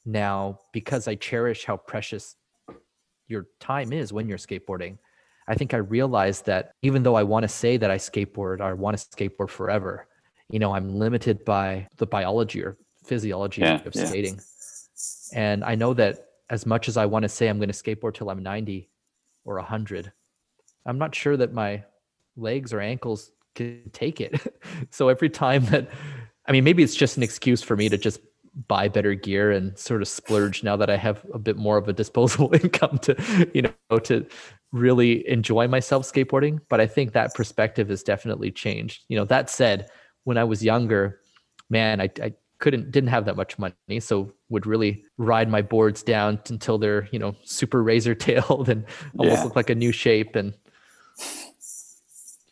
now 0.06 0.60
because 0.72 1.08
I 1.08 1.16
cherish 1.16 1.66
how 1.66 1.78
precious 1.78 2.36
your 3.28 3.48
time 3.60 3.94
is 3.94 4.12
when 4.12 4.28
you're 4.28 4.38
skateboarding. 4.38 4.98
I 5.48 5.56
think 5.56 5.74
I 5.74 5.78
realized 5.78 6.46
that 6.46 6.72
even 6.82 7.04
though 7.04 7.16
I 7.16 7.24
want 7.24 7.44
to 7.44 7.50
say 7.50 7.78
that 7.78 7.92
I 7.92 7.98
skateboard 7.98 8.60
or 8.60 8.64
I 8.64 8.74
want 8.74 8.98
to 8.98 9.06
skateboard 9.06 9.50
forever, 9.50 10.08
you 10.50 10.60
know, 10.60 10.74
I'm 10.74 10.96
limited 10.96 11.44
by 11.46 11.88
the 11.98 12.06
biology 12.06 12.64
or 12.64 12.78
physiology 13.04 13.62
yeah, 13.62 13.82
of 13.86 13.96
yeah. 13.96 14.06
skating. 14.06 14.40
And 15.34 15.64
I 15.64 15.76
know 15.76 15.94
that 15.96 16.26
as 16.50 16.66
much 16.66 16.88
as 16.88 16.98
I 16.98 17.06
want 17.06 17.24
to 17.24 17.30
say 17.30 17.48
I'm 17.48 17.58
going 17.58 17.72
to 17.72 17.74
skateboard 17.74 18.14
till 18.14 18.30
I'm 18.30 18.42
90 18.42 18.90
or 19.46 19.56
100, 19.56 20.12
I'm 20.86 20.98
not 20.98 21.16
sure 21.16 21.38
that 21.38 21.54
my 21.54 21.84
legs 22.36 22.74
or 22.74 22.80
ankles 22.80 23.32
can 23.56 23.90
take 23.92 24.22
it. 24.22 24.40
so 24.90 25.10
every 25.10 25.30
time 25.30 25.66
that, 25.66 25.90
I 26.48 26.52
mean, 26.52 26.64
maybe 26.64 26.84
it's 26.84 26.96
just 26.96 27.18
an 27.18 27.24
excuse 27.24 27.62
for 27.62 27.76
me 27.76 27.90
to 27.90 27.98
just 27.98 28.20
buy 28.68 28.88
better 28.88 29.16
gear 29.16 29.52
and 29.52 29.78
sort 29.78 30.02
of 30.02 30.08
splurge 30.08 30.64
now 30.64 30.76
that 30.76 30.90
I 30.90 30.98
have 30.98 31.26
a 31.34 31.40
bit 31.40 31.58
more 31.58 31.78
of 31.78 31.88
a 31.88 31.94
disposable 31.94 32.54
income 32.64 33.00
to, 33.00 33.50
you 33.54 33.64
know, 33.64 34.00
to 34.00 34.26
really 34.72 35.28
enjoy 35.28 35.68
myself 35.68 36.04
skateboarding. 36.04 36.60
But 36.70 36.80
I 36.80 36.88
think 36.88 37.14
that 37.14 37.34
perspective 37.34 37.90
has 37.90 38.04
definitely 38.04 38.52
changed. 38.52 39.04
You 39.08 39.18
know, 39.18 39.26
that 39.26 39.50
said, 39.50 39.90
when 40.24 40.38
I 40.38 40.44
was 40.44 40.64
younger, 40.64 41.20
man, 41.70 42.00
I, 42.00 42.10
I 42.22 42.34
couldn't 42.64 42.92
didn't 42.92 43.10
have 43.10 43.26
that 43.26 43.36
much 43.36 43.60
money 43.60 44.00
so 44.00 44.32
would 44.48 44.66
really 44.66 45.04
ride 45.18 45.50
my 45.50 45.62
boards 45.62 46.02
down 46.02 46.40
until 46.48 46.78
they're 46.78 47.10
you 47.12 47.20
know 47.20 47.36
super 47.44 47.84
razor 47.84 48.16
tailed 48.16 48.70
and 48.74 48.86
almost 49.18 49.40
yeah. 49.40 49.44
look 49.44 49.58
like 49.58 49.70
a 49.70 49.76
new 49.76 49.92
shape 49.92 50.38
and 50.38 50.54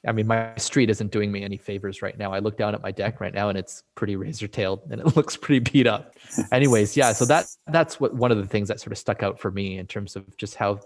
I 0.07 0.11
mean, 0.11 0.25
my 0.25 0.55
street 0.57 0.89
isn't 0.89 1.11
doing 1.11 1.31
me 1.31 1.43
any 1.43 1.57
favors 1.57 2.01
right 2.01 2.17
now. 2.17 2.33
I 2.33 2.39
look 2.39 2.57
down 2.57 2.73
at 2.73 2.81
my 2.81 2.91
deck 2.91 3.21
right 3.21 3.33
now 3.33 3.49
and 3.49 3.57
it's 3.57 3.83
pretty 3.93 4.15
razor 4.15 4.47
tailed 4.47 4.81
and 4.89 4.99
it 4.99 5.15
looks 5.15 5.37
pretty 5.37 5.59
beat 5.59 5.85
up. 5.85 6.15
Anyways, 6.51 6.97
yeah. 6.97 7.13
So 7.13 7.25
that 7.25 7.47
that's 7.67 7.99
what 7.99 8.15
one 8.15 8.31
of 8.31 8.37
the 8.37 8.47
things 8.47 8.67
that 8.69 8.79
sort 8.79 8.91
of 8.91 8.97
stuck 8.97 9.21
out 9.21 9.39
for 9.39 9.51
me 9.51 9.77
in 9.77 9.85
terms 9.85 10.15
of 10.15 10.35
just 10.37 10.55
how 10.55 10.79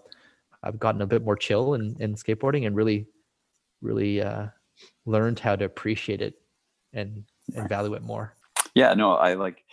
I've 0.64 0.80
gotten 0.80 1.02
a 1.02 1.08
bit 1.08 1.24
more 1.24 1.38
chill 1.38 1.76
in, 1.76 1.96
in 2.00 2.16
skateboarding 2.16 2.68
and 2.68 2.76
really, 2.76 3.08
really 3.82 4.22
uh, 4.22 4.48
learned 5.06 5.40
how 5.40 5.56
to 5.56 5.64
appreciate 5.64 6.22
it 6.22 6.36
and 6.92 7.24
and 7.56 7.70
value 7.70 7.94
it 7.94 8.02
more. 8.02 8.36
Yeah, 8.74 8.94
no, 8.96 9.14
I 9.14 9.36
like. 9.36 9.64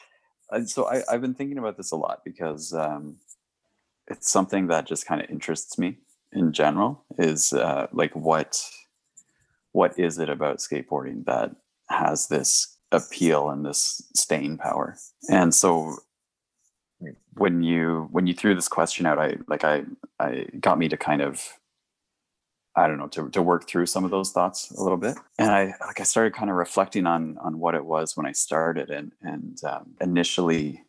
So 0.67 0.87
I, 0.87 1.03
I've 1.11 1.23
been 1.23 1.35
thinking 1.35 1.59
about 1.59 1.77
this 1.79 1.93
a 1.93 1.97
lot 1.97 2.21
because 2.25 2.75
um, 2.75 3.17
it's 4.07 4.31
something 4.31 4.67
that 4.67 4.87
just 4.87 5.07
kind 5.07 5.23
of 5.23 5.31
interests 5.31 5.79
me 5.79 5.97
in 6.33 6.53
general. 6.53 7.05
Is 7.19 7.53
uh, 7.53 7.87
like 7.93 8.15
what 8.15 8.63
what 9.73 9.99
is 9.99 10.19
it 10.19 10.29
about 10.29 10.59
skateboarding 10.59 11.25
that 11.25 11.55
has 11.89 12.29
this 12.29 12.79
appeal 12.91 13.51
and 13.51 13.65
this 13.65 14.03
staying 14.15 14.59
power? 14.59 14.97
And 15.31 15.55
so 15.55 15.97
when 17.35 17.63
you 17.63 18.09
when 18.13 18.27
you 18.27 18.35
threw 18.35 18.55
this 18.55 18.69
question 18.69 19.07
out 19.07 19.19
i 19.19 19.37
like 19.49 19.65
i 19.65 19.83
i 20.21 20.47
got 20.61 20.79
me 20.79 20.89
to 20.89 20.97
kind 20.97 21.21
of 21.21 21.59
i 22.77 22.87
don't 22.87 22.99
know 22.99 23.09
to, 23.09 23.29
to 23.31 23.43
work 23.43 23.67
through 23.67 23.87
some 23.87 24.05
of 24.05 24.13
those 24.13 24.31
thoughts 24.31 24.71
a 24.71 24.81
little 24.81 24.99
bit. 24.99 25.17
And 25.39 25.51
i 25.51 25.75
like 25.85 25.99
i 25.99 26.05
started 26.05 26.33
kind 26.33 26.49
of 26.49 26.57
reflecting 26.57 27.07
on 27.07 27.39
on 27.39 27.59
what 27.59 27.75
it 27.75 27.85
was 27.85 28.17
when 28.17 28.27
i 28.27 28.33
started 28.33 28.91
and 28.91 29.11
and 29.21 29.59
um, 29.65 29.95
initially 30.01 30.85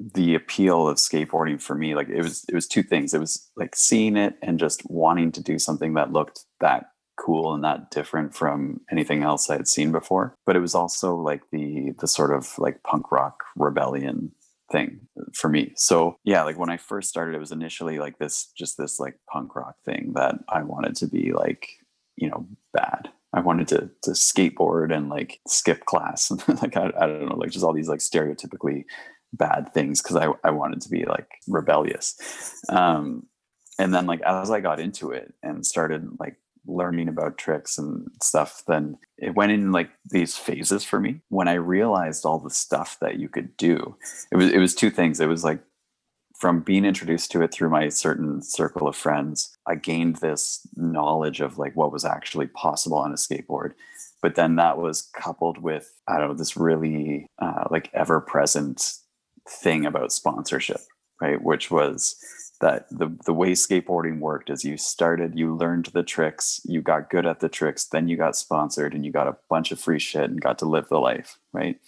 the 0.00 0.34
appeal 0.34 0.88
of 0.88 0.96
skateboarding 0.96 1.60
for 1.60 1.74
me 1.74 1.94
like 1.94 2.08
it 2.08 2.22
was 2.22 2.44
it 2.48 2.54
was 2.54 2.66
two 2.66 2.82
things. 2.82 3.12
It 3.12 3.20
was 3.20 3.50
like 3.54 3.76
seeing 3.76 4.16
it 4.16 4.36
and 4.42 4.58
just 4.58 4.88
wanting 4.90 5.30
to 5.32 5.42
do 5.42 5.58
something 5.58 5.94
that 5.94 6.12
looked 6.12 6.44
that 6.60 6.86
cool 7.20 7.54
and 7.54 7.62
that 7.64 7.90
different 7.90 8.34
from 8.34 8.80
anything 8.90 9.22
else 9.22 9.50
I 9.50 9.56
had 9.56 9.68
seen 9.68 9.92
before. 9.92 10.34
But 10.46 10.56
it 10.56 10.60
was 10.60 10.74
also 10.74 11.14
like 11.14 11.42
the 11.52 11.92
the 11.98 12.08
sort 12.08 12.34
of 12.34 12.58
like 12.58 12.82
punk 12.82 13.12
rock 13.12 13.44
rebellion 13.56 14.32
thing 14.70 15.00
for 15.34 15.48
me. 15.48 15.72
So 15.76 16.16
yeah, 16.24 16.42
like 16.44 16.58
when 16.58 16.70
I 16.70 16.76
first 16.76 17.08
started, 17.08 17.34
it 17.34 17.40
was 17.40 17.52
initially 17.52 17.98
like 17.98 18.18
this 18.18 18.50
just 18.56 18.78
this 18.78 18.98
like 18.98 19.16
punk 19.30 19.54
rock 19.54 19.76
thing 19.84 20.12
that 20.14 20.36
I 20.48 20.62
wanted 20.62 20.96
to 20.96 21.06
be 21.06 21.32
like, 21.32 21.68
you 22.16 22.28
know, 22.28 22.46
bad. 22.72 23.10
I 23.32 23.40
wanted 23.40 23.68
to 23.68 23.90
to 24.02 24.10
skateboard 24.12 24.94
and 24.94 25.08
like 25.08 25.40
skip 25.46 25.84
class 25.84 26.30
and 26.30 26.42
like 26.62 26.76
I, 26.76 26.90
I 26.98 27.06
don't 27.06 27.28
know, 27.28 27.36
like 27.36 27.50
just 27.50 27.64
all 27.64 27.72
these 27.72 27.88
like 27.88 28.00
stereotypically 28.00 28.84
bad 29.32 29.72
things 29.72 30.02
because 30.02 30.16
I, 30.16 30.32
I 30.42 30.50
wanted 30.50 30.80
to 30.82 30.88
be 30.88 31.04
like 31.04 31.28
rebellious. 31.46 32.18
Um 32.68 33.26
and 33.78 33.94
then 33.94 34.06
like 34.06 34.20
as 34.22 34.50
I 34.50 34.60
got 34.60 34.80
into 34.80 35.10
it 35.10 35.32
and 35.42 35.64
started 35.64 36.06
like 36.18 36.36
learning 36.70 37.08
about 37.08 37.38
tricks 37.38 37.78
and 37.78 38.08
stuff, 38.22 38.62
then 38.66 38.96
it 39.18 39.34
went 39.34 39.52
in 39.52 39.72
like 39.72 39.90
these 40.08 40.36
phases 40.36 40.84
for 40.84 41.00
me. 41.00 41.20
When 41.28 41.48
I 41.48 41.54
realized 41.54 42.24
all 42.24 42.38
the 42.38 42.50
stuff 42.50 42.98
that 43.00 43.18
you 43.18 43.28
could 43.28 43.56
do, 43.56 43.96
it 44.32 44.36
was 44.36 44.52
it 44.52 44.58
was 44.58 44.74
two 44.74 44.90
things. 44.90 45.20
It 45.20 45.28
was 45.28 45.44
like 45.44 45.60
from 46.40 46.60
being 46.60 46.86
introduced 46.86 47.30
to 47.32 47.42
it 47.42 47.52
through 47.52 47.68
my 47.68 47.90
certain 47.90 48.42
circle 48.42 48.88
of 48.88 48.96
friends, 48.96 49.54
I 49.66 49.74
gained 49.74 50.16
this 50.16 50.66
knowledge 50.74 51.40
of 51.40 51.58
like 51.58 51.76
what 51.76 51.92
was 51.92 52.04
actually 52.04 52.46
possible 52.46 52.96
on 52.96 53.12
a 53.12 53.16
skateboard. 53.16 53.72
But 54.22 54.36
then 54.36 54.56
that 54.56 54.78
was 54.78 55.10
coupled 55.14 55.58
with 55.58 55.92
I 56.08 56.18
don't 56.18 56.28
know 56.28 56.34
this 56.34 56.56
really 56.56 57.26
uh, 57.40 57.64
like 57.70 57.90
ever 57.92 58.20
present 58.20 58.94
thing 59.48 59.84
about 59.84 60.12
sponsorship, 60.12 60.80
right? 61.20 61.42
Which 61.42 61.70
was 61.70 62.16
that 62.60 62.86
the 62.90 63.16
the 63.24 63.32
way 63.32 63.52
skateboarding 63.52 64.20
worked 64.20 64.50
is 64.50 64.64
you 64.64 64.76
started, 64.76 65.38
you 65.38 65.56
learned 65.56 65.86
the 65.86 66.02
tricks, 66.02 66.60
you 66.64 66.82
got 66.82 67.10
good 67.10 67.26
at 67.26 67.40
the 67.40 67.48
tricks, 67.48 67.86
then 67.86 68.06
you 68.06 68.16
got 68.16 68.36
sponsored 68.36 68.94
and 68.94 69.04
you 69.04 69.10
got 69.10 69.28
a 69.28 69.36
bunch 69.48 69.72
of 69.72 69.80
free 69.80 69.98
shit 69.98 70.30
and 70.30 70.40
got 70.40 70.58
to 70.58 70.66
live 70.66 70.88
the 70.88 70.98
life, 70.98 71.38
right? 71.52 71.80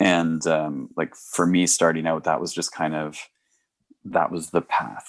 And 0.00 0.46
um, 0.46 0.90
like 0.96 1.14
for 1.14 1.46
me, 1.46 1.66
starting 1.66 2.06
out, 2.06 2.24
that 2.24 2.40
was 2.40 2.54
just 2.54 2.72
kind 2.72 2.94
of 2.94 3.18
that 4.04 4.32
was 4.32 4.50
the 4.50 4.62
path. 4.62 5.08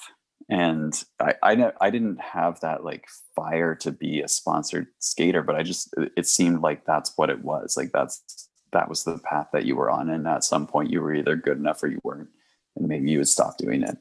And 0.50 1.02
I, 1.20 1.36
I 1.44 1.72
I 1.80 1.90
didn't 1.92 2.20
have 2.20 2.60
that 2.60 2.84
like 2.84 3.08
fire 3.36 3.76
to 3.76 3.92
be 3.92 4.20
a 4.20 4.28
sponsored 4.28 4.88
skater, 5.00 5.44
but 5.44 5.56
I 5.56 5.64
just 5.64 5.94
it 6.18 6.28
seemed 6.28 6.62
like 6.62 6.86
that's 6.86 7.14
what 7.16 7.30
it 7.30 7.44
was. 7.44 7.78
Like 7.78 7.92
that's 7.94 8.50
that 8.74 8.90
was 8.90 9.06
the 9.06 9.20
path 9.20 9.48
that 9.54 9.66
you 9.66 9.78
were 9.78 9.90
on, 9.90 10.10
and 10.10 10.28
at 10.28 10.44
some 10.44 10.68
point 10.68 10.92
you 10.92 11.02
were 11.02 11.14
either 11.14 11.36
good 11.36 11.58
enough 11.58 11.82
or 11.84 11.88
you 11.88 12.00
weren't, 12.04 12.30
and 12.76 12.88
maybe 12.88 13.12
you 13.12 13.20
would 13.20 13.30
stop 13.30 13.58
doing 13.58 13.84
it 13.84 13.98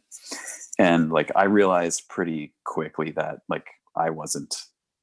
and 0.78 1.10
like 1.10 1.30
i 1.36 1.44
realized 1.44 2.08
pretty 2.08 2.54
quickly 2.64 3.10
that 3.10 3.40
like 3.48 3.66
i 3.96 4.10
wasn't 4.10 4.54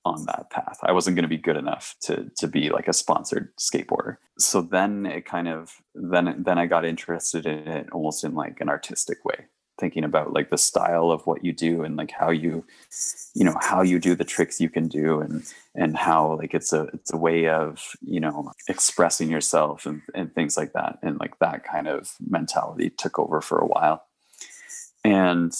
on 0.06 0.24
that 0.26 0.52
path. 0.52 0.78
I 0.84 0.92
wasn't 0.92 1.16
going 1.16 1.24
to 1.24 1.30
be 1.30 1.38
good 1.38 1.58
enough 1.58 1.96
to 2.02 2.30
to 2.38 2.48
be 2.48 2.70
like 2.70 2.88
a 2.88 2.94
sponsored 2.94 3.52
skateboarder. 3.60 4.18
So 4.38 4.62
then 4.62 5.06
it 5.06 5.26
kind 5.26 5.48
of 5.48 5.74
then 5.96 6.44
then 6.46 6.60
i 6.60 6.68
got 6.68 6.86
interested 6.86 7.46
in 7.46 7.68
it 7.68 7.90
almost 7.92 8.24
in 8.24 8.36
like 8.36 8.62
an 8.62 8.70
artistic 8.70 9.26
way 9.26 9.48
thinking 9.78 10.06
about 10.06 10.32
like 10.32 10.50
the 10.50 10.58
style 10.58 11.12
of 11.12 11.26
what 11.28 11.44
you 11.44 11.52
do 11.52 11.84
and 11.84 11.98
like 11.98 12.12
how 12.12 12.30
you 12.30 12.66
you 13.34 13.44
know 13.44 13.56
how 13.62 13.82
you 13.82 14.00
do 14.00 14.16
the 14.16 14.24
tricks 14.24 14.62
you 14.62 14.70
can 14.70 14.88
do 14.88 15.20
and 15.20 15.44
and 15.76 15.98
how 15.98 16.38
like 16.38 16.54
it's 16.54 16.72
a 16.72 16.84
it's 16.94 17.12
a 17.12 17.18
way 17.18 17.50
of 17.50 17.96
you 18.02 18.20
know 18.20 18.52
expressing 18.70 19.30
yourself 19.30 19.86
and, 19.86 20.02
and 20.14 20.34
things 20.34 20.56
like 20.56 20.74
that. 20.74 20.98
And 21.02 21.20
like 21.20 21.40
that 21.40 21.64
kind 21.64 21.88
of 21.88 22.14
mentality 22.26 22.90
took 22.90 23.20
over 23.20 23.42
for 23.42 23.58
a 23.58 23.68
while 23.68 24.05
and 25.06 25.54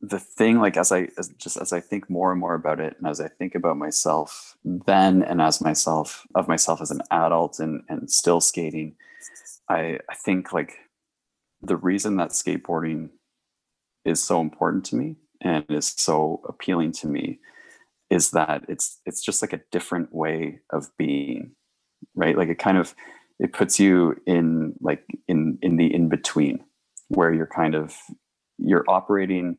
the 0.00 0.18
thing 0.18 0.58
like 0.58 0.76
as 0.76 0.92
i 0.92 1.08
as, 1.18 1.28
just 1.38 1.56
as 1.56 1.72
i 1.72 1.80
think 1.80 2.08
more 2.08 2.30
and 2.30 2.40
more 2.40 2.54
about 2.54 2.80
it 2.80 2.96
and 2.98 3.06
as 3.06 3.20
i 3.20 3.28
think 3.28 3.54
about 3.54 3.76
myself 3.76 4.56
then 4.64 5.22
and 5.22 5.42
as 5.42 5.60
myself 5.60 6.26
of 6.34 6.48
myself 6.48 6.80
as 6.80 6.90
an 6.90 7.02
adult 7.10 7.58
and 7.58 7.82
and 7.88 8.10
still 8.10 8.40
skating 8.40 8.94
i 9.68 9.98
i 10.08 10.14
think 10.14 10.52
like 10.52 10.76
the 11.62 11.76
reason 11.76 12.16
that 12.16 12.30
skateboarding 12.30 13.10
is 14.04 14.22
so 14.22 14.40
important 14.40 14.84
to 14.84 14.96
me 14.96 15.16
and 15.40 15.64
is 15.68 15.94
so 15.96 16.40
appealing 16.48 16.92
to 16.92 17.08
me 17.08 17.38
is 18.10 18.30
that 18.30 18.64
it's 18.68 19.00
it's 19.04 19.22
just 19.22 19.42
like 19.42 19.52
a 19.52 19.60
different 19.70 20.14
way 20.14 20.60
of 20.70 20.88
being 20.96 21.52
right? 22.14 22.36
Like 22.36 22.48
it 22.48 22.58
kind 22.58 22.78
of 22.78 22.94
it 23.38 23.52
puts 23.52 23.78
you 23.78 24.16
in 24.26 24.74
like 24.80 25.04
in 25.28 25.58
in 25.62 25.76
the 25.76 25.92
in 25.92 26.08
between 26.08 26.64
where 27.08 27.32
you're 27.32 27.46
kind 27.46 27.74
of 27.74 27.94
you're 28.58 28.84
operating 28.88 29.56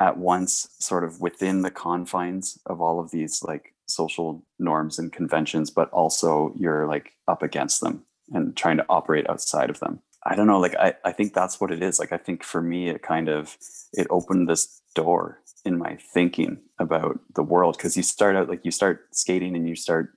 at 0.00 0.18
once 0.18 0.68
sort 0.78 1.04
of 1.04 1.20
within 1.20 1.62
the 1.62 1.70
confines 1.70 2.58
of 2.66 2.80
all 2.80 3.00
of 3.00 3.10
these 3.10 3.42
like 3.42 3.74
social 3.86 4.44
norms 4.58 4.98
and 4.98 5.12
conventions 5.12 5.70
but 5.70 5.88
also 5.90 6.52
you're 6.58 6.86
like 6.86 7.12
up 7.28 7.42
against 7.42 7.80
them 7.80 8.04
and 8.32 8.56
trying 8.56 8.76
to 8.76 8.86
operate 8.88 9.28
outside 9.30 9.70
of 9.70 9.78
them 9.80 10.00
i 10.24 10.34
don't 10.34 10.46
know 10.46 10.60
like 10.60 10.74
i, 10.76 10.92
I 11.04 11.12
think 11.12 11.32
that's 11.32 11.60
what 11.60 11.70
it 11.70 11.82
is 11.82 11.98
like 11.98 12.12
i 12.12 12.16
think 12.18 12.42
for 12.42 12.60
me 12.60 12.88
it 12.88 13.02
kind 13.02 13.28
of 13.28 13.56
it 13.92 14.06
opened 14.10 14.48
this 14.48 14.82
door 14.94 15.40
in 15.64 15.78
my 15.78 15.96
thinking 16.12 16.58
about 16.78 17.20
the 17.34 17.42
world 17.42 17.76
because 17.76 17.96
you 17.96 18.02
start 18.02 18.36
out 18.36 18.48
like 18.48 18.64
you 18.64 18.70
start 18.70 19.06
skating 19.12 19.56
and 19.56 19.68
you 19.68 19.76
start 19.76 20.12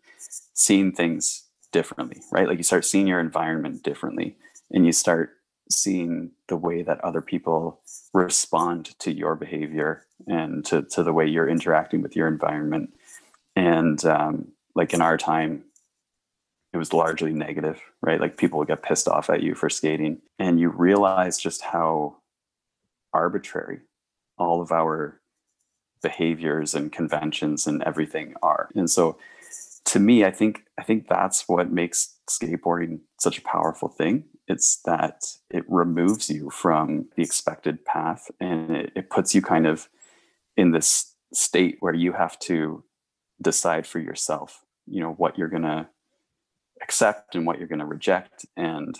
seeing 0.53 0.91
things 0.91 1.45
differently, 1.71 2.21
right? 2.31 2.47
Like 2.47 2.57
you 2.57 2.63
start 2.63 2.85
seeing 2.85 3.07
your 3.07 3.19
environment 3.19 3.83
differently 3.83 4.37
and 4.71 4.85
you 4.85 4.91
start 4.91 5.31
seeing 5.71 6.31
the 6.47 6.57
way 6.57 6.81
that 6.81 6.99
other 7.01 7.21
people 7.21 7.81
respond 8.13 8.97
to 8.99 9.13
your 9.13 9.35
behavior 9.35 10.05
and 10.27 10.65
to, 10.65 10.81
to 10.81 11.03
the 11.03 11.13
way 11.13 11.27
you're 11.27 11.49
interacting 11.49 12.01
with 12.01 12.15
your 12.15 12.27
environment. 12.27 12.93
And 13.55 14.03
um, 14.05 14.49
like 14.75 14.93
in 14.93 15.01
our 15.01 15.17
time, 15.17 15.63
it 16.73 16.77
was 16.77 16.93
largely 16.93 17.33
negative, 17.33 17.81
right? 18.01 18.19
Like 18.19 18.37
people 18.37 18.59
would 18.59 18.67
get 18.67 18.83
pissed 18.83 19.07
off 19.07 19.29
at 19.29 19.41
you 19.41 19.55
for 19.55 19.69
skating. 19.69 20.21
And 20.37 20.59
you 20.59 20.69
realize 20.69 21.37
just 21.37 21.61
how 21.61 22.17
arbitrary 23.13 23.79
all 24.37 24.61
of 24.61 24.71
our 24.71 25.19
behaviors 26.01 26.73
and 26.73 26.91
conventions 26.91 27.67
and 27.67 27.83
everything 27.83 28.35
are. 28.41 28.69
And 28.75 28.89
so 28.89 29.17
to 29.89 29.99
me, 29.99 30.23
I 30.23 30.29
think 30.29 30.61
I 30.77 30.83
think 30.83 31.07
that's 31.07 31.49
what 31.49 31.71
makes 31.71 32.15
skateboarding 32.29 32.99
such 33.19 33.39
a 33.39 33.41
powerful 33.41 33.89
thing. 33.89 34.25
It's 34.47 34.81
that 34.85 35.25
it 35.49 35.63
removes 35.67 36.29
you 36.29 36.51
from 36.51 37.07
the 37.15 37.23
expected 37.23 37.83
path 37.85 38.29
and 38.39 38.75
it, 38.75 38.91
it 38.95 39.09
puts 39.09 39.33
you 39.33 39.41
kind 39.41 39.65
of 39.65 39.89
in 40.55 40.71
this 40.71 41.15
state 41.33 41.77
where 41.79 41.93
you 41.93 42.13
have 42.13 42.37
to 42.39 42.83
decide 43.41 43.87
for 43.87 43.97
yourself, 43.99 44.63
you 44.85 45.01
know, 45.01 45.13
what 45.13 45.39
you're 45.39 45.47
gonna 45.47 45.89
accept 46.83 47.33
and 47.33 47.47
what 47.47 47.57
you're 47.57 47.67
gonna 47.67 47.85
reject. 47.85 48.45
And 48.55 48.95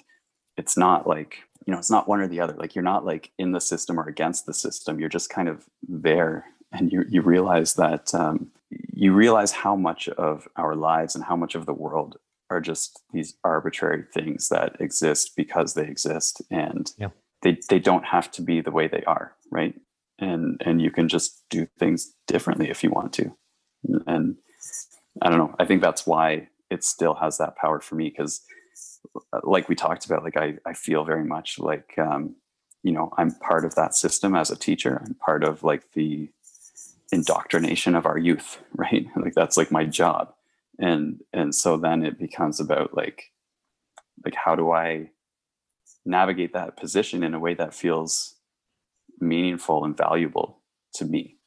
it's 0.58 0.76
not 0.76 1.06
like, 1.06 1.38
you 1.68 1.72
know, 1.72 1.78
it's 1.78 1.92
not 1.92 2.08
one 2.08 2.20
or 2.20 2.28
the 2.28 2.42
other. 2.42 2.54
Like 2.54 2.74
you're 2.74 2.84
not 2.84 3.06
like 3.06 3.32
in 3.38 3.52
the 3.52 3.62
system 3.62 4.00
or 4.00 4.08
against 4.08 4.48
the 4.48 4.56
system. 4.56 5.00
You're 5.00 5.10
just 5.10 5.30
kind 5.30 5.50
of 5.50 5.66
there 5.88 6.46
and 6.72 6.92
you 6.92 7.06
you 7.10 7.22
realize 7.22 7.76
that 7.76 8.14
um, 8.16 8.52
you 8.70 9.14
realize 9.14 9.52
how 9.52 9.76
much 9.76 10.08
of 10.10 10.48
our 10.56 10.76
lives 10.76 11.16
and 11.16 11.24
how 11.24 11.36
much 11.36 11.56
of 11.56 11.66
the 11.66 11.74
world 11.74 12.18
are 12.50 12.62
just 12.62 13.02
these 13.14 13.36
arbitrary 13.44 14.04
things 14.14 14.50
that 14.50 14.76
exist 14.80 15.32
because 15.36 15.74
they 15.74 15.86
exist 15.86 16.42
and 16.50 16.92
yeah. 16.98 17.10
they 17.44 17.58
they 17.70 17.80
don't 17.80 18.06
have 18.06 18.32
to 18.32 18.42
be 18.42 18.62
the 18.62 18.72
way 18.72 18.88
they 18.88 19.04
are 19.04 19.36
right? 19.52 19.76
And 20.20 20.62
and 20.66 20.82
you 20.82 20.92
can 20.92 21.08
just 21.08 21.44
do 21.50 21.68
things 21.80 22.14
differently 22.28 22.70
if 22.70 22.84
you 22.84 22.90
want 22.90 23.14
to. 23.14 23.36
And 24.06 24.36
i 25.22 25.30
don't 25.30 25.38
know 25.38 25.56
i 25.60 25.66
think 25.66 25.82
that's 25.82 26.06
why 26.06 26.48
it 26.70 26.84
still 26.84 27.14
has 27.16 27.38
that 27.38 27.56
power 27.56 27.80
for 27.80 27.96
me 27.96 28.10
because 28.10 28.42
like 29.44 29.70
we 29.70 29.76
talked 29.76 30.06
about 30.06 30.24
like 30.24 30.38
i 30.38 30.56
i 30.66 30.74
feel 30.74 31.04
very 31.04 31.24
much 31.24 31.60
like 31.60 31.98
um 31.98 32.36
you 32.84 32.92
know 32.92 33.12
i'm 33.18 33.32
part 33.36 33.66
of 33.66 33.76
that 33.76 33.96
system 33.96 34.36
as 34.36 34.52
a 34.52 34.56
teacher. 34.56 35.02
I'm 35.06 35.16
part 35.16 35.44
of 35.44 35.64
like 35.64 35.92
the 35.94 36.30
indoctrination 37.12 37.96
of 37.96 38.06
our 38.06 38.18
youth 38.18 38.60
right? 38.76 39.08
Like 39.16 39.34
that's 39.34 39.58
like 39.58 39.72
my 39.72 39.86
job. 39.86 40.34
And 40.78 41.20
and 41.34 41.54
so 41.54 41.78
then 41.78 42.04
it 42.04 42.18
becomes 42.18 42.60
about 42.60 42.96
like 42.96 43.32
like 44.24 44.36
how 44.36 44.56
do 44.56 44.72
i 44.72 45.10
navigate 46.06 46.54
that 46.54 46.78
position 46.78 47.24
in 47.24 47.34
a 47.34 47.40
way 47.40 47.54
that 47.54 47.74
feels 47.74 48.36
meaningful 49.20 49.84
and 49.84 49.96
valuable 49.96 50.62
to 50.94 51.06
me 51.06 51.38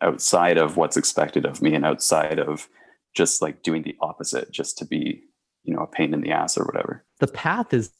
outside 0.00 0.58
of 0.58 0.76
what's 0.76 0.96
expected 0.96 1.44
of 1.44 1.60
me 1.60 1.74
and 1.74 1.84
outside 1.84 2.38
of 2.38 2.68
just 3.14 3.42
like 3.42 3.62
doing 3.62 3.82
the 3.82 3.96
opposite 4.00 4.50
just 4.52 4.78
to 4.78 4.84
be 4.84 5.22
you 5.64 5.74
know 5.74 5.82
a 5.82 5.86
pain 5.86 6.14
in 6.14 6.20
the 6.20 6.30
ass 6.30 6.56
or 6.56 6.64
whatever. 6.64 7.04
The 7.18 7.26
path 7.28 7.74
is 7.74 7.92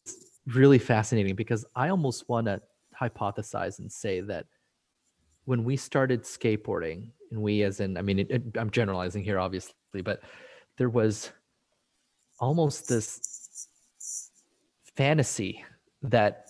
really 0.46 0.78
fascinating 0.78 1.36
because 1.36 1.64
i 1.76 1.88
almost 1.88 2.28
want 2.28 2.46
to 2.46 2.60
hypothesize 3.00 3.78
and 3.78 3.90
say 3.92 4.20
that 4.20 4.46
when 5.44 5.64
we 5.64 5.76
started 5.76 6.22
skateboarding, 6.22 7.08
and 7.30 7.42
we 7.42 7.62
as 7.62 7.80
in, 7.80 7.96
I 7.96 8.02
mean, 8.02 8.18
it, 8.18 8.30
it, 8.30 8.42
I'm 8.56 8.70
generalizing 8.70 9.24
here, 9.24 9.38
obviously, 9.38 9.74
but 10.04 10.22
there 10.76 10.88
was 10.88 11.30
almost 12.38 12.88
this 12.88 13.68
fantasy 14.96 15.64
that 16.02 16.46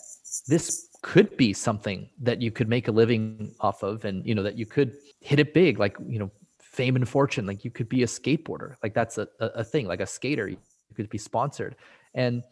this 0.49 0.89
could 1.03 1.37
be 1.37 1.53
something 1.53 2.09
that 2.21 2.41
you 2.41 2.51
could 2.51 2.69
make 2.69 2.89
a 2.89 2.93
living 2.93 3.55
off 3.61 3.83
of 3.83 4.05
and 4.05 4.25
you 4.25 4.35
know 4.35 4.43
that 4.43 4.57
you 4.57 4.65
could 4.65 4.95
hit 5.21 5.41
it 5.41 5.53
big 5.53 5.79
like 5.79 5.97
you 6.07 6.19
know 6.19 6.31
fame 6.73 6.97
and 6.97 7.09
fortune 7.09 7.47
like 7.47 7.65
you 7.65 7.71
could 7.71 7.89
be 7.89 8.03
a 8.03 8.07
skateboarder. 8.07 8.77
Like 8.83 8.95
that's 8.95 9.19
a, 9.19 9.29
a 9.39 9.63
thing. 9.63 9.87
Like 9.87 10.01
a 10.01 10.07
skater 10.07 10.49
you 10.49 10.57
could 10.97 11.11
be 11.11 11.19
sponsored. 11.19 11.77
And 12.15 12.43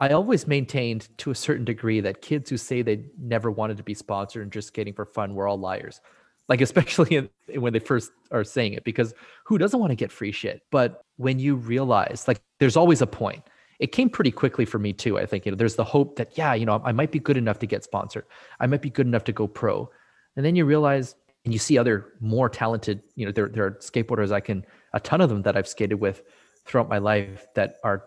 I 0.00 0.10
always 0.10 0.46
maintained 0.46 1.08
to 1.18 1.30
a 1.30 1.34
certain 1.34 1.64
degree 1.64 2.00
that 2.00 2.22
kids 2.22 2.48
who 2.48 2.56
say 2.56 2.80
they 2.80 3.04
never 3.20 3.50
wanted 3.50 3.76
to 3.76 3.82
be 3.82 3.92
sponsored 3.92 4.42
and 4.42 4.50
just 4.50 4.68
skating 4.68 4.94
for 4.94 5.04
fun 5.04 5.34
were 5.34 5.46
all 5.46 5.58
liars. 5.58 6.00
Like, 6.48 6.60
especially 6.68 7.16
in, 7.16 7.28
when 7.60 7.74
they 7.74 7.78
first 7.78 8.10
are 8.30 8.42
saying 8.42 8.72
it, 8.72 8.84
because 8.84 9.12
who 9.44 9.58
doesn't 9.58 9.78
want 9.78 9.90
to 9.90 9.96
get 9.96 10.10
free 10.10 10.32
shit? 10.32 10.62
But 10.70 11.04
when 11.16 11.38
you 11.38 11.54
realize, 11.54 12.26
like, 12.26 12.40
there's 12.58 12.76
always 12.76 13.02
a 13.02 13.06
point. 13.06 13.42
It 13.78 13.92
came 13.92 14.10
pretty 14.10 14.30
quickly 14.30 14.64
for 14.64 14.78
me 14.78 14.92
too. 14.92 15.18
I 15.18 15.26
think 15.26 15.46
you 15.46 15.52
know, 15.52 15.56
there's 15.56 15.76
the 15.76 15.84
hope 15.84 16.16
that 16.16 16.36
yeah, 16.36 16.52
you 16.54 16.66
know, 16.66 16.82
I 16.84 16.92
might 16.92 17.12
be 17.12 17.18
good 17.18 17.38
enough 17.38 17.58
to 17.60 17.66
get 17.66 17.82
sponsored. 17.82 18.24
I 18.58 18.66
might 18.66 18.82
be 18.82 18.90
good 18.90 19.06
enough 19.06 19.24
to 19.24 19.32
go 19.32 19.48
pro, 19.48 19.88
and 20.36 20.44
then 20.44 20.54
you 20.54 20.66
realize, 20.66 21.14
and 21.46 21.54
you 21.54 21.58
see 21.58 21.78
other 21.78 22.12
more 22.20 22.50
talented. 22.50 23.02
You 23.14 23.24
know, 23.24 23.32
there 23.32 23.48
there 23.48 23.64
are 23.64 23.70
skateboarders 23.80 24.32
I 24.32 24.40
can 24.40 24.66
a 24.92 25.00
ton 25.00 25.22
of 25.22 25.30
them 25.30 25.40
that 25.42 25.56
I've 25.56 25.66
skated 25.66 25.98
with 25.98 26.22
throughout 26.66 26.90
my 26.90 26.98
life 26.98 27.46
that 27.54 27.76
are 27.82 28.04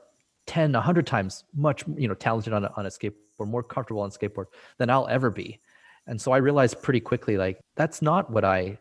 10 0.48 0.74
100 0.74 1.08
times 1.08 1.44
much 1.56 1.84
you 1.96 2.08
know 2.08 2.14
talented 2.14 2.54
on 2.54 2.66
a, 2.66 2.74
on 2.76 2.86
a 2.86 2.90
skateboard 2.90 3.48
more 3.48 3.64
comfortable 3.64 4.02
on 4.02 4.10
skateboard 4.10 4.46
than 4.78 4.90
i'll 4.90 5.08
ever 5.08 5.30
be. 5.30 5.60
And 6.08 6.20
so 6.20 6.32
i 6.32 6.38
realized 6.38 6.82
pretty 6.82 7.00
quickly 7.00 7.38
like 7.38 7.60
that's 7.76 8.02
not 8.02 8.30
what 8.30 8.44
i 8.46 8.78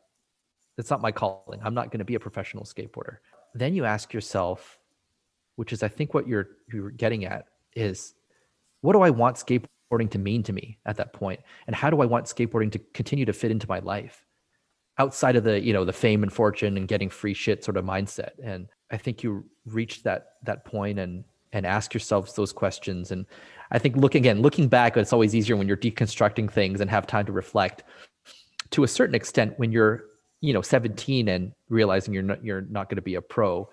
that's 0.76 0.90
not 0.90 1.02
my 1.02 1.12
calling. 1.12 1.60
I'm 1.62 1.74
not 1.74 1.90
going 1.90 1.98
to 1.98 2.04
be 2.04 2.14
a 2.14 2.20
professional 2.20 2.64
skateboarder. 2.64 3.18
Then 3.54 3.74
you 3.74 3.84
ask 3.84 4.12
yourself 4.12 4.78
which 5.56 5.72
is 5.72 5.82
i 5.82 5.88
think 5.88 6.14
what 6.14 6.26
you're 6.26 6.48
you're 6.72 6.90
getting 6.90 7.24
at 7.24 7.46
is 7.76 8.14
what 8.80 8.94
do 8.94 9.02
i 9.02 9.10
want 9.10 9.36
skateboarding 9.36 10.10
to 10.10 10.18
mean 10.18 10.42
to 10.42 10.52
me 10.52 10.78
at 10.86 10.96
that 10.96 11.12
point? 11.12 11.40
And 11.66 11.76
how 11.76 11.90
do 11.90 12.00
i 12.00 12.06
want 12.06 12.26
skateboarding 12.26 12.72
to 12.72 12.78
continue 12.94 13.24
to 13.24 13.32
fit 13.32 13.50
into 13.50 13.68
my 13.68 13.78
life 13.80 14.24
outside 14.98 15.36
of 15.36 15.44
the 15.44 15.60
you 15.60 15.72
know 15.72 15.84
the 15.84 15.92
fame 15.92 16.22
and 16.22 16.32
fortune 16.32 16.76
and 16.76 16.88
getting 16.88 17.10
free 17.10 17.34
shit 17.34 17.64
sort 17.64 17.76
of 17.76 17.84
mindset? 17.84 18.30
And 18.42 18.68
i 18.90 18.96
think 18.96 19.22
you 19.22 19.44
reached 19.66 20.04
that 20.04 20.28
that 20.44 20.64
point 20.64 20.98
and 20.98 21.24
and 21.52 21.66
ask 21.66 21.92
yourselves 21.92 22.34
those 22.34 22.52
questions. 22.52 23.10
And 23.10 23.26
I 23.70 23.78
think 23.78 23.96
look 23.96 24.14
again, 24.14 24.42
looking 24.42 24.68
back, 24.68 24.96
it's 24.96 25.12
always 25.12 25.34
easier 25.34 25.56
when 25.56 25.68
you're 25.68 25.76
deconstructing 25.76 26.50
things 26.50 26.80
and 26.80 26.90
have 26.90 27.06
time 27.06 27.26
to 27.26 27.32
reflect. 27.32 27.84
To 28.70 28.84
a 28.84 28.88
certain 28.88 29.14
extent, 29.14 29.58
when 29.58 29.72
you're 29.72 30.04
you 30.40 30.52
know 30.52 30.62
17 30.62 31.28
and 31.28 31.52
realizing 31.68 32.12
you're 32.14 32.22
not 32.22 32.44
you're 32.44 32.62
not 32.62 32.88
going 32.88 32.96
to 32.96 33.02
be 33.02 33.14
a 33.14 33.22
pro, 33.22 33.68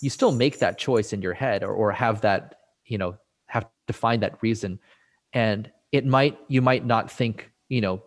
you 0.00 0.10
still 0.10 0.32
make 0.32 0.58
that 0.58 0.78
choice 0.78 1.12
in 1.12 1.22
your 1.22 1.34
head 1.34 1.62
or 1.62 1.72
or 1.72 1.92
have 1.92 2.20
that 2.22 2.54
you 2.84 2.98
know 2.98 3.16
have 3.46 3.66
to 3.86 3.92
find 3.92 4.22
that 4.22 4.42
reason, 4.42 4.78
and 5.32 5.70
it 5.92 6.06
might 6.06 6.38
you 6.48 6.62
might 6.62 6.86
not 6.86 7.10
think 7.10 7.50
you 7.68 7.80
know 7.80 8.02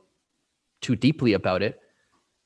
too 0.81 0.95
deeply 0.95 1.33
about 1.33 1.61
it, 1.61 1.79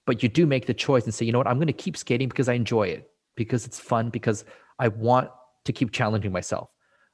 but 0.05 0.21
you 0.21 0.29
do 0.29 0.45
make 0.45 0.65
the 0.65 0.73
choice 0.73 1.05
and 1.05 1.13
say, 1.13 1.25
you 1.25 1.31
know 1.31 1.37
what, 1.37 1.47
I'm 1.47 1.57
going 1.57 1.67
to 1.67 1.73
keep 1.73 1.97
skating 1.97 2.27
because 2.27 2.49
I 2.49 2.53
enjoy 2.53 2.87
it, 2.87 3.09
because 3.35 3.65
it's 3.65 3.79
fun, 3.79 4.09
because 4.09 4.45
I 4.77 4.89
want 4.89 5.29
to 5.65 5.73
keep 5.73 5.91
challenging 5.91 6.31
myself. 6.31 6.69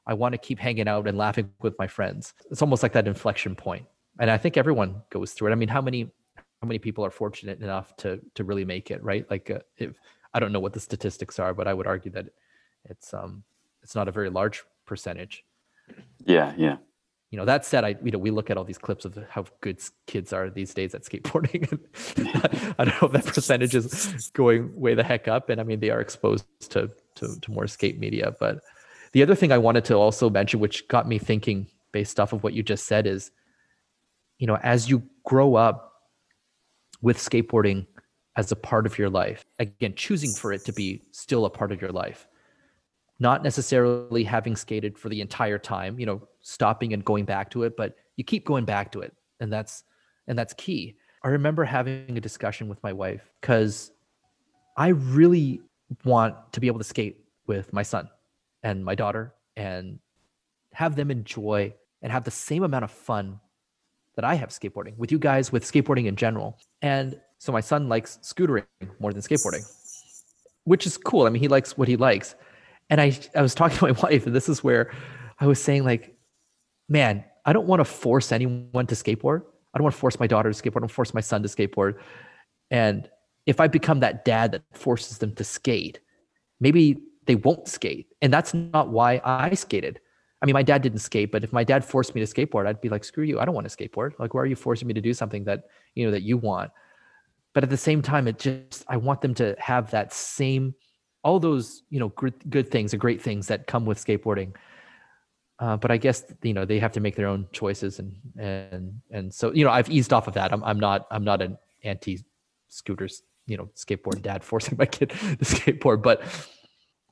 I 0.05 0.13
want 0.13 0.33
to 0.33 0.37
keep 0.37 0.59
hanging 0.59 0.87
out 0.87 1.07
and 1.07 1.17
laughing 1.17 1.51
with 1.61 1.77
my 1.77 1.87
friends. 1.87 2.33
It's 2.49 2.61
almost 2.61 2.83
like 2.83 2.93
that 2.93 3.07
inflection 3.07 3.55
point. 3.55 3.85
And 4.19 4.29
I 4.29 4.37
think 4.37 4.57
everyone 4.57 5.01
goes 5.09 5.33
through 5.33 5.49
it. 5.49 5.51
I 5.51 5.55
mean, 5.55 5.69
how 5.69 5.81
many 5.81 6.11
how 6.35 6.67
many 6.67 6.77
people 6.77 7.03
are 7.03 7.11
fortunate 7.11 7.61
enough 7.61 7.95
to 7.97 8.19
to 8.35 8.43
really 8.43 8.65
make 8.65 8.91
it, 8.91 9.03
right? 9.03 9.29
Like 9.29 9.49
uh, 9.49 9.59
if 9.77 9.93
I 10.33 10.39
don't 10.39 10.51
know 10.51 10.59
what 10.59 10.73
the 10.73 10.79
statistics 10.79 11.39
are, 11.39 11.53
but 11.53 11.67
I 11.67 11.73
would 11.73 11.87
argue 11.87 12.11
that 12.11 12.27
it's 12.85 13.13
um 13.13 13.43
it's 13.83 13.95
not 13.95 14.07
a 14.07 14.11
very 14.11 14.29
large 14.29 14.63
percentage. 14.85 15.43
Yeah, 16.25 16.53
yeah. 16.57 16.77
You 17.31 17.37
know, 17.37 17.45
that 17.45 17.65
said, 17.65 17.83
I 17.83 17.95
you 18.03 18.11
know 18.11 18.19
we 18.19 18.31
look 18.31 18.49
at 18.49 18.57
all 18.57 18.63
these 18.63 18.77
clips 18.77 19.05
of 19.05 19.17
how 19.29 19.45
good 19.61 19.81
kids 20.05 20.33
are 20.33 20.49
these 20.49 20.73
days 20.73 20.93
at 20.93 21.03
skateboarding. 21.03 21.79
I 22.77 22.85
don't 22.85 23.01
know 23.01 23.07
if 23.07 23.13
that 23.13 23.33
percentage 23.33 23.73
is 23.73 24.29
going 24.33 24.79
way 24.79 24.93
the 24.93 25.03
heck 25.03 25.27
up, 25.27 25.49
and 25.49 25.61
I 25.61 25.63
mean 25.63 25.79
they 25.79 25.89
are 25.89 26.01
exposed 26.01 26.45
to 26.71 26.91
to, 27.15 27.39
to 27.39 27.51
more 27.51 27.67
skate 27.67 27.99
media. 27.99 28.33
But 28.39 28.59
the 29.11 29.23
other 29.23 29.35
thing 29.35 29.51
I 29.51 29.57
wanted 29.57 29.85
to 29.85 29.95
also 29.95 30.29
mention, 30.29 30.59
which 30.59 30.87
got 30.87 31.07
me 31.07 31.17
thinking 31.17 31.67
based 31.91 32.19
off 32.19 32.33
of 32.33 32.43
what 32.43 32.53
you 32.53 32.63
just 32.63 32.85
said, 32.85 33.07
is 33.07 33.31
you 34.41 34.47
know, 34.47 34.57
as 34.63 34.89
you 34.89 35.03
grow 35.23 35.53
up 35.53 35.93
with 37.01 37.17
skateboarding 37.17 37.85
as 38.35 38.51
a 38.51 38.55
part 38.55 38.87
of 38.87 38.97
your 38.97 39.09
life, 39.09 39.45
again, 39.59 39.93
choosing 39.95 40.31
for 40.31 40.51
it 40.51 40.65
to 40.65 40.73
be 40.73 41.01
still 41.11 41.45
a 41.45 41.49
part 41.49 41.71
of 41.71 41.79
your 41.79 41.91
life, 41.91 42.27
not 43.19 43.43
necessarily 43.43 44.23
having 44.23 44.55
skated 44.55 44.97
for 44.97 45.09
the 45.09 45.21
entire 45.21 45.59
time, 45.59 45.99
you 45.99 46.07
know, 46.07 46.27
stopping 46.41 46.91
and 46.93 47.05
going 47.05 47.23
back 47.23 47.51
to 47.51 47.63
it, 47.63 47.77
but 47.77 47.95
you 48.15 48.23
keep 48.23 48.43
going 48.43 48.65
back 48.65 48.91
to 48.91 49.01
it. 49.01 49.13
And 49.39 49.53
that's 49.53 49.83
and 50.27 50.37
that's 50.37 50.53
key. 50.55 50.95
I 51.23 51.27
remember 51.27 51.63
having 51.63 52.17
a 52.17 52.21
discussion 52.21 52.67
with 52.67 52.81
my 52.81 52.93
wife 52.93 53.29
because 53.41 53.91
I 54.75 54.87
really 54.87 55.61
want 56.05 56.35
to 56.53 56.59
be 56.59 56.67
able 56.67 56.79
to 56.79 56.83
skate 56.83 57.25
with 57.47 57.71
my 57.73 57.83
son 57.83 58.09
and 58.63 58.83
my 58.83 58.95
daughter 58.95 59.33
and 59.55 59.99
have 60.73 60.95
them 60.95 61.11
enjoy 61.11 61.73
and 62.01 62.11
have 62.11 62.23
the 62.23 62.31
same 62.31 62.63
amount 62.63 62.83
of 62.83 62.91
fun 62.91 63.39
that 64.15 64.25
I 64.25 64.35
have 64.35 64.49
skateboarding 64.49 64.97
with 64.97 65.11
you 65.11 65.19
guys, 65.19 65.51
with 65.51 65.63
skateboarding 65.63 66.05
in 66.07 66.15
general. 66.15 66.57
And 66.81 67.19
So 67.39 67.51
my 67.51 67.61
son 67.61 67.89
likes 67.89 68.19
scootering 68.21 68.65
more 68.99 69.13
than 69.13 69.21
skateboarding, 69.21 69.65
which 70.63 70.85
is 70.85 70.97
cool. 70.97 71.25
I 71.25 71.29
mean, 71.29 71.41
he 71.41 71.47
likes 71.47 71.77
what 71.77 71.87
he 71.87 71.95
likes. 71.95 72.35
And 72.89 72.99
I, 72.99 73.17
I 73.35 73.41
was 73.41 73.55
talking 73.55 73.77
to 73.77 73.85
my 73.85 73.91
wife, 74.03 74.25
and 74.25 74.35
this 74.35 74.49
is 74.49 74.63
where 74.63 74.91
I 75.39 75.47
was 75.47 75.61
saying, 75.61 75.83
like, 75.83 76.15
man, 76.87 77.23
I 77.45 77.53
don't 77.53 77.65
want 77.65 77.79
to 77.79 77.85
force 77.85 78.31
anyone 78.31 78.85
to 78.87 78.95
skateboard. 78.95 79.41
I 79.73 79.77
don't 79.77 79.83
want 79.83 79.95
to 79.95 79.99
force 79.99 80.19
my 80.19 80.27
daughter 80.27 80.51
to 80.51 80.61
skateboard. 80.61 80.77
I 80.77 80.81
don't 80.81 80.91
force 80.91 81.13
my 81.13 81.21
son 81.21 81.41
to 81.43 81.49
skateboard. 81.49 81.95
And 82.69 83.09
if 83.45 83.59
I 83.59 83.67
become 83.67 83.99
that 84.01 84.25
dad 84.25 84.51
that 84.51 84.63
forces 84.73 85.17
them 85.17 85.33
to 85.35 85.43
skate, 85.43 85.99
maybe 86.59 87.01
they 87.25 87.35
won't 87.35 87.67
skate. 87.67 88.07
And 88.21 88.31
that's 88.33 88.53
not 88.53 88.89
why 88.89 89.21
I 89.23 89.53
skated. 89.53 89.99
I 90.41 90.45
mean, 90.45 90.53
my 90.53 90.63
dad 90.63 90.81
didn't 90.81 90.99
skate, 90.99 91.31
but 91.31 91.43
if 91.43 91.53
my 91.53 91.63
dad 91.63 91.85
forced 91.85 92.15
me 92.15 92.25
to 92.25 92.27
skateboard, 92.27 92.65
I'd 92.65 92.81
be 92.81 92.89
like, 92.89 93.03
screw 93.03 93.23
you. 93.23 93.39
I 93.39 93.45
don't 93.45 93.53
want 93.53 93.69
to 93.69 93.75
skateboard. 93.75 94.13
Like, 94.17 94.33
why 94.33 94.41
are 94.41 94.47
you 94.47 94.55
forcing 94.55 94.87
me 94.87 94.93
to 94.95 95.01
do 95.01 95.13
something 95.13 95.43
that, 95.43 95.65
you 95.93 96.05
know, 96.05 96.11
that 96.11 96.23
you 96.23 96.37
want? 96.37 96.71
But 97.53 97.63
at 97.63 97.69
the 97.69 97.77
same 97.77 98.01
time, 98.01 98.27
it 98.27 98.39
just, 98.39 98.83
I 98.87 98.97
want 98.97 99.21
them 99.21 99.35
to 99.35 99.55
have 99.59 99.91
that 99.91 100.13
same, 100.13 100.73
all 101.23 101.39
those, 101.39 101.83
you 101.89 101.99
know, 101.99 102.09
good, 102.09 102.33
good 102.49 102.71
things, 102.71 102.91
the 102.91 102.97
great 102.97 103.21
things 103.21 103.47
that 103.47 103.67
come 103.67 103.85
with 103.85 104.03
skateboarding. 104.03 104.53
Uh, 105.59 105.77
but 105.77 105.91
I 105.91 105.97
guess 105.97 106.23
you 106.41 106.55
know 106.55 106.65
they 106.65 106.79
have 106.79 106.91
to 106.93 106.99
make 106.99 107.15
their 107.15 107.27
own 107.27 107.47
choices, 107.51 107.99
and 107.99 108.15
and 108.39 108.99
and 109.11 109.31
so 109.31 109.53
you 109.53 109.63
know 109.63 109.69
I've 109.69 109.91
eased 109.91 110.11
off 110.11 110.27
of 110.27 110.33
that. 110.33 110.51
I'm 110.51 110.63
I'm 110.63 110.79
not 110.79 111.05
I'm 111.11 111.23
not 111.23 111.39
an 111.39 111.55
anti 111.83 112.17
scooters 112.67 113.21
you 113.47 113.57
know 113.57 113.69
skateboard 113.75 114.21
dad 114.21 114.43
forcing 114.43 114.77
my 114.79 114.85
kid 114.85 115.09
to 115.09 115.45
skateboard, 115.45 116.01
but 116.01 116.23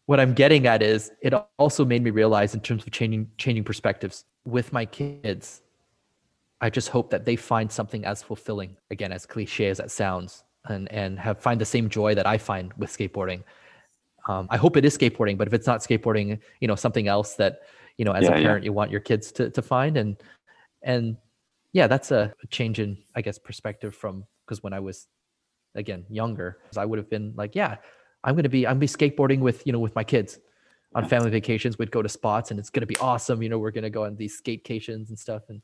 what 0.05 0.19
I'm 0.19 0.33
getting 0.33 0.65
at 0.65 0.81
is 0.81 1.11
it 1.21 1.33
also 1.59 1.85
made 1.85 2.01
me 2.03 2.09
realize 2.09 2.55
in 2.55 2.61
terms 2.61 2.83
of 2.83 2.91
changing 2.91 3.29
changing 3.37 3.63
perspectives 3.63 4.25
with 4.45 4.73
my 4.73 4.85
kids. 4.85 5.61
I 6.61 6.69
just 6.69 6.89
hope 6.89 7.09
that 7.11 7.25
they 7.25 7.35
find 7.37 7.71
something 7.71 8.03
as 8.05 8.21
fulfilling, 8.21 8.75
again, 8.91 9.11
as 9.13 9.25
cliche 9.25 9.69
as 9.69 9.77
that 9.77 9.91
sounds, 9.91 10.43
and 10.67 10.91
and 10.91 11.19
have 11.19 11.39
find 11.39 11.61
the 11.61 11.65
same 11.65 11.89
joy 11.89 12.15
that 12.15 12.27
I 12.27 12.37
find 12.37 12.73
with 12.73 12.89
skateboarding. 12.89 13.43
Um, 14.27 14.47
I 14.49 14.57
hope 14.57 14.77
it 14.77 14.85
is 14.85 14.97
skateboarding, 14.97 15.37
but 15.37 15.47
if 15.47 15.53
it's 15.53 15.67
not 15.67 15.79
skateboarding, 15.81 16.39
you 16.59 16.67
know, 16.67 16.75
something 16.75 17.07
else 17.07 17.35
that 17.35 17.61
you 17.97 18.05
know, 18.05 18.11
as 18.13 18.23
Yeah, 18.23 18.31
a 18.31 18.33
yeah. 18.33 18.43
parent, 18.43 18.65
you 18.65 18.73
want 18.73 18.91
your 18.91 18.99
kids 19.01 19.31
to 19.33 19.49
to 19.51 19.61
find, 19.61 19.97
and 19.97 20.17
and 20.81 21.17
yeah, 21.71 21.87
that's 21.87 22.11
a 22.11 22.33
change 22.49 22.79
in, 22.79 22.97
I 23.15 23.21
guess, 23.21 23.37
perspective 23.37 23.95
from 23.95 24.25
because 24.45 24.63
when 24.63 24.73
I 24.73 24.79
was 24.79 25.07
again 25.79 26.05
younger, 26.09 26.59
I 26.77 26.85
would 26.85 26.99
have 26.99 27.09
been 27.09 27.33
like, 27.35 27.55
yeah, 27.55 27.77
I'm 28.23 28.35
gonna 28.35 28.49
be 28.49 28.67
I'm 28.67 28.71
gonna 28.73 28.79
be 28.81 28.87
skateboarding 28.87 29.39
with 29.39 29.65
you 29.65 29.73
know 29.73 29.79
with 29.79 29.95
my 29.95 30.03
kids 30.03 30.39
on 30.95 31.07
family 31.07 31.29
vacations. 31.29 31.77
We'd 31.77 31.91
go 31.91 32.01
to 32.01 32.09
spots, 32.09 32.51
and 32.51 32.59
it's 32.59 32.69
gonna 32.69 32.85
be 32.85 32.97
awesome. 32.97 33.41
You 33.41 33.49
know, 33.49 33.57
we're 33.59 33.71
gonna 33.71 33.89
go 33.89 34.05
on 34.05 34.15
these 34.15 34.39
skatecations 34.41 35.09
and 35.09 35.17
stuff, 35.17 35.43
and 35.49 35.61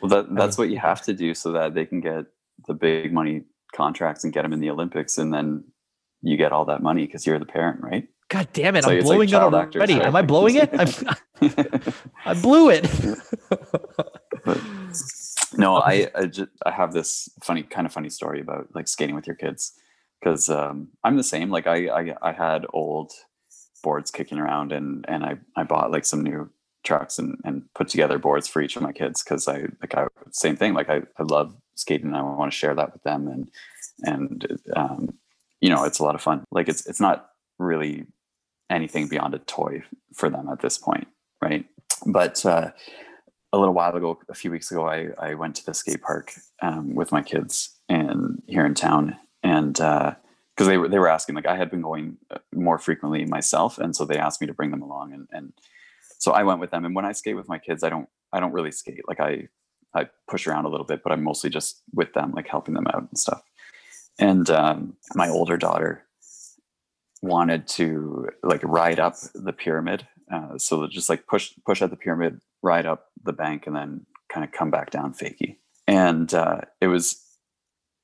Well, 0.00 0.08
that 0.10 0.34
that's 0.34 0.56
what 0.56 0.70
you 0.70 0.78
have 0.78 1.02
to 1.02 1.12
do 1.12 1.34
so 1.34 1.52
that 1.52 1.74
they 1.74 1.84
can 1.84 2.00
get 2.00 2.24
the 2.66 2.74
big 2.74 3.12
money 3.12 3.42
contracts 3.74 4.24
and 4.24 4.32
get 4.32 4.42
them 4.42 4.52
in 4.52 4.60
the 4.60 4.70
Olympics, 4.70 5.18
and 5.18 5.32
then 5.32 5.64
you 6.22 6.36
get 6.36 6.52
all 6.52 6.64
that 6.66 6.82
money 6.82 7.06
because 7.06 7.26
you're 7.26 7.38
the 7.38 7.46
parent, 7.46 7.80
right? 7.82 8.08
God 8.28 8.48
damn 8.52 8.76
it, 8.76 8.84
So 8.84 8.90
I'm 8.90 8.98
it's 8.98 9.06
like 9.08 9.28
blowing 9.28 9.28
it 9.30 9.54
actors, 9.54 9.80
already. 9.80 9.94
right? 9.94 10.06
Am 10.06 10.16
I 10.16 10.22
blowing 10.22 10.56
it? 10.56 10.70
I 12.26 12.34
blew 12.34 12.68
it. 12.70 12.86
No, 15.58 15.76
I 15.76 16.08
I, 16.14 16.26
just, 16.26 16.50
I 16.64 16.70
have 16.70 16.92
this 16.92 17.28
funny 17.42 17.64
kind 17.64 17.86
of 17.86 17.92
funny 17.92 18.08
story 18.08 18.40
about 18.40 18.68
like 18.74 18.88
skating 18.88 19.16
with 19.16 19.26
your 19.26 19.36
kids 19.36 19.72
because 20.20 20.48
um, 20.48 20.88
I'm 21.04 21.16
the 21.16 21.24
same. 21.24 21.50
Like 21.50 21.66
I, 21.66 21.88
I 21.88 22.14
I 22.22 22.32
had 22.32 22.64
old 22.72 23.12
boards 23.82 24.10
kicking 24.10 24.38
around 24.38 24.72
and 24.72 25.04
and 25.08 25.24
I 25.24 25.38
I 25.56 25.64
bought 25.64 25.90
like 25.90 26.04
some 26.04 26.22
new 26.22 26.48
trucks 26.84 27.18
and 27.18 27.38
and 27.44 27.62
put 27.74 27.88
together 27.88 28.18
boards 28.18 28.46
for 28.46 28.62
each 28.62 28.76
of 28.76 28.82
my 28.82 28.92
kids 28.92 29.22
because 29.22 29.48
I 29.48 29.66
like 29.80 29.94
I 29.94 30.06
same 30.30 30.56
thing. 30.56 30.74
Like 30.74 30.88
I 30.88 31.02
I 31.18 31.24
love 31.24 31.54
skating. 31.74 32.06
and 32.08 32.16
I 32.16 32.22
want 32.22 32.52
to 32.52 32.58
share 32.58 32.74
that 32.76 32.92
with 32.92 33.02
them 33.02 33.26
and 33.26 33.50
and 34.02 34.60
um, 34.76 35.12
you 35.60 35.68
know 35.68 35.82
it's 35.82 35.98
a 35.98 36.04
lot 36.04 36.14
of 36.14 36.22
fun. 36.22 36.44
Like 36.52 36.68
it's 36.68 36.86
it's 36.86 37.00
not 37.00 37.30
really 37.58 38.06
anything 38.70 39.08
beyond 39.08 39.34
a 39.34 39.38
toy 39.40 39.82
for 40.14 40.30
them 40.30 40.48
at 40.48 40.60
this 40.60 40.78
point, 40.78 41.08
right? 41.42 41.64
But 42.06 42.44
uh, 42.46 42.70
a 43.52 43.58
little 43.58 43.74
while 43.74 43.94
ago, 43.94 44.18
a 44.28 44.34
few 44.34 44.50
weeks 44.50 44.70
ago, 44.70 44.86
I, 44.86 45.08
I 45.18 45.34
went 45.34 45.56
to 45.56 45.66
the 45.66 45.74
skate 45.74 46.02
park 46.02 46.32
um, 46.60 46.94
with 46.94 47.12
my 47.12 47.22
kids 47.22 47.76
and 47.88 48.42
here 48.46 48.66
in 48.66 48.74
town, 48.74 49.16
and 49.42 49.74
because 49.74 50.66
they 50.66 50.76
were 50.76 50.88
they 50.88 50.98
were 50.98 51.08
asking, 51.08 51.34
like 51.34 51.46
I 51.46 51.56
had 51.56 51.70
been 51.70 51.82
going 51.82 52.18
uh, 52.30 52.38
more 52.54 52.78
frequently 52.78 53.24
myself, 53.24 53.78
and 53.78 53.96
so 53.96 54.04
they 54.04 54.18
asked 54.18 54.40
me 54.40 54.46
to 54.46 54.54
bring 54.54 54.70
them 54.70 54.82
along, 54.82 55.12
and 55.12 55.28
and 55.32 55.52
so 56.18 56.32
I 56.32 56.42
went 56.42 56.60
with 56.60 56.70
them. 56.70 56.84
And 56.84 56.94
when 56.94 57.06
I 57.06 57.12
skate 57.12 57.36
with 57.36 57.48
my 57.48 57.58
kids, 57.58 57.82
I 57.82 57.88
don't 57.88 58.08
I 58.32 58.40
don't 58.40 58.52
really 58.52 58.72
skate. 58.72 59.08
Like 59.08 59.20
I 59.20 59.48
I 59.94 60.08
push 60.28 60.46
around 60.46 60.66
a 60.66 60.68
little 60.68 60.86
bit, 60.86 61.02
but 61.02 61.12
I'm 61.12 61.22
mostly 61.22 61.48
just 61.48 61.82
with 61.94 62.12
them, 62.12 62.32
like 62.32 62.48
helping 62.48 62.74
them 62.74 62.86
out 62.88 63.08
and 63.08 63.18
stuff. 63.18 63.42
And 64.18 64.50
um, 64.50 64.96
my 65.14 65.28
older 65.28 65.56
daughter 65.56 66.04
wanted 67.22 67.66
to 67.66 68.28
like 68.42 68.62
ride 68.62 69.00
up 69.00 69.14
the 69.34 69.52
pyramid 69.52 70.06
uh, 70.32 70.58
so 70.58 70.86
just 70.86 71.08
like 71.08 71.26
push 71.26 71.52
push 71.64 71.82
at 71.82 71.90
the 71.90 71.96
pyramid 71.96 72.40
ride 72.62 72.86
up 72.86 73.06
the 73.24 73.32
bank 73.32 73.66
and 73.66 73.76
then 73.76 74.06
kind 74.28 74.44
of 74.44 74.52
come 74.52 74.70
back 74.70 74.90
down 74.90 75.14
fakey. 75.14 75.56
And 75.86 76.32
uh, 76.34 76.60
it 76.80 76.88
was 76.88 77.24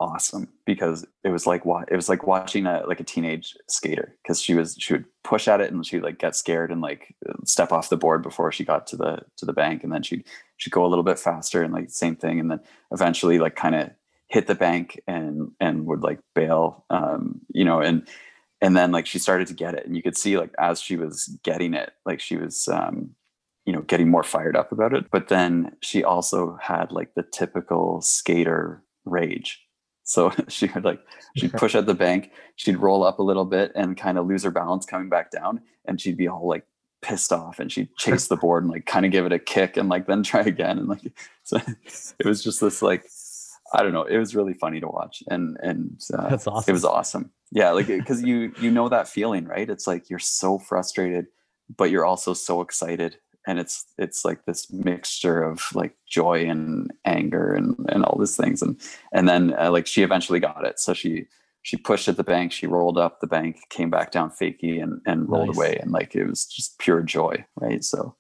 awesome 0.01 0.49
because 0.67 1.07
it 1.23 1.29
was 1.29 1.47
like 1.47 1.63
it 1.89 1.97
was 1.97 2.09
like 2.09 2.27
watching 2.27 2.67
a 2.67 2.85
like 2.87 3.01
a 3.01 3.05
teenage 3.05 3.57
skater 3.69 4.17
because 4.23 4.41
she 4.41 4.55
was 4.55 4.77
she 4.79 4.93
would 4.93 5.05
push 5.23 5.47
at 5.47 5.61
it 5.61 5.73
and 5.73 5.87
she'd 5.87 6.03
like 6.03 6.19
get 6.19 6.35
scared 6.35 6.71
and 6.73 6.81
like 6.81 7.15
step 7.45 7.73
off 7.73 7.91
the 7.91 7.97
board 7.97 8.23
before 8.23 8.51
she 8.51 8.65
got 8.65 8.87
to 8.89 8.97
the 8.97 9.21
to 9.37 9.47
the 9.47 9.53
bank. 9.53 9.85
And 9.85 9.93
then 9.93 10.03
she'd 10.03 10.25
she'd 10.57 10.73
go 10.73 10.85
a 10.85 10.89
little 10.89 11.05
bit 11.05 11.19
faster 11.19 11.63
and 11.63 11.73
like 11.73 11.91
same 11.91 12.17
thing. 12.17 12.41
And 12.41 12.51
then 12.51 12.61
eventually 12.91 13.39
like 13.39 13.57
kind 13.57 13.75
of 13.75 13.91
hit 14.29 14.47
the 14.47 14.55
bank 14.55 15.01
and 15.07 15.53
and 15.61 15.87
would 15.87 16.03
like 16.03 16.19
bail 16.35 16.85
um 16.91 17.41
you 17.53 17.65
know 17.65 17.81
and 17.81 18.09
and 18.61 18.77
then 18.77 18.91
like 18.91 19.07
she 19.07 19.19
started 19.19 19.47
to 19.49 19.55
get 19.55 19.75
it. 19.75 19.87
And 19.87 19.95
you 19.95 20.03
could 20.03 20.17
see 20.17 20.39
like 20.39 20.53
as 20.59 20.81
she 20.81 20.97
was 20.97 21.39
getting 21.43 21.75
it 21.75 21.93
like 22.05 22.21
she 22.21 22.37
was 22.37 22.67
um 22.69 23.11
you 23.65 23.73
know 23.73 23.83
getting 23.83 24.11
more 24.11 24.23
fired 24.23 24.57
up 24.57 24.73
about 24.73 24.95
it. 24.95 25.11
But 25.11 25.29
then 25.29 25.77
she 25.81 26.05
also 26.05 26.59
had 26.61 26.93
like 26.93 27.15
the 27.15 27.23
typical 27.23 28.01
skater 28.01 28.83
rage. 29.05 29.61
So 30.05 30.33
she 30.49 30.67
would 30.75 30.85
like 30.85 31.01
she'd 31.37 31.53
push 31.53 31.75
at 31.75 31.87
the 31.87 31.95
bank 31.95 32.31
she'd 32.57 32.77
roll 32.77 33.03
up 33.03 33.19
a 33.19 33.23
little 33.23 33.45
bit 33.45 33.73
and 33.75 33.97
kind 33.97 34.19
of 34.19 34.27
lose 34.27 34.45
her 34.45 34.51
balance 34.51 34.87
coming 34.87 35.09
back 35.09 35.31
down 35.31 35.61
and 35.87 36.01
she'd 36.01 36.17
be 36.17 36.29
all 36.29 36.47
like 36.47 36.67
pissed 37.03 37.33
off 37.33 37.59
and 37.59 37.71
she'd 37.71 37.95
chase 37.97 38.29
the 38.29 38.37
board 38.37 38.63
and 38.65 38.73
like 38.73 38.87
kind 38.87 39.05
of 39.05 39.13
give 39.13 39.27
it 39.27 39.33
a 39.33 39.39
kick 39.39 39.77
and 39.77 39.89
like 39.89 40.07
then 40.07 40.23
try 40.31 40.41
again 40.41 40.79
and 40.79 40.89
like 40.89 41.01
so 41.43 41.59
it 42.19 42.27
was 42.27 42.43
just 42.43 42.61
this 42.61 42.81
like 42.81 43.05
i 43.75 43.83
don't 43.83 43.93
know 43.93 44.05
it 44.05 44.19
was 44.19 44.35
really 44.35 44.55
funny 44.55 44.81
to 44.81 44.89
watch 44.89 45.23
and 45.29 45.57
and 45.63 46.01
uh, 46.17 46.29
That's 46.29 46.47
awesome. 46.47 46.71
it 46.71 46.73
was 46.73 46.85
awesome. 46.85 47.31
yeah 47.51 47.71
like 47.71 47.89
because 47.89 48.23
you 48.23 48.53
you 48.61 48.71
know 48.71 48.89
that 48.89 49.09
feeling 49.09 49.47
right? 49.47 49.69
It's 49.69 49.87
like 49.87 50.09
you're 50.09 50.19
so 50.19 50.59
frustrated 50.59 51.27
but 51.77 51.91
you're 51.91 52.05
also 52.07 52.35
so 52.35 52.61
excited 52.61 53.17
and 53.47 53.59
it's 53.59 53.85
it's 53.99 54.25
like 54.25 54.45
this 54.45 54.71
mixture 54.73 55.43
of 55.43 55.63
like 55.75 55.95
joy 56.09 56.45
and 56.49 56.91
anger 57.05 57.55
and 57.55 57.77
and 57.89 58.05
all 58.05 58.19
these 58.19 58.37
things. 58.37 58.63
And 58.63 58.81
and 59.13 59.29
then 59.29 59.55
uh, 59.59 59.71
like 59.71 59.87
she 59.87 60.03
eventually 60.03 60.41
got 60.41 60.67
it. 60.67 60.81
So 60.81 60.95
she 60.95 61.27
she 61.63 61.77
pushed 61.77 62.09
at 62.09 62.17
the 62.17 62.25
bank 62.25 62.53
she 62.53 62.67
rolled 62.67 62.99
up 62.99 63.21
the 63.21 63.27
bank 63.27 63.57
came 63.71 63.91
back 63.91 64.13
down 64.13 64.31
fakey 64.31 64.83
and 64.83 65.01
and 65.07 65.29
rolled 65.29 65.49
Nice. 65.49 65.57
away. 65.57 65.79
And 65.81 65.91
like 65.91 66.15
it 66.15 66.25
was 66.27 66.47
just 66.47 66.79
pure 66.79 67.03
joy 67.03 67.45
right? 67.61 67.83
So 67.85 68.15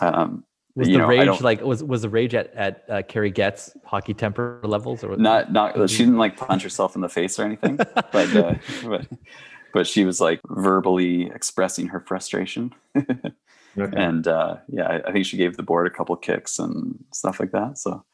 um 0.00 0.44
Was 0.76 0.88
you 0.88 0.94
the 0.94 0.98
know, 1.00 1.08
rage 1.08 1.40
like 1.40 1.60
was 1.62 1.82
was 1.82 2.02
the 2.02 2.08
rage 2.08 2.34
at 2.34 2.52
at 2.54 2.84
uh, 2.88 3.02
Kerry 3.02 3.30
Getz 3.30 3.76
hockey 3.84 4.14
temper 4.14 4.60
levels 4.64 5.04
or 5.04 5.16
not 5.16 5.52
not 5.52 5.88
she 5.90 5.98
didn't 5.98 6.18
like 6.18 6.36
punch 6.36 6.62
herself 6.62 6.94
in 6.94 7.00
the 7.00 7.08
face 7.08 7.38
or 7.38 7.44
anything 7.44 7.76
but 7.76 8.36
uh, 8.36 8.54
but 8.84 9.06
but 9.72 9.86
she 9.86 10.04
was 10.04 10.20
like 10.20 10.40
verbally 10.48 11.26
expressing 11.26 11.88
her 11.88 12.00
frustration 12.00 12.72
Okay. 13.78 13.96
and 13.96 14.26
uh, 14.26 14.56
yeah, 14.68 14.86
I, 14.86 15.08
I 15.08 15.12
think 15.12 15.26
she 15.26 15.36
gave 15.36 15.56
the 15.56 15.62
board 15.62 15.86
a 15.86 15.90
couple 15.90 16.16
kicks 16.16 16.58
and 16.58 17.04
stuff 17.12 17.40
like 17.40 17.52
that. 17.52 17.78
So, 17.78 18.04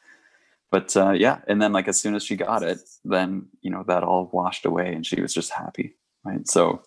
but 0.70 0.96
uh, 0.96 1.10
yeah, 1.10 1.40
and 1.48 1.60
then 1.60 1.72
like 1.72 1.88
as 1.88 2.00
soon 2.00 2.14
as 2.14 2.24
she 2.24 2.36
got 2.36 2.62
it, 2.62 2.78
then 3.04 3.46
you 3.60 3.70
know 3.70 3.84
that 3.86 4.02
all 4.02 4.30
washed 4.32 4.64
away, 4.64 4.94
and 4.94 5.04
she 5.04 5.20
was 5.20 5.34
just 5.34 5.52
happy, 5.52 5.96
right? 6.24 6.46
So, 6.48 6.82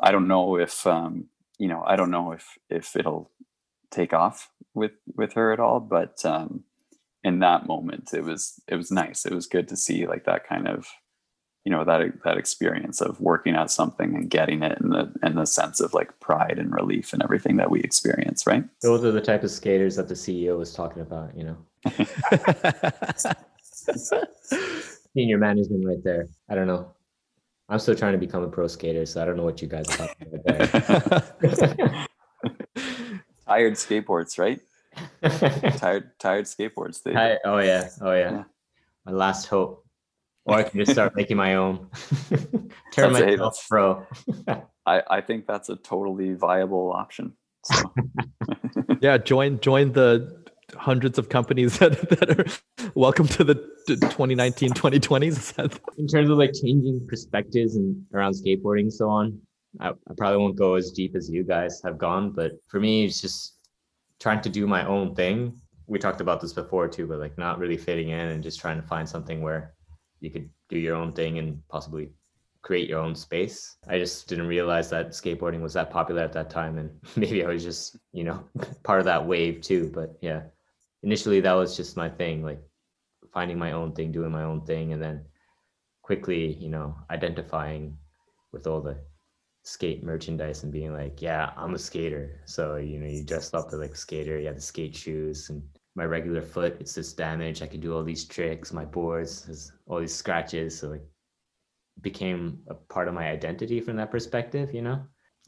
I 0.00 0.12
don't 0.12 0.28
know 0.28 0.56
if 0.56 0.86
um, 0.86 1.26
you 1.58 1.68
know, 1.68 1.84
I 1.86 1.96
don't 1.96 2.10
know 2.10 2.32
if 2.32 2.58
if 2.68 2.96
it'll 2.96 3.30
take 3.90 4.12
off 4.12 4.50
with 4.74 4.92
with 5.16 5.34
her 5.34 5.52
at 5.52 5.60
all, 5.60 5.80
but 5.80 6.24
um, 6.24 6.64
in 7.22 7.38
that 7.38 7.66
moment, 7.66 8.10
it 8.12 8.24
was 8.24 8.60
it 8.66 8.76
was 8.76 8.90
nice. 8.90 9.24
It 9.24 9.32
was 9.32 9.46
good 9.46 9.68
to 9.68 9.76
see 9.76 10.06
like 10.06 10.24
that 10.24 10.46
kind 10.46 10.66
of 10.66 10.86
you 11.64 11.70
know 11.70 11.84
that 11.84 12.12
that 12.24 12.36
experience 12.36 13.00
of 13.00 13.20
working 13.20 13.54
at 13.54 13.70
something 13.70 14.14
and 14.16 14.30
getting 14.30 14.62
it 14.62 14.80
and 14.80 14.92
the 14.92 15.12
and 15.22 15.38
the 15.38 15.46
sense 15.46 15.80
of 15.80 15.94
like 15.94 16.18
pride 16.20 16.58
and 16.58 16.72
relief 16.72 17.12
and 17.12 17.22
everything 17.22 17.56
that 17.56 17.70
we 17.70 17.80
experience 17.80 18.46
right 18.46 18.64
Those 18.82 19.04
are 19.04 19.12
the 19.12 19.20
type 19.20 19.44
of 19.44 19.50
skaters 19.50 19.96
that 19.96 20.08
the 20.08 20.14
CEO 20.14 20.58
was 20.58 20.72
talking 20.74 21.02
about, 21.02 21.36
you 21.36 21.44
know. 21.44 21.56
Senior 25.14 25.38
management 25.38 25.84
right 25.86 26.02
there. 26.02 26.28
I 26.48 26.54
don't 26.54 26.66
know. 26.66 26.90
I'm 27.68 27.78
still 27.78 27.94
trying 27.94 28.12
to 28.12 28.18
become 28.18 28.42
a 28.42 28.48
pro 28.48 28.66
skater, 28.66 29.06
so 29.06 29.22
I 29.22 29.24
don't 29.24 29.36
know 29.36 29.44
what 29.44 29.62
you 29.62 29.68
guys 29.68 29.86
are 29.88 30.08
talking 30.08 30.28
about 30.34 30.44
there. 30.44 30.66
tired 33.46 33.74
skateboards 33.74 34.38
right 34.38 34.60
tired 35.78 36.10
tired 36.18 36.44
skateboards 36.46 37.02
they 37.02 37.14
I, 37.14 37.38
oh 37.44 37.58
yeah, 37.58 37.88
oh. 38.00 38.12
Yeah. 38.12 38.44
My 39.04 39.12
last 39.12 39.46
hope. 39.46 39.81
Or 40.44 40.56
I 40.56 40.62
can 40.64 40.78
just 40.80 40.92
start 40.92 41.14
making 41.14 41.36
my 41.36 41.54
own. 41.54 41.88
Turn 42.92 43.12
That's 43.12 43.20
a- 43.20 43.26
myself 43.26 43.66
pro. 43.68 44.06
I, 44.86 45.02
I 45.08 45.20
think 45.20 45.46
that's 45.46 45.68
a 45.68 45.76
totally 45.76 46.34
viable 46.34 46.92
option. 46.92 47.34
So 47.64 47.94
Yeah, 49.00 49.18
join 49.18 49.60
join 49.60 49.92
the 49.92 50.42
hundreds 50.74 51.18
of 51.18 51.28
companies 51.28 51.78
that, 51.78 52.08
that 52.08 52.30
are 52.30 52.90
welcome 52.94 53.28
to 53.28 53.44
the 53.44 53.54
2019 53.86 54.70
2020s. 54.70 55.28
Is 55.28 55.78
in 55.98 56.08
terms 56.08 56.30
of 56.30 56.38
like 56.38 56.52
changing 56.52 57.06
perspectives 57.08 57.76
and 57.76 58.04
around 58.12 58.32
skateboarding 58.32 58.82
and 58.82 58.92
so 58.92 59.08
on, 59.08 59.38
I, 59.80 59.90
I 59.90 60.14
probably 60.16 60.38
won't 60.38 60.56
go 60.56 60.74
as 60.74 60.90
deep 60.90 61.14
as 61.14 61.30
you 61.30 61.44
guys 61.44 61.80
have 61.84 61.98
gone, 61.98 62.32
but 62.32 62.52
for 62.68 62.80
me, 62.80 63.04
it's 63.04 63.20
just 63.20 63.58
trying 64.18 64.40
to 64.40 64.48
do 64.48 64.66
my 64.66 64.84
own 64.86 65.14
thing. 65.14 65.60
We 65.86 65.98
talked 65.98 66.20
about 66.20 66.40
this 66.40 66.52
before 66.52 66.88
too, 66.88 67.06
but 67.06 67.18
like 67.18 67.36
not 67.38 67.58
really 67.58 67.76
fitting 67.76 68.08
in 68.10 68.30
and 68.30 68.42
just 68.42 68.58
trying 68.60 68.80
to 68.80 68.86
find 68.86 69.08
something 69.08 69.42
where 69.42 69.74
you 70.22 70.30
could 70.30 70.48
do 70.68 70.78
your 70.78 70.94
own 70.94 71.12
thing 71.12 71.38
and 71.38 71.60
possibly 71.68 72.10
create 72.62 72.88
your 72.88 73.00
own 73.00 73.14
space. 73.14 73.76
I 73.88 73.98
just 73.98 74.28
didn't 74.28 74.46
realize 74.46 74.88
that 74.90 75.08
skateboarding 75.08 75.60
was 75.60 75.74
that 75.74 75.90
popular 75.90 76.22
at 76.22 76.32
that 76.32 76.48
time. 76.48 76.78
And 76.78 76.90
maybe 77.16 77.44
I 77.44 77.48
was 77.48 77.64
just, 77.64 77.98
you 78.12 78.24
know, 78.24 78.44
part 78.84 79.00
of 79.00 79.04
that 79.06 79.26
wave 79.26 79.60
too. 79.60 79.90
But 79.92 80.16
yeah, 80.22 80.42
initially 81.02 81.40
that 81.40 81.52
was 81.52 81.76
just 81.76 81.96
my 81.96 82.08
thing, 82.08 82.42
like 82.44 82.62
finding 83.32 83.58
my 83.58 83.72
own 83.72 83.92
thing, 83.92 84.12
doing 84.12 84.30
my 84.30 84.44
own 84.44 84.64
thing. 84.64 84.92
And 84.92 85.02
then 85.02 85.24
quickly, 86.02 86.54
you 86.54 86.68
know, 86.68 86.96
identifying 87.10 87.98
with 88.52 88.68
all 88.68 88.80
the 88.80 88.96
skate 89.64 90.04
merchandise 90.04 90.62
and 90.62 90.72
being 90.72 90.92
like, 90.92 91.20
yeah, 91.20 91.50
I'm 91.56 91.74
a 91.74 91.78
skater. 91.78 92.40
So, 92.44 92.76
you 92.76 92.98
know, 92.98 93.06
you 93.08 93.24
dress 93.24 93.52
up 93.54 93.68
as 93.72 93.74
like 93.74 93.92
a 93.92 93.96
skater, 93.96 94.38
you 94.38 94.46
have 94.46 94.56
the 94.56 94.62
skate 94.62 94.94
shoes 94.94 95.50
and 95.50 95.62
my 95.94 96.04
regular 96.04 96.42
foot, 96.42 96.76
it's 96.80 96.94
this 96.94 97.12
damage. 97.12 97.62
I 97.62 97.66
can 97.66 97.80
do 97.80 97.94
all 97.94 98.02
these 98.02 98.24
tricks. 98.24 98.72
My 98.72 98.84
boards 98.84 99.44
has 99.44 99.72
all 99.86 100.00
these 100.00 100.14
scratches. 100.14 100.78
So 100.78 100.88
like 100.88 101.04
became 102.00 102.60
a 102.68 102.74
part 102.74 103.08
of 103.08 103.14
my 103.14 103.28
identity 103.28 103.80
from 103.80 103.96
that 103.96 104.10
perspective, 104.10 104.72
you 104.72 104.82
know? 104.82 105.02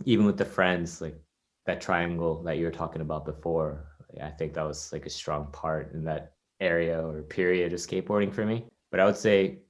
Even 0.04 0.26
with 0.26 0.36
the 0.36 0.44
friends, 0.44 1.00
like 1.00 1.18
that 1.66 1.80
triangle 1.80 2.42
that 2.42 2.58
you 2.58 2.64
were 2.66 2.70
talking 2.70 3.00
about 3.00 3.24
before, 3.24 3.86
I 4.22 4.30
think 4.30 4.54
that 4.54 4.66
was 4.66 4.92
like 4.92 5.06
a 5.06 5.10
strong 5.10 5.48
part 5.52 5.92
in 5.94 6.04
that 6.04 6.32
area 6.60 7.00
or 7.00 7.22
period 7.22 7.72
of 7.72 7.80
skateboarding 7.80 8.32
for 8.32 8.44
me. 8.44 8.66
But 8.90 9.00
I 9.00 9.06
would 9.06 9.16
say 9.16 9.60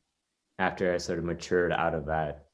after 0.59 0.93
I 0.93 0.99
sort 0.99 1.19
of 1.19 1.25
matured 1.25 1.73
out 1.73 1.95
of 1.95 2.07
that, 2.07 2.47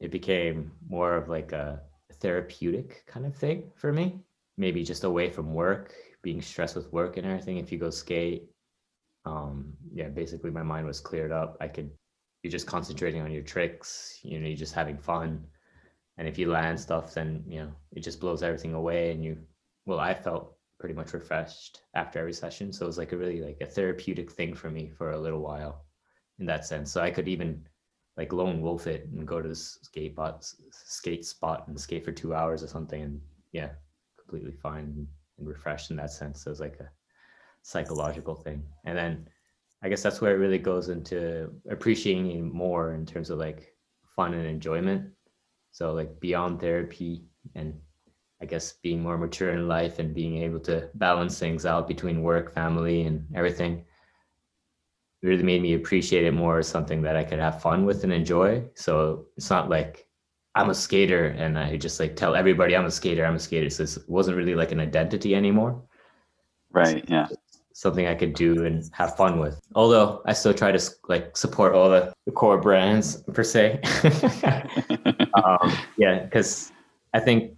it 0.00 0.10
became 0.10 0.72
more 0.88 1.16
of 1.16 1.28
like 1.28 1.52
a 1.52 1.80
therapeutic 2.14 3.04
kind 3.06 3.26
of 3.26 3.34
thing 3.34 3.70
for 3.74 3.92
me. 3.92 4.20
Maybe 4.56 4.84
just 4.84 5.04
away 5.04 5.30
from 5.30 5.52
work, 5.54 5.94
being 6.24 6.42
stressed 6.42 6.74
with 6.74 6.92
work 6.92 7.16
and 7.16 7.26
everything. 7.26 7.58
If 7.58 7.70
you 7.70 7.78
go 7.78 7.90
skate, 7.90 8.50
um, 9.24 9.74
yeah, 9.92 10.08
basically 10.08 10.50
my 10.50 10.62
mind 10.62 10.86
was 10.86 10.98
cleared 10.98 11.30
up. 11.30 11.56
I 11.60 11.68
could, 11.68 11.90
you're 12.42 12.50
just 12.50 12.66
concentrating 12.66 13.22
on 13.22 13.30
your 13.30 13.42
tricks, 13.42 14.18
you 14.22 14.40
know, 14.40 14.48
you're 14.48 14.56
just 14.56 14.74
having 14.74 14.98
fun. 14.98 15.44
And 16.16 16.26
if 16.26 16.38
you 16.38 16.50
land 16.50 16.80
stuff, 16.80 17.14
then, 17.14 17.44
you 17.46 17.60
know, 17.60 17.72
it 17.92 18.00
just 18.00 18.20
blows 18.20 18.42
everything 18.42 18.74
away. 18.74 19.12
And 19.12 19.22
you, 19.22 19.36
well, 19.86 20.00
I 20.00 20.14
felt 20.14 20.56
pretty 20.80 20.94
much 20.94 21.12
refreshed 21.12 21.82
after 21.94 22.18
every 22.18 22.32
session. 22.32 22.72
So 22.72 22.84
it 22.84 22.88
was 22.88 22.98
like 22.98 23.12
a 23.12 23.16
really 23.16 23.40
like 23.40 23.58
a 23.60 23.66
therapeutic 23.66 24.32
thing 24.32 24.54
for 24.54 24.70
me 24.70 24.90
for 24.96 25.12
a 25.12 25.20
little 25.20 25.40
while 25.40 25.84
in 26.38 26.46
that 26.46 26.66
sense. 26.66 26.90
So 26.90 27.00
I 27.00 27.10
could 27.10 27.28
even 27.28 27.66
like 28.16 28.32
lone 28.32 28.62
wolf 28.62 28.86
it 28.86 29.08
and 29.12 29.26
go 29.26 29.42
to 29.42 29.48
the 29.48 29.54
skate 29.54 30.12
spot, 30.12 30.44
skate 30.70 31.24
spot 31.24 31.68
and 31.68 31.78
skate 31.78 32.04
for 32.04 32.12
two 32.12 32.34
hours 32.34 32.62
or 32.62 32.68
something. 32.68 33.02
And 33.02 33.20
yeah, 33.52 33.70
completely 34.18 34.52
fine 34.52 35.06
and 35.38 35.46
refreshed 35.46 35.90
in 35.90 35.96
that 35.96 36.10
sense. 36.10 36.44
So 36.44 36.48
it 36.48 36.52
was 36.52 36.60
like 36.60 36.78
a 36.80 36.90
psychological 37.62 38.34
thing. 38.34 38.62
And 38.84 38.96
then 38.96 39.28
I 39.82 39.88
guess 39.88 40.02
that's 40.02 40.20
where 40.20 40.34
it 40.34 40.38
really 40.38 40.58
goes 40.58 40.88
into 40.88 41.50
appreciating 41.68 42.52
more 42.52 42.94
in 42.94 43.04
terms 43.04 43.30
of 43.30 43.38
like 43.38 43.74
fun 44.16 44.34
and 44.34 44.46
enjoyment. 44.46 45.10
So 45.72 45.92
like 45.92 46.20
beyond 46.20 46.60
therapy 46.60 47.24
and 47.54 47.74
I 48.40 48.46
guess 48.46 48.72
being 48.82 49.02
more 49.02 49.18
mature 49.18 49.52
in 49.52 49.68
life 49.68 49.98
and 49.98 50.14
being 50.14 50.38
able 50.42 50.60
to 50.60 50.88
balance 50.94 51.38
things 51.38 51.66
out 51.66 51.88
between 51.88 52.22
work, 52.22 52.52
family, 52.52 53.02
and 53.02 53.26
everything 53.34 53.84
really 55.22 55.42
made 55.42 55.62
me 55.62 55.74
appreciate 55.74 56.24
it 56.24 56.32
more 56.34 56.58
as 56.58 56.68
something 56.68 57.00
that 57.02 57.16
I 57.16 57.24
could 57.24 57.38
have 57.38 57.62
fun 57.62 57.86
with 57.86 58.04
and 58.04 58.12
enjoy. 58.12 58.68
So 58.74 59.26
it's 59.36 59.48
not 59.48 59.70
like 59.70 60.03
I'm 60.54 60.70
a 60.70 60.74
skater 60.74 61.26
and 61.26 61.58
I 61.58 61.76
just 61.76 61.98
like 61.98 62.16
tell 62.16 62.34
everybody 62.34 62.76
I'm 62.76 62.84
a 62.84 62.90
skater, 62.90 63.24
I'm 63.24 63.34
a 63.34 63.40
skater. 63.40 63.70
So 63.70 63.82
it 63.82 64.08
wasn't 64.08 64.36
really 64.36 64.54
like 64.54 64.72
an 64.72 64.80
identity 64.80 65.34
anymore. 65.34 65.82
right, 66.70 67.04
yeah. 67.08 67.28
Something 67.72 68.06
I 68.06 68.14
could 68.14 68.34
do 68.34 68.64
and 68.64 68.88
have 68.92 69.16
fun 69.16 69.40
with. 69.40 69.60
Although 69.74 70.22
I 70.26 70.32
still 70.32 70.54
try 70.54 70.70
to 70.70 70.90
like 71.08 71.36
support 71.36 71.74
all 71.74 71.90
the, 71.90 72.14
the 72.24 72.30
core 72.30 72.58
brands 72.58 73.22
per 73.32 73.42
se. 73.42 73.80
um, 75.34 75.72
yeah, 75.96 76.20
because 76.20 76.70
I 77.14 77.18
think 77.18 77.56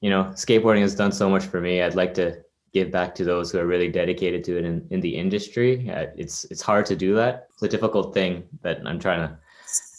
you 0.00 0.10
know 0.10 0.24
skateboarding 0.34 0.80
has 0.80 0.96
done 0.96 1.12
so 1.12 1.30
much 1.30 1.44
for 1.44 1.60
me. 1.60 1.80
I'd 1.80 1.94
like 1.94 2.12
to 2.14 2.42
give 2.76 2.90
back 2.90 3.14
to 3.14 3.24
those 3.24 3.50
who 3.50 3.58
are 3.58 3.66
really 3.66 3.88
dedicated 3.88 4.44
to 4.44 4.58
it 4.58 4.64
in, 4.64 4.86
in 4.90 5.00
the 5.00 5.16
industry. 5.16 5.90
Uh, 5.90 6.06
it's 6.16 6.44
it's 6.46 6.60
hard 6.60 6.84
to 6.86 6.96
do 6.96 7.14
that. 7.14 7.46
It's 7.54 7.62
a 7.62 7.68
difficult 7.68 8.12
thing 8.12 8.42
that 8.62 8.80
I'm 8.84 8.98
trying 8.98 9.20
to, 9.26 9.38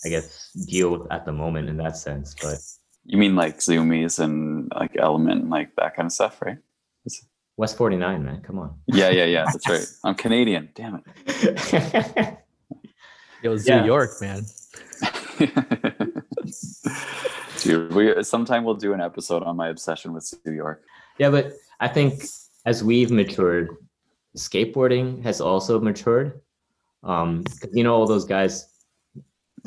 I 0.05 0.09
guess, 0.09 0.51
deal 0.65 0.89
with 0.91 1.11
at 1.11 1.25
the 1.25 1.31
moment 1.33 1.69
in 1.69 1.77
that 1.77 1.97
sense. 1.97 2.35
But 2.41 2.59
You 3.05 3.17
mean 3.17 3.35
like 3.35 3.57
Zumiez 3.59 4.19
and 4.19 4.71
like 4.75 4.95
Element 4.97 5.41
and 5.41 5.49
like 5.49 5.75
that 5.77 5.95
kind 5.95 6.05
of 6.07 6.11
stuff, 6.11 6.41
right? 6.41 6.57
West 7.57 7.77
49, 7.77 8.23
man, 8.23 8.41
come 8.41 8.59
on. 8.59 8.75
Yeah, 8.87 9.09
yeah, 9.09 9.25
yeah. 9.25 9.45
That's 9.45 9.67
right. 9.67 9.87
I'm 10.03 10.13
Canadian. 10.15 10.69
Damn 10.75 11.01
it. 11.25 12.37
Yo, 13.43 13.55
Zoo 13.57 13.71
Yeah. 13.71 13.85
York, 13.85 14.11
man. 14.21 14.45
Dude, 17.59 17.93
we 17.93 18.23
sometime 18.23 18.63
we'll 18.63 18.75
do 18.75 18.93
an 18.93 19.01
episode 19.01 19.43
on 19.43 19.55
my 19.55 19.69
obsession 19.69 20.13
with 20.13 20.31
New 20.45 20.53
York. 20.53 20.83
yeah, 21.17 21.29
but 21.29 21.53
I 21.79 21.87
think 21.87 22.23
as 22.65 22.83
we've 22.83 23.09
matured, 23.11 23.69
skateboarding 24.37 25.23
has 25.23 25.41
also 25.41 25.79
matured. 25.79 26.41
Um, 27.03 27.43
'cause, 27.43 27.69
you 27.73 27.83
know, 27.83 27.95
all 27.95 28.05
those 28.07 28.25
guys, 28.25 28.67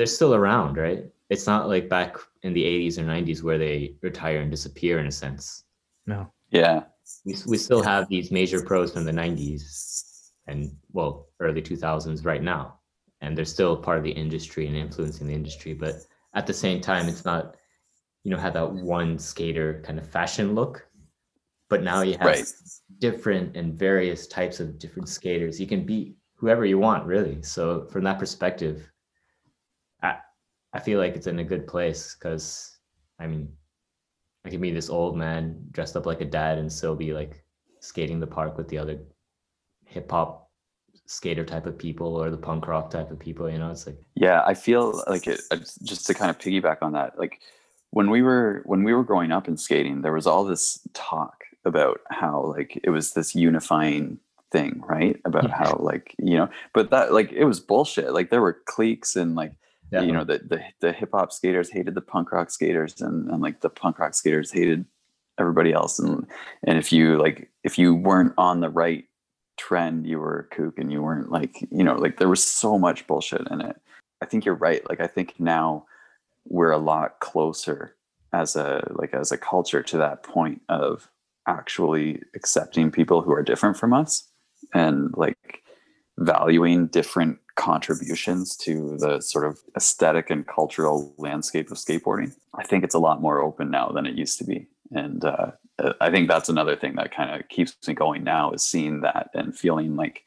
they're 0.00 0.06
still 0.06 0.34
around, 0.34 0.78
right? 0.78 1.04
It's 1.28 1.46
not 1.46 1.68
like 1.68 1.88
back 1.88 2.16
in 2.42 2.54
the 2.54 2.64
80s 2.64 2.98
or 2.98 3.04
90s 3.04 3.42
where 3.42 3.58
they 3.58 3.96
retire 4.00 4.40
and 4.40 4.50
disappear 4.50 4.98
in 4.98 5.06
a 5.06 5.12
sense. 5.12 5.64
No. 6.06 6.32
Yeah, 6.50 6.84
we, 7.24 7.36
we 7.46 7.58
still 7.58 7.82
have 7.82 8.08
these 8.08 8.30
major 8.30 8.60
pros 8.60 8.92
from 8.92 9.04
the 9.04 9.12
90s 9.12 10.32
and 10.46 10.74
well 10.92 11.26
early 11.40 11.60
2000s 11.62 12.24
right 12.24 12.42
now 12.42 12.78
and 13.20 13.36
they're 13.36 13.44
still 13.44 13.76
part 13.76 13.98
of 13.98 14.04
the 14.04 14.10
industry 14.10 14.66
and 14.66 14.76
influencing 14.76 15.26
the 15.26 15.34
industry 15.34 15.74
but 15.74 15.96
at 16.34 16.46
the 16.46 16.54
same 16.54 16.80
time 16.80 17.08
it's 17.08 17.24
not 17.24 17.56
you 18.24 18.30
know 18.30 18.38
have 18.38 18.54
that 18.54 18.72
one 18.72 19.18
skater 19.18 19.82
kind 19.84 19.98
of 19.98 20.08
fashion 20.08 20.54
look 20.54 20.88
but 21.68 21.82
now 21.82 22.00
you 22.00 22.14
have 22.14 22.26
Right. 22.26 22.52
different 22.98 23.56
and 23.56 23.78
various 23.78 24.26
types 24.26 24.60
of 24.60 24.78
different 24.78 25.08
skaters 25.08 25.60
you 25.60 25.66
can 25.66 25.84
be 25.84 26.14
whoever 26.36 26.64
you 26.64 26.78
want 26.78 27.06
really 27.06 27.42
so 27.42 27.86
from 27.92 28.04
that 28.04 28.18
perspective 28.18 28.76
i 28.78 28.99
i 30.72 30.78
feel 30.78 30.98
like 30.98 31.14
it's 31.14 31.26
in 31.26 31.38
a 31.38 31.44
good 31.44 31.66
place 31.66 32.16
because 32.18 32.78
i 33.18 33.26
mean 33.26 33.48
I 34.44 34.48
can 34.48 34.60
be 34.60 34.70
this 34.70 34.90
old 34.90 35.16
man 35.16 35.56
dressed 35.70 35.96
up 35.96 36.06
like 36.06 36.20
a 36.20 36.24
dad 36.24 36.58
and 36.58 36.72
still 36.72 36.96
be 36.96 37.12
like 37.12 37.44
skating 37.80 38.20
the 38.20 38.26
park 38.26 38.56
with 38.56 38.68
the 38.68 38.78
other 38.78 38.98
hip 39.84 40.10
hop 40.10 40.50
skater 41.06 41.44
type 41.44 41.66
of 41.66 41.76
people 41.76 42.16
or 42.16 42.30
the 42.30 42.36
punk 42.36 42.66
rock 42.66 42.90
type 42.90 43.10
of 43.10 43.18
people. 43.18 43.50
You 43.50 43.58
know, 43.58 43.70
it's 43.70 43.86
like 43.86 43.98
yeah. 44.14 44.42
I 44.46 44.54
feel 44.54 45.02
like 45.06 45.26
it. 45.26 45.40
Just 45.82 46.06
to 46.06 46.14
kind 46.14 46.30
of 46.30 46.38
piggyback 46.38 46.78
on 46.82 46.92
that, 46.92 47.18
like 47.18 47.40
when 47.90 48.10
we 48.10 48.22
were 48.22 48.62
when 48.64 48.82
we 48.82 48.94
were 48.94 49.04
growing 49.04 49.32
up 49.32 49.46
in 49.46 49.56
skating, 49.56 50.00
there 50.00 50.12
was 50.12 50.26
all 50.26 50.44
this 50.44 50.80
talk 50.94 51.44
about 51.66 52.00
how 52.10 52.54
like 52.56 52.80
it 52.82 52.90
was 52.90 53.12
this 53.12 53.34
unifying 53.34 54.18
thing, 54.50 54.80
right? 54.88 55.20
About 55.26 55.50
how 55.50 55.76
like 55.80 56.14
you 56.18 56.38
know, 56.38 56.48
but 56.72 56.90
that 56.90 57.12
like 57.12 57.30
it 57.32 57.44
was 57.44 57.60
bullshit. 57.60 58.14
Like 58.14 58.30
there 58.30 58.40
were 58.40 58.62
cliques 58.64 59.16
and 59.16 59.34
like 59.34 59.52
you 59.92 60.12
know 60.12 60.24
the 60.24 60.38
the, 60.38 60.62
the 60.80 60.92
hip 60.92 61.10
hop 61.12 61.32
skaters 61.32 61.70
hated 61.70 61.94
the 61.94 62.00
punk 62.00 62.32
rock 62.32 62.50
skaters 62.50 63.00
and, 63.00 63.28
and 63.30 63.42
like 63.42 63.60
the 63.60 63.70
punk 63.70 63.98
rock 63.98 64.14
skaters 64.14 64.50
hated 64.50 64.84
everybody 65.38 65.72
else. 65.72 65.98
And 65.98 66.26
and 66.64 66.78
if 66.78 66.92
you 66.92 67.18
like 67.18 67.50
if 67.64 67.78
you 67.78 67.94
weren't 67.94 68.34
on 68.38 68.60
the 68.60 68.70
right 68.70 69.04
trend 69.56 70.06
you 70.06 70.18
were 70.18 70.38
a 70.50 70.54
kook 70.54 70.78
and 70.78 70.90
you 70.90 71.02
weren't 71.02 71.30
like 71.30 71.60
you 71.70 71.84
know 71.84 71.94
like 71.94 72.16
there 72.16 72.30
was 72.30 72.42
so 72.42 72.78
much 72.78 73.06
bullshit 73.06 73.46
in 73.50 73.60
it. 73.60 73.76
I 74.22 74.26
think 74.26 74.44
you're 74.44 74.54
right. 74.54 74.86
Like 74.88 75.00
i 75.00 75.06
think 75.06 75.34
now 75.38 75.86
we're 76.46 76.70
a 76.70 76.78
lot 76.78 77.20
closer 77.20 77.96
as 78.32 78.56
a 78.56 78.86
like 78.94 79.12
as 79.12 79.32
a 79.32 79.38
culture 79.38 79.82
to 79.82 79.96
that 79.98 80.22
point 80.22 80.62
of 80.68 81.10
actually 81.46 82.22
accepting 82.34 82.90
people 82.90 83.22
who 83.22 83.32
are 83.32 83.42
different 83.42 83.76
from 83.76 83.92
us 83.92 84.28
and 84.74 85.12
like 85.16 85.62
valuing 86.18 86.86
different 86.86 87.38
contributions 87.56 88.56
to 88.56 88.96
the 88.98 89.20
sort 89.20 89.44
of 89.44 89.58
aesthetic 89.76 90.30
and 90.30 90.46
cultural 90.46 91.12
landscape 91.18 91.70
of 91.70 91.76
skateboarding. 91.76 92.34
I 92.54 92.64
think 92.64 92.84
it's 92.84 92.94
a 92.94 92.98
lot 92.98 93.20
more 93.20 93.40
open 93.40 93.70
now 93.70 93.88
than 93.88 94.06
it 94.06 94.16
used 94.16 94.38
to 94.38 94.44
be. 94.44 94.66
And 94.92 95.24
uh, 95.24 95.52
I 96.00 96.10
think 96.10 96.28
that's 96.28 96.48
another 96.48 96.76
thing 96.76 96.96
that 96.96 97.14
kind 97.14 97.38
of 97.38 97.48
keeps 97.48 97.76
me 97.86 97.94
going 97.94 98.24
now 98.24 98.52
is 98.52 98.64
seeing 98.64 99.00
that 99.02 99.30
and 99.34 99.56
feeling 99.56 99.96
like 99.96 100.24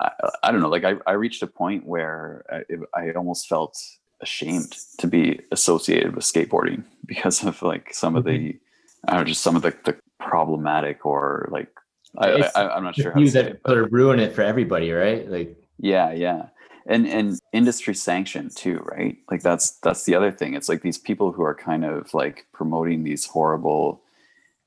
I, 0.00 0.10
I 0.42 0.52
don't 0.52 0.60
know 0.60 0.68
like 0.68 0.84
I, 0.84 0.94
I 1.06 1.12
reached 1.12 1.42
a 1.42 1.46
point 1.46 1.86
where 1.86 2.44
I, 2.50 3.00
I 3.00 3.12
almost 3.12 3.48
felt 3.48 3.80
ashamed 4.20 4.76
to 4.98 5.06
be 5.06 5.40
associated 5.52 6.16
with 6.16 6.24
skateboarding 6.24 6.84
because 7.06 7.44
of 7.44 7.62
like 7.62 7.94
some 7.94 8.16
of 8.16 8.24
the 8.24 8.58
I 9.06 9.12
don't 9.12 9.20
know 9.20 9.24
just 9.24 9.42
some 9.42 9.56
of 9.56 9.62
the, 9.62 9.74
the 9.84 9.96
problematic 10.18 11.06
or 11.06 11.48
like 11.52 11.68
I, 12.16 12.50
I, 12.54 12.76
I'm 12.76 12.84
not 12.84 12.94
sure 12.94 13.12
how 13.12 13.18
to 13.20 13.30
that 13.30 13.46
it, 13.46 13.60
but- 13.62 13.70
sort 13.72 13.84
of 13.84 13.92
ruin 13.92 14.20
it 14.20 14.34
for 14.34 14.42
everybody, 14.42 14.92
right? 14.92 15.28
Like, 15.28 15.56
yeah 15.78 16.12
yeah. 16.12 16.48
And 16.86 17.06
and 17.06 17.38
industry 17.52 17.94
sanction 17.94 18.50
too 18.54 18.78
right? 18.84 19.16
Like 19.30 19.42
that's 19.42 19.78
that's 19.80 20.04
the 20.04 20.14
other 20.14 20.30
thing. 20.32 20.54
It's 20.54 20.68
like 20.68 20.82
these 20.82 20.98
people 20.98 21.32
who 21.32 21.42
are 21.42 21.54
kind 21.54 21.84
of 21.84 22.12
like 22.12 22.46
promoting 22.52 23.04
these 23.04 23.24
horrible 23.26 24.02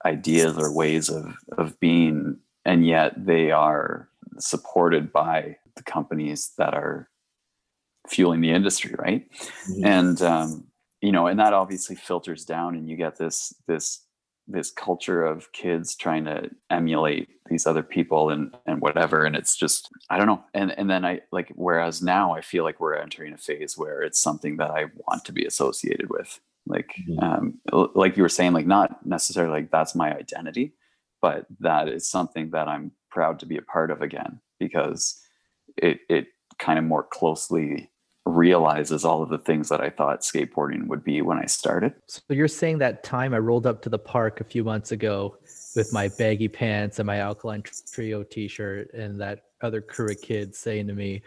ideas 0.05 0.58
or 0.58 0.72
ways 0.74 1.10
of 1.10 1.34
of 1.58 1.80
being 1.80 2.38
and 2.66 2.86
yet 2.86 3.14
they 3.26 3.51
are 3.51 4.10
supported 4.39 5.12
by 5.14 5.58
the 5.76 5.84
companies 5.84 6.51
that 6.58 6.74
are 6.74 7.10
fueling 8.08 8.41
the 8.41 8.51
industry 8.51 8.95
right? 8.97 9.28
Mhm. 9.70 9.86
and 9.86 10.22
um, 10.22 10.68
you 11.01 11.12
know 11.12 11.28
and 11.28 11.39
that 11.39 11.53
obviously 11.53 11.95
filters 11.95 12.45
down 12.45 12.76
and 12.76 12.89
you 12.89 12.95
get 12.95 13.18
this 13.18 13.53
this 13.68 14.07
this 14.47 14.71
culture 14.71 15.23
of 15.25 15.51
kids 15.51 15.95
trying 15.95 16.25
to 16.25 16.49
emulate 16.69 17.27
these 17.49 17.67
other 17.67 17.83
people 17.83 18.29
and 18.29 18.55
and 18.65 18.81
whatever 18.81 19.25
and 19.25 19.35
it's 19.35 19.55
just 19.55 19.89
i 20.09 20.17
don't 20.17 20.27
know 20.27 20.43
and 20.53 20.71
and 20.77 20.89
then 20.89 21.03
i 21.05 21.19
like 21.31 21.51
whereas 21.55 22.01
now 22.01 22.33
i 22.33 22.41
feel 22.41 22.63
like 22.63 22.79
we're 22.79 22.95
entering 22.95 23.33
a 23.33 23.37
phase 23.37 23.77
where 23.77 24.01
it's 24.01 24.19
something 24.19 24.57
that 24.57 24.71
i 24.71 24.85
want 25.07 25.23
to 25.25 25.31
be 25.31 25.45
associated 25.45 26.09
with 26.09 26.39
like 26.65 26.91
Mhm. 27.09 27.23
um 27.23 27.59
like 27.95 28.17
you 28.17 28.23
were 28.23 28.29
saying 28.29 28.53
like 28.53 28.67
not 28.67 29.05
necessarily 29.05 29.61
like 29.61 29.71
that's 29.71 29.95
my 29.95 30.13
identity 30.15 30.73
but 31.21 31.45
that 31.59 31.87
is 31.87 32.07
something 32.07 32.49
that 32.51 32.67
i'm 32.67 32.91
proud 33.11 33.39
to 33.39 33.45
be 33.45 33.57
a 33.57 33.61
part 33.61 33.91
of 33.91 34.01
again 34.01 34.39
because 34.59 35.21
it 35.77 35.99
it 36.09 36.27
kind 36.59 36.79
of 36.79 36.85
more 36.85 37.03
closely 37.03 37.89
realizes 38.28 39.05
all 39.05 39.23
of 39.23 39.30
the 39.30 39.38
things 39.38 39.69
that 39.69 39.82
I 39.82 39.89
thought 39.89 40.21
skateboarding 40.21 40.88
would 40.88 41.03
be 41.03 41.21
when 41.21 41.38
I 41.38 41.45
started. 41.45 41.93
So 42.07 42.21
you're 42.30 42.47
saying 42.47 42.80
that 42.80 43.03
time 43.03 43.34
I 43.34 43.39
rolled 43.39 43.65
up 43.65 43.82
to 43.84 43.89
the 43.89 43.99
park 43.99 44.41
a 44.41 44.43
few 44.43 44.63
months 44.63 44.91
ago 44.91 45.38
with 45.75 45.93
my 45.93 46.09
baggy 46.17 46.47
pants 46.47 46.99
and 46.99 47.07
my 47.07 47.19
Alkaline 47.19 47.63
Trio 47.91 48.23
T-shirt, 48.23 48.93
and 48.93 49.19
that 49.21 49.43
other 49.61 49.82
Kura 49.82 50.15
kid 50.15 50.55
saying 50.55 50.88
to 50.88 50.93
me, 50.93 51.21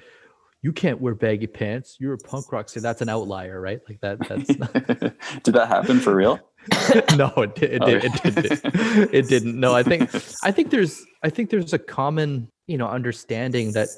"You 0.62 0.72
can't 0.72 1.00
wear 1.00 1.14
baggy 1.14 1.46
pants. 1.46 1.96
You're 2.00 2.14
a 2.14 2.18
punk 2.18 2.52
rock 2.52 2.68
So 2.68 2.80
That's 2.80 3.00
an 3.00 3.08
outlier, 3.08 3.60
right? 3.60 3.80
Like 3.88 4.00
that. 4.00 4.18
That's 4.28 4.58
not, 4.58 4.72
Did 5.42 5.54
that 5.54 5.68
happen 5.68 6.00
for 6.00 6.14
real? 6.14 6.38
no, 7.16 7.32
it, 7.36 7.54
did, 7.54 7.72
it, 7.72 7.82
Oh, 7.82 7.86
did, 7.86 8.04
it, 8.04 8.22
didn't. 8.22 9.14
it 9.14 9.28
didn't. 9.28 9.58
No, 9.58 9.74
I 9.74 9.82
think 9.82 10.14
I 10.42 10.50
think 10.50 10.70
there's 10.70 11.04
I 11.22 11.30
think 11.30 11.50
there's 11.50 11.72
a 11.72 11.78
common 11.78 12.48
you 12.66 12.78
know 12.78 12.88
understanding 12.88 13.72
that. 13.72 13.88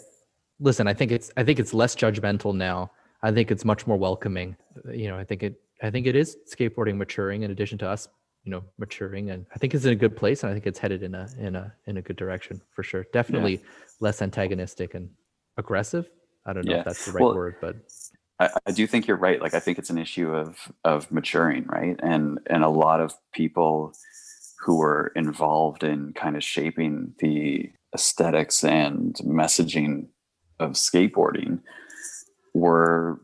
Listen, 0.62 0.86
I 0.86 0.94
think 0.94 1.10
it's 1.10 1.30
I 1.36 1.42
think 1.42 1.58
it's 1.58 1.74
less 1.74 1.96
judgmental 1.96 2.54
now. 2.54 2.92
I 3.22 3.32
think 3.32 3.50
it's 3.50 3.64
much 3.64 3.84
more 3.86 3.96
welcoming. 3.96 4.56
You 4.92 5.08
know, 5.08 5.18
I 5.18 5.24
think 5.24 5.42
it 5.42 5.60
I 5.82 5.90
think 5.90 6.06
it 6.06 6.14
is 6.14 6.36
skateboarding 6.48 6.96
maturing 6.96 7.42
in 7.42 7.50
addition 7.50 7.78
to 7.78 7.88
us, 7.88 8.06
you 8.44 8.52
know, 8.52 8.62
maturing, 8.78 9.30
and 9.30 9.44
I 9.52 9.58
think 9.58 9.74
it's 9.74 9.84
in 9.84 9.92
a 9.92 9.96
good 9.96 10.16
place, 10.16 10.44
and 10.44 10.50
I 10.50 10.54
think 10.54 10.68
it's 10.68 10.78
headed 10.78 11.02
in 11.02 11.16
a 11.16 11.28
in 11.38 11.56
a 11.56 11.74
in 11.86 11.96
a 11.96 12.02
good 12.02 12.14
direction 12.16 12.62
for 12.70 12.84
sure. 12.84 13.04
Definitely 13.12 13.60
less 13.98 14.22
antagonistic 14.22 14.94
and 14.94 15.10
aggressive. 15.56 16.08
I 16.46 16.52
don't 16.52 16.64
know 16.64 16.74
Yeah. 16.74 16.78
if 16.80 16.84
that's 16.84 17.06
the 17.06 17.12
right 17.12 17.22
Well, 17.24 17.34
word, 17.34 17.56
but 17.60 17.76
I, 18.38 18.50
I 18.66 18.70
do 18.70 18.86
think 18.86 19.08
you're 19.08 19.16
right. 19.16 19.42
Like 19.42 19.54
I 19.54 19.60
think 19.60 19.78
it's 19.78 19.90
an 19.90 19.98
issue 19.98 20.32
of 20.32 20.70
of 20.84 21.10
maturing, 21.10 21.66
right? 21.66 21.98
And 22.04 22.38
and 22.46 22.62
a 22.62 22.68
lot 22.68 23.00
of 23.00 23.14
people 23.32 23.94
who 24.60 24.76
were 24.78 25.10
involved 25.16 25.82
in 25.82 26.12
kind 26.12 26.36
of 26.36 26.44
shaping 26.44 27.14
the 27.18 27.72
aesthetics 27.92 28.62
and 28.62 29.16
messaging 29.24 30.06
of 30.62 30.72
skateboarding 30.72 31.60
were 32.54 33.20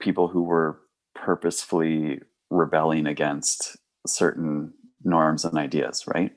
people 0.00 0.28
who 0.28 0.42
were 0.42 0.80
purposefully 1.14 2.20
rebelling 2.50 3.06
against 3.06 3.76
certain 4.06 4.72
norms 5.04 5.44
and 5.44 5.56
ideas, 5.56 6.06
right? 6.06 6.32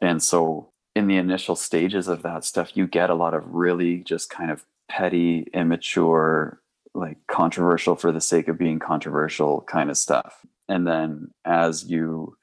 And 0.00 0.22
so 0.22 0.70
in 0.94 1.06
the 1.06 1.16
initial 1.16 1.56
stages 1.56 2.08
of 2.08 2.22
that 2.22 2.44
stuff, 2.44 2.76
you 2.76 2.86
get 2.86 3.10
a 3.10 3.14
lot 3.14 3.34
of 3.34 3.54
really 3.54 3.98
just 3.98 4.30
kind 4.30 4.50
of 4.50 4.64
petty, 4.88 5.48
immature, 5.52 6.60
like 6.94 7.18
controversial 7.26 7.96
for 7.96 8.12
the 8.12 8.20
sake 8.20 8.48
of 8.48 8.58
being 8.58 8.78
controversial 8.78 9.62
kind 9.62 9.90
of 9.90 9.98
stuff. 9.98 10.46
And 10.68 10.86
then 10.86 11.30
as 11.44 11.84
you 11.84 12.36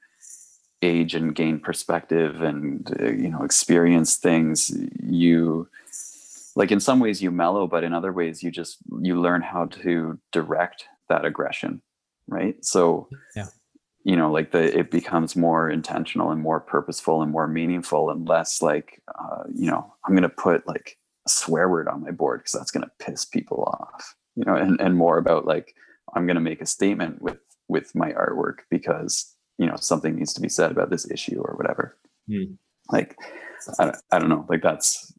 age 0.82 1.14
and 1.14 1.34
gain 1.34 1.60
perspective 1.60 2.42
and 2.42 2.94
uh, 3.00 3.10
you 3.10 3.28
know 3.28 3.42
experience 3.42 4.16
things, 4.16 4.76
you 5.02 5.68
like 6.56 6.70
in 6.70 6.80
some 6.80 7.00
ways 7.00 7.22
you 7.22 7.30
mellow, 7.30 7.66
but 7.66 7.84
in 7.84 7.92
other 7.92 8.12
ways 8.12 8.42
you 8.42 8.50
just 8.50 8.78
you 9.00 9.20
learn 9.20 9.42
how 9.42 9.66
to 9.66 10.18
direct 10.32 10.84
that 11.08 11.24
aggression, 11.24 11.82
right? 12.28 12.56
So 12.64 13.08
Yeah. 13.36 13.46
you 14.04 14.16
know 14.16 14.30
like 14.32 14.50
the 14.52 14.76
it 14.78 14.90
becomes 14.90 15.36
more 15.36 15.70
intentional 15.70 16.30
and 16.30 16.40
more 16.42 16.60
purposeful 16.60 17.22
and 17.22 17.30
more 17.30 17.46
meaningful 17.46 18.10
and 18.10 18.28
less 18.28 18.60
like 18.62 19.00
uh, 19.20 19.44
you 19.54 19.70
know 19.70 19.94
i'm 20.04 20.14
gonna 20.16 20.28
put 20.28 20.66
like 20.66 20.98
a 21.26 21.30
swear 21.30 21.68
word 21.68 21.86
on 21.88 22.02
my 22.02 22.10
board 22.10 22.40
because 22.40 22.52
that's 22.52 22.72
gonna 22.72 22.90
piss 22.98 23.24
people 23.24 23.62
off 23.78 24.16
you 24.34 24.44
know 24.44 24.56
and, 24.56 24.80
and 24.80 24.96
more 24.96 25.18
about 25.18 25.46
like 25.46 25.74
i'm 26.16 26.26
gonna 26.26 26.40
make 26.40 26.60
a 26.60 26.66
statement 26.66 27.22
with 27.22 27.38
with 27.68 27.94
my 27.94 28.10
artwork 28.12 28.58
because 28.70 29.32
you 29.58 29.66
know 29.66 29.76
something 29.76 30.16
needs 30.16 30.34
to 30.34 30.40
be 30.40 30.48
said 30.48 30.72
about 30.72 30.90
this 30.90 31.08
issue 31.10 31.40
or 31.40 31.54
whatever 31.56 31.96
Hmm. 32.28 32.54
like 32.90 33.16
I, 33.78 33.94
I 34.10 34.18
don't 34.18 34.30
know 34.30 34.44
like 34.48 34.62
that's 34.62 35.14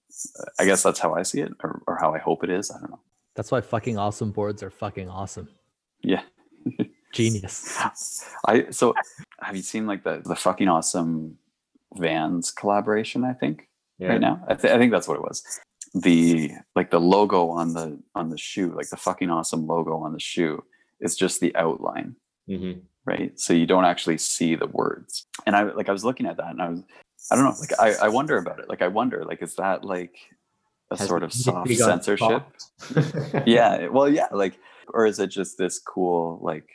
i 0.60 0.66
guess 0.66 0.84
that's 0.84 1.00
how 1.00 1.14
i 1.14 1.24
see 1.24 1.42
it 1.42 1.52
or, 1.64 1.82
or 1.88 1.98
how 2.00 2.14
i 2.14 2.18
hope 2.20 2.44
it 2.44 2.50
is 2.50 2.72
i 2.72 2.80
don't 2.80 2.90
know 2.92 3.00
that's 3.36 3.52
why 3.52 3.62
fucking 3.62 3.98
awesome 3.98 4.32
boards 4.32 4.62
are 4.64 4.70
fucking 4.70 5.10
awesome. 5.10 5.48
yeah 6.02 6.22
Genius. 7.14 7.80
I 8.48 8.72
so 8.72 8.94
have 9.40 9.56
you 9.56 9.62
seen 9.62 9.86
like 9.86 10.04
the 10.04 10.22
the 10.26 10.36
fucking 10.36 10.68
awesome 10.68 11.38
Vans 11.96 12.50
collaboration? 12.52 13.24
I 13.24 13.34
think 13.34 13.68
Yeah. 14.00 14.08
right 14.10 14.22
now. 14.22 14.44
I, 14.48 14.56
th- 14.56 14.74
I 14.74 14.78
think 14.80 14.92
that's 14.92 15.08
what 15.08 15.18
it 15.18 15.22
was. 15.22 15.44
The 15.94 16.52
like 16.76 16.90
the 16.90 17.00
logo 17.00 17.50
on 17.50 17.74
the 17.74 18.00
on 18.16 18.30
the 18.30 18.38
shoe, 18.38 18.74
like 18.76 18.90
the 18.90 18.98
fucking 18.98 19.30
awesome 19.30 19.68
logo 19.68 19.98
on 19.98 20.14
the 20.14 20.20
shoe, 20.20 20.64
is 21.02 21.16
just 21.16 21.40
the 21.40 21.56
outline, 21.56 22.16
Mhm. 22.50 22.82
right? 23.06 23.40
So 23.40 23.54
you 23.54 23.68
don't 23.68 23.86
actually 23.86 24.18
see 24.18 24.56
the 24.56 24.68
words. 24.68 25.28
And 25.46 25.56
I 25.56 25.64
like 25.64 25.90
I 25.90 25.92
was 25.92 26.04
looking 26.04 26.26
at 26.26 26.38
that 26.38 26.50
and 26.50 26.62
I 26.64 26.70
was 26.70 26.82
I 27.32 27.36
don't 27.36 27.46
know, 27.46 27.56
like 27.60 27.80
I 27.80 28.06
I 28.06 28.10
wonder 28.10 28.38
about 28.38 28.60
it. 28.60 28.70
Like 28.70 28.82
I 28.82 28.88
wonder, 28.88 29.24
like 29.26 29.42
is 29.42 29.56
that 29.56 29.84
like 29.84 30.16
a 30.92 30.98
Has 30.98 31.08
sort 31.08 31.24
of 31.24 31.34
soft 31.34 31.72
censorship? 31.74 32.44
yeah 33.46 33.88
well 33.88 34.10
yeah 34.10 34.28
like 34.32 34.60
or 34.94 35.06
is 35.06 35.20
it 35.20 35.28
just 35.28 35.58
this 35.58 35.80
cool 35.80 36.40
like 36.42 36.68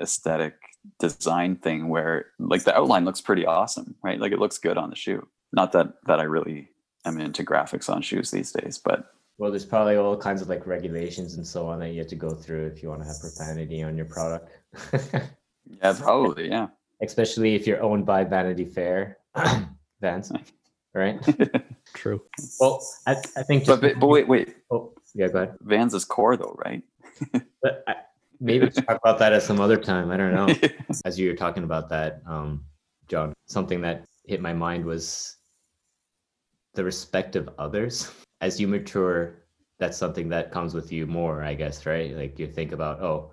aesthetic 0.00 0.54
design 1.00 1.56
thing 1.56 1.88
where 1.88 2.26
like 2.38 2.62
the 2.64 2.74
outline 2.76 3.04
looks 3.04 3.20
pretty 3.20 3.44
awesome 3.44 3.96
right 4.02 4.20
like 4.20 4.32
it 4.32 4.38
looks 4.38 4.56
good 4.58 4.78
on 4.78 4.90
the 4.90 4.96
shoe 4.96 5.26
not 5.52 5.72
that 5.72 5.92
that 6.06 6.20
i 6.20 6.22
really 6.22 6.68
am 7.04 7.20
into 7.20 7.42
graphics 7.42 7.90
on 7.92 8.00
shoes 8.00 8.30
these 8.30 8.52
days 8.52 8.78
but 8.78 9.12
Well, 9.38 9.50
there's 9.50 9.66
probably 9.66 9.96
all 9.96 10.16
kinds 10.16 10.40
of 10.40 10.48
like 10.48 10.66
regulations 10.66 11.34
and 11.34 11.46
so 11.46 11.66
on 11.66 11.80
that 11.80 11.90
you 11.90 11.98
have 11.98 12.08
to 12.08 12.16
go 12.16 12.30
through 12.30 12.66
if 12.66 12.82
you 12.82 12.88
want 12.88 13.02
to 13.02 13.08
have 13.08 13.20
profanity 13.20 13.82
on 13.82 13.96
your 13.96 14.06
product. 14.06 14.50
yeah 15.82 15.92
probably 15.92 16.48
yeah 16.48 16.68
Especially 17.02 17.54
if 17.54 17.66
you're 17.66 17.82
owned 17.82 18.04
by 18.04 18.24
Vanity 18.24 18.64
Fair, 18.64 19.18
Vans, 20.00 20.32
right? 20.94 21.18
True. 21.94 22.22
Well, 22.60 22.82
I, 23.06 23.12
I 23.36 23.42
think 23.42 23.66
but, 23.66 23.80
just 23.80 23.82
but 23.82 24.00
but 24.00 24.06
wait 24.08 24.28
wait 24.28 24.56
Oh, 24.70 24.92
yeah, 25.14 25.28
go 25.28 25.38
ahead. 25.42 25.56
vans 25.62 25.94
is 25.94 26.04
core 26.04 26.36
though 26.36 26.56
right 26.64 26.82
But 27.62 27.82
I, 27.88 27.94
maybe 28.40 28.64
let's 28.66 28.76
talk 28.76 28.98
about 29.02 29.18
that 29.18 29.32
at 29.32 29.42
some 29.42 29.60
other 29.60 29.76
time. 29.76 30.10
I 30.10 30.16
don't 30.16 30.34
know. 30.34 30.54
As 31.04 31.18
you 31.18 31.28
were 31.30 31.36
talking 31.36 31.64
about 31.64 31.88
that, 31.88 32.22
um, 32.26 32.64
John, 33.08 33.32
something 33.46 33.80
that 33.80 34.04
hit 34.26 34.40
my 34.40 34.52
mind 34.52 34.84
was 34.84 35.36
the 36.74 36.84
respect 36.84 37.34
of 37.34 37.48
others. 37.58 38.12
As 38.40 38.60
you 38.60 38.68
mature, 38.68 39.42
that's 39.80 39.96
something 39.98 40.28
that 40.28 40.52
comes 40.52 40.74
with 40.74 40.92
you 40.92 41.06
more, 41.06 41.42
I 41.42 41.54
guess, 41.54 41.84
right? 41.86 42.14
Like 42.14 42.38
you 42.38 42.46
think 42.46 42.70
about, 42.72 43.00
oh, 43.00 43.32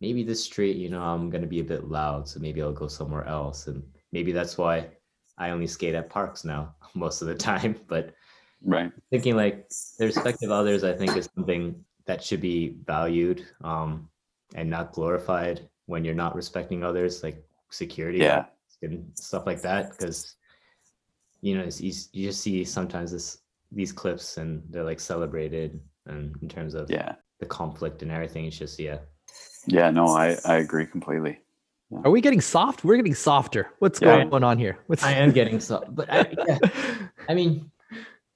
maybe 0.00 0.24
this 0.24 0.42
street, 0.42 0.76
you 0.76 0.88
know, 0.88 1.02
I'm 1.02 1.30
going 1.30 1.42
to 1.42 1.48
be 1.48 1.60
a 1.60 1.64
bit 1.64 1.84
loud, 1.84 2.26
so 2.26 2.40
maybe 2.40 2.60
I'll 2.62 2.72
go 2.72 2.88
somewhere 2.88 3.26
else. 3.26 3.68
And 3.68 3.82
maybe 4.10 4.32
that's 4.32 4.58
why 4.58 4.88
I 5.40 5.50
only 5.50 5.66
skate 5.66 5.96
at 5.96 6.08
parks 6.08 6.44
now 6.44 6.74
most 6.94 7.22
of 7.22 7.28
the 7.28 7.34
time. 7.34 7.74
But 7.88 8.14
right. 8.64 8.92
thinking 9.10 9.36
like 9.36 9.68
the 9.98 10.06
respect 10.06 10.42
of 10.42 10.50
others 10.50 10.84
i 10.84 10.92
think 10.92 11.16
is 11.16 11.28
something 11.34 11.82
that 12.06 12.22
should 12.22 12.40
be 12.40 12.76
valued 12.84 13.44
um 13.62 14.08
and 14.54 14.68
not 14.68 14.92
glorified 14.92 15.68
when 15.86 16.04
you're 16.04 16.14
not 16.14 16.34
respecting 16.34 16.84
others 16.84 17.22
like 17.22 17.42
security 17.70 18.18
yeah. 18.18 18.44
and 18.82 19.06
stuff 19.14 19.46
like 19.46 19.62
that 19.62 19.90
because 19.90 20.36
you 21.40 21.56
know 21.56 21.64
it's, 21.64 21.80
you, 21.80 21.92
you 22.12 22.28
just 22.28 22.40
see 22.40 22.64
sometimes 22.64 23.12
this 23.12 23.38
these 23.72 23.92
clips 23.92 24.36
and 24.36 24.62
they're 24.70 24.84
like 24.84 25.00
celebrated 25.00 25.80
and 26.06 26.34
in 26.42 26.48
terms 26.48 26.74
of 26.74 26.90
yeah. 26.90 27.14
the 27.38 27.46
conflict 27.46 28.02
and 28.02 28.10
everything 28.10 28.46
it's 28.46 28.58
just 28.58 28.78
yeah. 28.78 28.98
Yeah 29.66 29.90
no 29.90 30.08
i 30.08 30.36
i 30.44 30.56
agree 30.56 30.86
completely 30.86 31.38
Are 32.04 32.10
we 32.10 32.20
getting 32.20 32.40
soft? 32.40 32.84
We're 32.84 32.96
getting 32.96 33.14
softer. 33.14 33.70
What's 33.80 34.00
Yeah. 34.00 34.24
going 34.24 34.44
on 34.44 34.58
here? 34.58 34.78
What's 34.86 35.02
i 35.02 35.12
am 35.12 35.32
getting 35.32 35.58
soft, 35.60 35.94
but 35.94 36.10
I, 36.10 36.32
yeah, 36.46 36.58
I 37.28 37.34
mean 37.34 37.70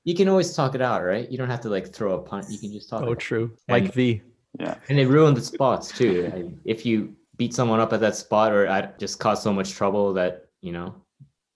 you 0.04 0.14
can 0.14 0.28
always 0.28 0.54
talk 0.54 0.74
it 0.74 0.82
out, 0.82 1.02
right? 1.02 1.30
You 1.30 1.38
don't 1.38 1.48
have 1.48 1.60
to 1.62 1.70
like 1.70 1.88
throw 1.94 2.14
a 2.14 2.18
punt. 2.22 2.46
You 2.50 2.58
can 2.58 2.72
just 2.72 2.90
talk. 2.90 3.00
Oh, 3.02 3.04
it 3.04 3.08
Oh, 3.08 3.12
out. 3.12 3.18
true. 3.20 3.56
And- 3.68 3.86
the 3.92 4.20
Yeah. 4.60 4.76
And 4.88 4.98
it 4.98 5.08
ruined 5.08 5.36
the 5.36 5.40
spots 5.42 5.96
too. 5.96 6.30
And 6.32 6.60
If 6.64 6.84
you 6.84 7.16
beat 7.36 7.54
someone 7.54 7.80
up 7.80 7.92
at 7.92 8.00
that 8.00 8.14
spot 8.16 8.52
or 8.52 8.66
at 8.66 8.98
just 8.98 9.18
cause 9.18 9.42
so 9.42 9.52
much 9.52 9.72
trouble 9.72 10.12
that, 10.14 10.46
you 10.60 10.72
know, 10.72 10.94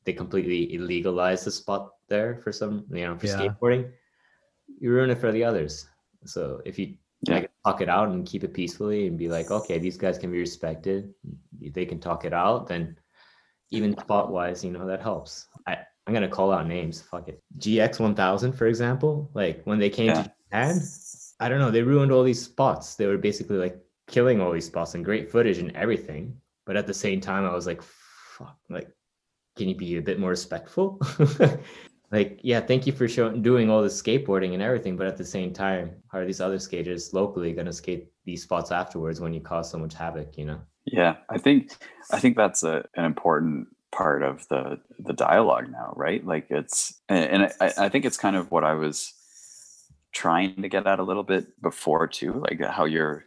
they 0.05 0.13
completely 0.13 0.77
illegalize 0.77 1.45
the 1.45 1.51
spot 1.51 1.91
there 2.09 2.39
for 2.43 2.51
some, 2.53 2.85
you 2.91 3.05
know, 3.07 3.17
for 3.19 3.27
Yeah. 3.27 3.37
skateboarding, 3.39 3.91
you 4.81 4.91
ruin 4.91 5.11
it 5.11 5.19
for 5.19 5.31
the 5.31 5.45
others. 5.45 5.87
So 6.25 6.63
if 6.65 6.79
you 6.79 6.95
Yeah. 7.23 7.35
like 7.35 7.51
talk 7.65 7.81
it 7.81 7.89
out 7.89 8.09
and 8.09 8.25
keep 8.25 8.45
it 8.45 8.55
peacefully 8.55 9.07
and 9.09 9.19
be 9.19 9.29
like, 9.29 9.51
okay, 9.51 9.79
these 9.79 9.97
guys 9.97 10.19
can 10.19 10.31
be 10.31 10.39
respected, 10.39 11.13
they 11.61 11.85
can 11.85 11.99
talk 11.99 12.25
it 12.25 12.33
out, 12.33 12.69
then 12.69 12.97
even 13.71 13.99
spot 13.99 14.31
wise, 14.31 14.65
you 14.65 14.71
know, 14.71 14.87
that 14.87 15.03
helps. 15.03 15.47
I, 15.67 15.79
I'm 16.07 16.15
gonna 16.15 16.29
call 16.29 16.53
out 16.53 16.67
names. 16.67 17.03
Fuck 17.03 17.29
it. 17.29 17.43
GX 17.59 18.01
1000, 18.01 18.53
for 18.53 18.67
example, 18.67 19.31
like 19.35 19.63
when 19.65 19.79
they 19.79 19.91
came 19.91 20.07
Yeah. 20.09 20.23
to 20.23 20.33
Japan, 20.45 20.81
I 21.41 21.49
don't 21.49 21.59
know, 21.59 21.71
they 21.71 21.83
ruined 21.83 22.13
all 22.13 22.23
these 22.23 22.43
spots. 22.43 22.95
They 22.95 23.07
were 23.07 23.19
basically 23.19 23.59
like 23.59 23.79
killing 24.07 24.41
all 24.41 24.53
these 24.53 24.67
spots 24.67 24.95
and 24.95 25.05
great 25.05 25.31
footage 25.31 25.59
and 25.59 25.75
everything. 25.77 26.41
But 26.67 26.77
at 26.77 26.87
the 26.87 26.95
same 26.95 27.21
time, 27.21 27.45
I 27.45 27.53
was 27.55 27.67
like, 27.67 27.83
fuck, 27.83 28.57
like, 28.71 28.91
can 29.57 29.69
you 29.69 29.75
be 29.75 29.97
a 29.97 30.03
bit 30.03 30.19
more 30.21 30.31
respectful? 30.31 31.01
like, 32.11 32.41
yeah, 32.43 32.61
thank 32.61 32.87
you 32.87 32.93
for 32.93 33.07
showing 33.07 33.43
doing 33.43 33.69
all 33.71 33.83
the 33.83 33.89
skateboarding 33.89 34.55
and 34.55 34.63
everything. 34.63 34.97
But 34.97 35.07
at 35.07 35.17
the 35.17 35.25
same 35.25 35.53
time, 35.53 35.95
how 36.11 36.19
are 36.19 36.27
these 36.27 36.41
other 36.41 36.59
skaters 36.59 37.13
locally 37.13 37.53
gonna 37.53 37.73
skate 37.73 38.09
these 38.25 38.43
spots 38.43 38.73
afterwards 38.73 39.21
when 39.21 39.35
you 39.35 39.41
cause 39.41 39.71
so 39.71 39.79
much 39.79 39.95
havoc, 39.95 40.39
you 40.39 40.47
know? 40.47 40.61
Yeah, 40.87 41.17
I 41.29 41.39
think 41.39 41.73
I 42.11 42.19
think 42.19 42.37
that's 42.37 42.63
a, 42.63 42.85
an 42.95 43.05
important 43.05 43.69
part 43.93 44.23
of 44.23 44.49
the 44.49 44.81
the 44.99 45.13
dialogue 45.13 45.71
now, 45.71 45.93
right? 45.97 46.25
Like 46.25 46.47
it's 46.51 47.01
and, 47.09 47.43
and 47.43 47.53
I, 47.61 47.73
I 47.79 47.89
think 47.91 48.07
it's 48.07 48.17
kind 48.17 48.37
of 48.37 48.51
what 48.51 48.65
I 48.65 48.75
was 48.75 49.13
trying 50.13 50.63
to 50.63 50.69
get 50.69 50.87
at 50.87 50.99
a 50.99 51.05
little 51.05 51.23
bit 51.25 51.61
before 51.61 52.07
too, 52.07 52.43
like 52.49 52.61
how 52.65 52.87
you're 52.87 53.27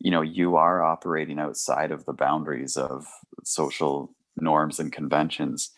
you 0.00 0.10
know 0.10 0.22
you 0.22 0.56
are 0.56 0.82
operating 0.82 1.38
outside 1.38 1.92
of 1.92 2.04
the 2.04 2.12
boundaries 2.12 2.76
of 2.76 3.06
social 3.44 4.12
norms 4.36 4.80
and 4.80 4.92
conventions 4.92 5.70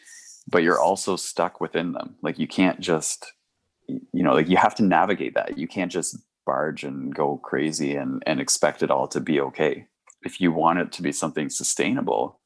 but 0.48 0.62
you're 0.62 0.80
also 0.80 1.16
stuck 1.16 1.60
within 1.60 1.92
them. 1.92 2.16
Like 2.22 2.38
you 2.38 2.46
can't 2.46 2.80
just 2.80 3.32
you 3.86 4.22
know 4.22 4.34
like 4.34 4.48
you 4.48 4.56
have 4.56 4.74
to 4.76 4.84
navigate 4.84 5.34
that. 5.34 5.58
You 5.58 5.68
can't 5.68 5.92
just 5.92 6.16
barge 6.46 6.84
and 6.84 7.14
go 7.14 7.38
crazy 7.38 7.96
and 7.96 8.22
and 8.26 8.40
expect 8.40 8.82
it 8.82 8.90
all 8.90 9.08
to 9.08 9.20
be 9.20 9.40
okay. 9.40 9.86
If 10.22 10.40
you 10.40 10.52
want 10.52 10.78
it 10.78 10.92
to 10.92 11.02
be 11.02 11.12
something 11.12 11.48
sustainable 11.48 12.40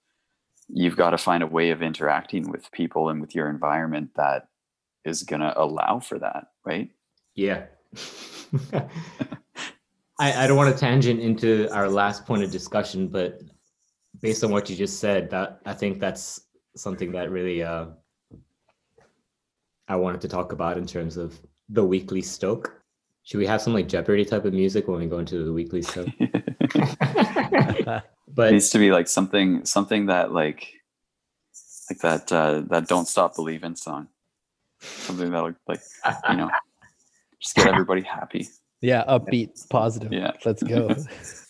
you've 0.68 0.96
got 0.96 1.10
to 1.10 1.18
find 1.18 1.42
a 1.42 1.46
way 1.46 1.70
of 1.70 1.82
interacting 1.82 2.50
with 2.50 2.72
people 2.72 3.10
and 3.10 3.20
with 3.20 3.34
your 3.34 3.50
environment 3.50 4.08
that 4.16 4.48
is 5.04 5.22
going 5.22 5.40
to 5.40 5.52
allow 5.60 6.00
for 6.00 6.18
that 6.18 6.46
right? 6.64 6.90
Yeah. 7.34 7.64
I, 10.18 10.44
I 10.44 10.46
don't 10.46 10.56
want 10.56 10.72
to 10.72 10.78
tangent 10.78 11.20
into 11.20 11.68
our 11.72 11.88
last 11.88 12.24
point 12.24 12.42
of 12.44 12.50
discussion, 12.50 13.08
but 13.08 13.40
based 14.20 14.44
on 14.44 14.50
what 14.50 14.70
you 14.70 14.76
just 14.76 15.00
said, 15.00 15.30
that 15.30 15.60
I 15.66 15.74
think 15.74 16.00
that's 16.00 16.40
something 16.76 17.12
that 17.12 17.30
really 17.30 17.62
uh, 17.62 17.86
I 19.88 19.96
wanted 19.96 20.20
to 20.22 20.28
talk 20.28 20.52
about 20.52 20.78
in 20.78 20.86
terms 20.86 21.16
of 21.16 21.38
the 21.68 21.84
weekly 21.84 22.22
stoke. 22.22 22.80
Should 23.22 23.38
we 23.38 23.46
have 23.46 23.62
some 23.62 23.72
like 23.72 23.88
Jeopardy 23.88 24.24
type 24.24 24.44
of 24.44 24.52
music 24.52 24.86
when 24.86 24.98
we 25.00 25.06
go 25.06 25.18
into 25.18 25.44
the 25.44 25.52
weekly 25.52 25.82
stoke? 25.82 26.08
it 26.18 28.02
but 28.28 28.52
needs 28.52 28.70
to 28.70 28.78
be 28.78 28.90
like 28.90 29.08
something 29.08 29.64
something 29.64 30.06
that 30.06 30.32
like 30.32 30.72
like 31.90 31.98
that 32.00 32.32
uh 32.32 32.62
that 32.68 32.88
don't 32.88 33.06
stop 33.06 33.36
believing 33.36 33.76
song 33.76 34.08
something 34.80 35.30
that 35.30 35.42
would 35.42 35.54
like 35.68 35.80
you 36.30 36.36
know 36.36 36.50
just 37.40 37.54
get 37.54 37.66
everybody 37.66 38.02
happy 38.02 38.48
Yeah, 38.84 39.02
upbeat, 39.08 39.66
positive. 39.70 40.12
Yeah. 40.12 40.32
Let's 40.44 40.62
go. 40.62 40.94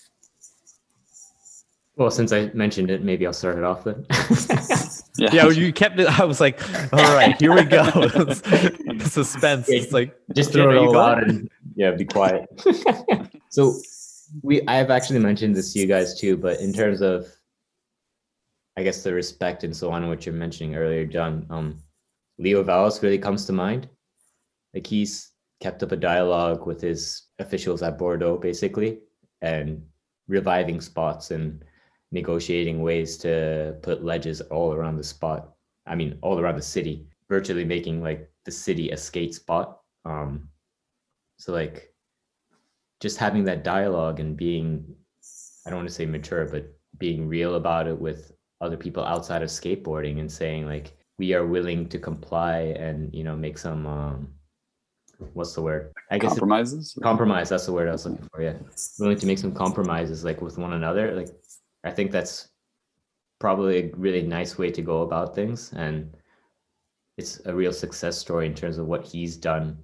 well, 1.97 2.11
since 2.11 2.33
I 2.33 2.51
mentioned 2.55 2.91
it, 2.91 3.05
maybe 3.05 3.27
I'll 3.27 3.33
start 3.33 3.57
it 3.57 3.65
off 3.65 3.85
then. 3.85 4.05
yeah 5.19 5.33
yeah, 5.33 5.49
you 5.49 5.73
kept 5.73 6.01
it. 6.01 6.21
I 6.21 6.25
was 6.25 6.41
like, 6.41 6.61
all 6.93 7.15
right, 7.15 7.41
here 7.41 7.55
we 7.55 7.65
go. 7.65 7.85
Suspense. 8.99 9.69
It's 9.69 9.93
like, 9.93 10.17
just 10.35 10.53
throw 10.53 10.71
it 10.71 10.75
there 10.75 10.83
you 10.83 10.89
all 10.89 10.99
out 10.99 11.23
and 11.23 11.49
yeah, 11.77 11.93
be 11.93 12.05
quiet. 12.05 12.49
so 13.51 13.75
we 14.43 14.67
I've 14.67 14.91
actually 14.91 15.21
mentioned 15.21 15.55
this 15.55 15.73
to 15.73 15.79
you 15.79 15.87
guys 15.87 16.19
too, 16.19 16.37
but 16.37 16.61
in 16.61 16.73
terms 16.73 17.01
of 17.01 17.27
I 18.77 18.83
guess 18.83 19.05
the 19.05 19.13
respect 19.13 19.63
and 19.63 19.77
so 19.77 19.93
on, 19.93 20.09
what 20.09 20.27
you're 20.27 20.35
mentioning 20.35 20.75
earlier, 20.75 21.07
John, 21.07 21.47
um, 21.49 21.79
Leo 22.39 22.65
Valls 22.65 23.01
really 23.03 23.19
comes 23.19 23.45
to 23.47 23.53
mind. 23.53 23.89
Like 24.75 24.87
he's 24.87 25.31
kept 25.61 25.85
up 25.85 25.93
a 25.93 25.97
dialogue 25.97 26.67
with 26.67 26.81
his 26.81 27.29
officials 27.39 27.83
at 27.83 27.99
Bordeaux, 27.99 28.37
basically, 28.37 28.99
and 29.43 29.81
reviving 30.27 30.81
spots 30.81 31.31
and 31.31 31.65
negotiating 32.15 32.81
ways 32.81 33.19
to 33.19 33.77
put 33.83 34.05
ledges 34.05 34.41
all 34.41 34.73
around 34.73 34.97
the 34.97 35.05
spot. 35.05 35.53
I 35.87 35.95
mean, 35.95 36.19
all 36.23 36.39
around 36.39 36.57
the 36.57 36.63
city, 36.63 37.07
virtually 37.29 37.65
making 37.65 38.03
like 38.03 38.31
the 38.45 38.51
city 38.51 38.91
a 38.91 38.97
skate 38.97 39.35
spot. 39.35 39.81
Um, 40.07 40.49
so 41.37 41.53
like 41.53 41.93
just 43.01 43.19
having 43.19 43.45
that 43.45 43.65
dialogue 43.65 44.21
and 44.21 44.37
being, 44.37 44.85
I 45.67 45.71
don't 45.71 45.81
want 45.81 45.89
to 45.89 45.95
say 45.95 46.07
mature, 46.07 46.47
but 46.47 46.73
being 46.99 47.29
real 47.29 47.57
about 47.57 47.89
it 47.89 47.99
with 47.99 48.33
other 48.61 48.77
people 48.77 49.05
outside 49.05 49.43
of 49.43 49.49
skateboarding 49.49 50.21
and 50.21 50.31
saying 50.31 50.67
like 50.67 50.97
we 51.19 51.35
are 51.35 51.47
willing 51.47 51.89
to 51.89 51.99
comply 51.99 52.75
and 52.79 53.13
you 53.13 53.25
know 53.25 53.37
make 53.37 53.59
some 53.59 53.87
um 53.87 54.29
what's 55.33 55.55
the 55.55 55.63
word 55.63 55.93
i 56.11 56.19
guess 56.19 56.31
compromises 56.31 56.99
compromise 57.03 57.49
that's 57.49 57.67
the 57.67 57.73
word 57.73 57.89
i 57.89 57.93
was 57.93 58.07
looking 58.07 58.29
for 58.33 58.43
yeah 58.43 58.55
willing 58.99 59.19
to 59.19 59.27
make 59.27 59.39
some 59.39 59.53
compromises 59.53 60.25
like 60.25 60.41
with 60.41 60.59
one 60.59 60.73
another 60.73 61.15
like 61.15 61.29
i 61.85 61.91
think 61.91 62.11
that's 62.11 62.49
probably 63.39 63.79
a 63.79 63.97
really 63.97 64.23
nice 64.23 64.59
way 64.59 64.71
to 64.71 64.83
go 64.83 65.03
about 65.03 65.35
things 65.35 65.73
and 65.75 66.17
it's 67.17 67.41
a 67.47 67.55
real 67.55 67.73
success 67.73 68.19
story 68.19 68.47
in 68.47 68.55
terms 68.55 68.79
of 68.79 68.87
what 68.87 69.05
he's 69.05 69.37
done 69.37 69.79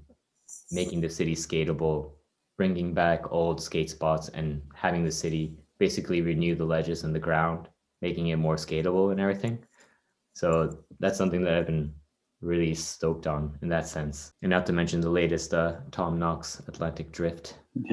making 0.70 1.00
the 1.00 1.08
city 1.08 1.34
skatable 1.34 2.12
bringing 2.56 2.92
back 2.92 3.32
old 3.32 3.60
skate 3.60 3.90
spots 3.90 4.28
and 4.30 4.62
having 4.74 5.04
the 5.04 5.10
city 5.10 5.54
basically 5.78 6.20
renew 6.20 6.54
the 6.54 6.64
ledges 6.64 7.04
and 7.04 7.14
the 7.14 7.18
ground 7.18 7.68
making 8.02 8.28
it 8.28 8.36
more 8.36 8.56
skatable 8.56 9.12
and 9.12 9.20
everything 9.20 9.58
so 10.34 10.78
that's 10.98 11.18
something 11.18 11.42
that 11.42 11.54
i've 11.54 11.66
been 11.66 11.92
really 12.40 12.74
stoked 12.74 13.26
on 13.26 13.58
in 13.62 13.68
that 13.68 13.86
sense. 13.86 14.32
And 14.42 14.50
not 14.50 14.66
to 14.66 14.72
mention 14.72 15.00
the 15.00 15.10
latest 15.10 15.52
uh, 15.54 15.76
Tom 15.90 16.18
Knox 16.18 16.62
Atlantic 16.68 17.12
Drift 17.12 17.58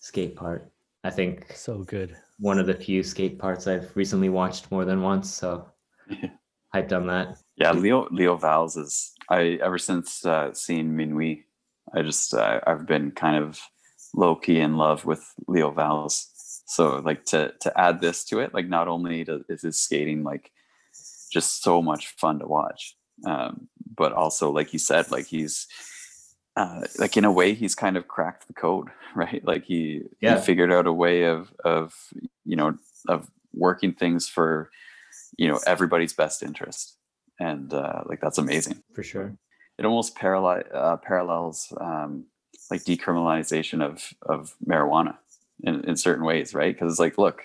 skate 0.00 0.36
part. 0.36 0.70
I 1.04 1.10
think 1.10 1.52
so 1.54 1.84
good. 1.84 2.16
One 2.38 2.58
of 2.58 2.66
the 2.66 2.74
few 2.74 3.02
skate 3.02 3.38
parts 3.38 3.66
I've 3.66 3.94
recently 3.96 4.28
watched 4.28 4.70
more 4.70 4.84
than 4.84 5.02
once. 5.02 5.32
So 5.32 5.66
Yeah. 6.10 6.28
hyped 6.74 6.92
on 6.92 7.06
that. 7.06 7.36
yeah 7.56 7.72
leo 7.72 8.06
leo 8.10 8.36
valls 8.36 8.76
is 8.76 9.12
i 9.30 9.58
ever 9.62 9.78
since 9.78 10.26
uh 10.26 10.52
seeing 10.52 10.90
minui 10.92 11.44
i 11.94 12.02
just 12.02 12.34
uh, 12.34 12.60
i've 12.66 12.86
been 12.86 13.10
kind 13.12 13.36
of 13.42 13.58
low-key 14.14 14.60
in 14.60 14.76
love 14.76 15.04
with 15.06 15.22
leo 15.48 15.70
valls 15.70 16.26
so 16.66 16.96
like 16.98 17.24
to 17.24 17.52
to 17.60 17.72
add 17.80 18.00
this 18.00 18.24
to 18.24 18.40
it 18.40 18.52
like 18.52 18.68
not 18.68 18.88
only 18.88 19.24
to, 19.24 19.42
is 19.48 19.62
his 19.62 19.78
skating 19.80 20.22
like 20.22 20.50
just 21.32 21.62
so 21.62 21.80
much 21.80 22.08
fun 22.18 22.38
to 22.40 22.46
watch 22.46 22.96
um 23.26 23.68
but 23.96 24.12
also 24.12 24.50
like 24.50 24.72
you 24.72 24.78
said 24.78 25.10
like 25.10 25.26
he's 25.26 25.66
uh 26.56 26.82
like 26.98 27.16
in 27.16 27.24
a 27.24 27.32
way 27.32 27.54
he's 27.54 27.74
kind 27.74 27.96
of 27.96 28.08
cracked 28.08 28.46
the 28.46 28.54
code 28.54 28.88
right 29.14 29.44
like 29.44 29.64
he 29.64 30.02
Yeah. 30.20 30.38
he 30.38 30.44
figured 30.44 30.72
out 30.72 30.86
a 30.86 30.92
way 30.92 31.24
of 31.24 31.52
of 31.64 31.94
you 32.44 32.56
know 32.56 32.76
of 33.08 33.30
working 33.54 33.92
things 33.92 34.28
for 34.28 34.70
you 35.38 35.48
know 35.48 35.58
everybody's 35.66 36.12
best 36.12 36.42
interest 36.42 36.96
and 37.40 37.72
uh 37.72 38.02
like 38.06 38.20
that's 38.20 38.38
amazing 38.38 38.82
For 38.94 39.02
sure. 39.02 39.36
it 39.78 39.84
almost 39.84 40.14
parallel 40.14 40.62
uh, 40.72 40.96
parallels 40.96 41.72
um 41.80 42.26
like 42.70 42.82
decriminalization 42.84 43.82
of 43.82 44.12
of 44.22 44.54
marijuana 44.66 45.16
in, 45.62 45.84
in 45.84 45.96
certain 45.96 46.24
ways 46.24 46.54
right 46.54 46.74
because 46.74 46.92
it's 46.92 47.00
like 47.00 47.18
look 47.18 47.42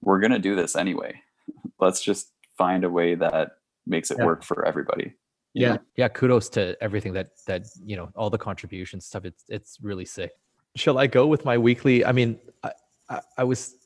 we're 0.00 0.20
gonna 0.20 0.38
do 0.38 0.54
this 0.56 0.74
anyway 0.76 1.20
let's 1.80 2.02
just 2.02 2.30
find 2.56 2.84
a 2.84 2.90
way 2.90 3.14
that 3.14 3.56
makes 3.86 4.10
it 4.10 4.18
Yeah. 4.18 4.24
work 4.26 4.42
for 4.44 4.64
everybody 4.64 5.14
Yeah. 5.54 5.68
know? 5.74 5.78
Yeah, 5.96 6.08
kudos 6.08 6.48
to 6.50 6.76
everything 6.82 7.12
that 7.14 7.30
that 7.46 7.66
you 7.84 7.96
know, 7.96 8.10
all 8.16 8.28
the 8.28 8.38
contributions 8.38 9.06
stuff. 9.06 9.24
It's 9.24 9.44
it's 9.48 9.78
really 9.80 10.04
sick. 10.04 10.32
Shall 10.76 10.98
I 10.98 11.06
go 11.06 11.26
with 11.26 11.44
my 11.44 11.56
weekly? 11.56 12.04
I 12.04 12.12
mean, 12.12 12.38
I 12.62 12.72
I, 13.08 13.20
I 13.38 13.44
was 13.44 13.76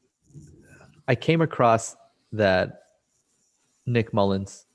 I 1.06 1.14
came 1.14 1.42
across 1.42 1.96
that 2.32 2.82
Nick 3.86 4.12
Mullins 4.12 4.66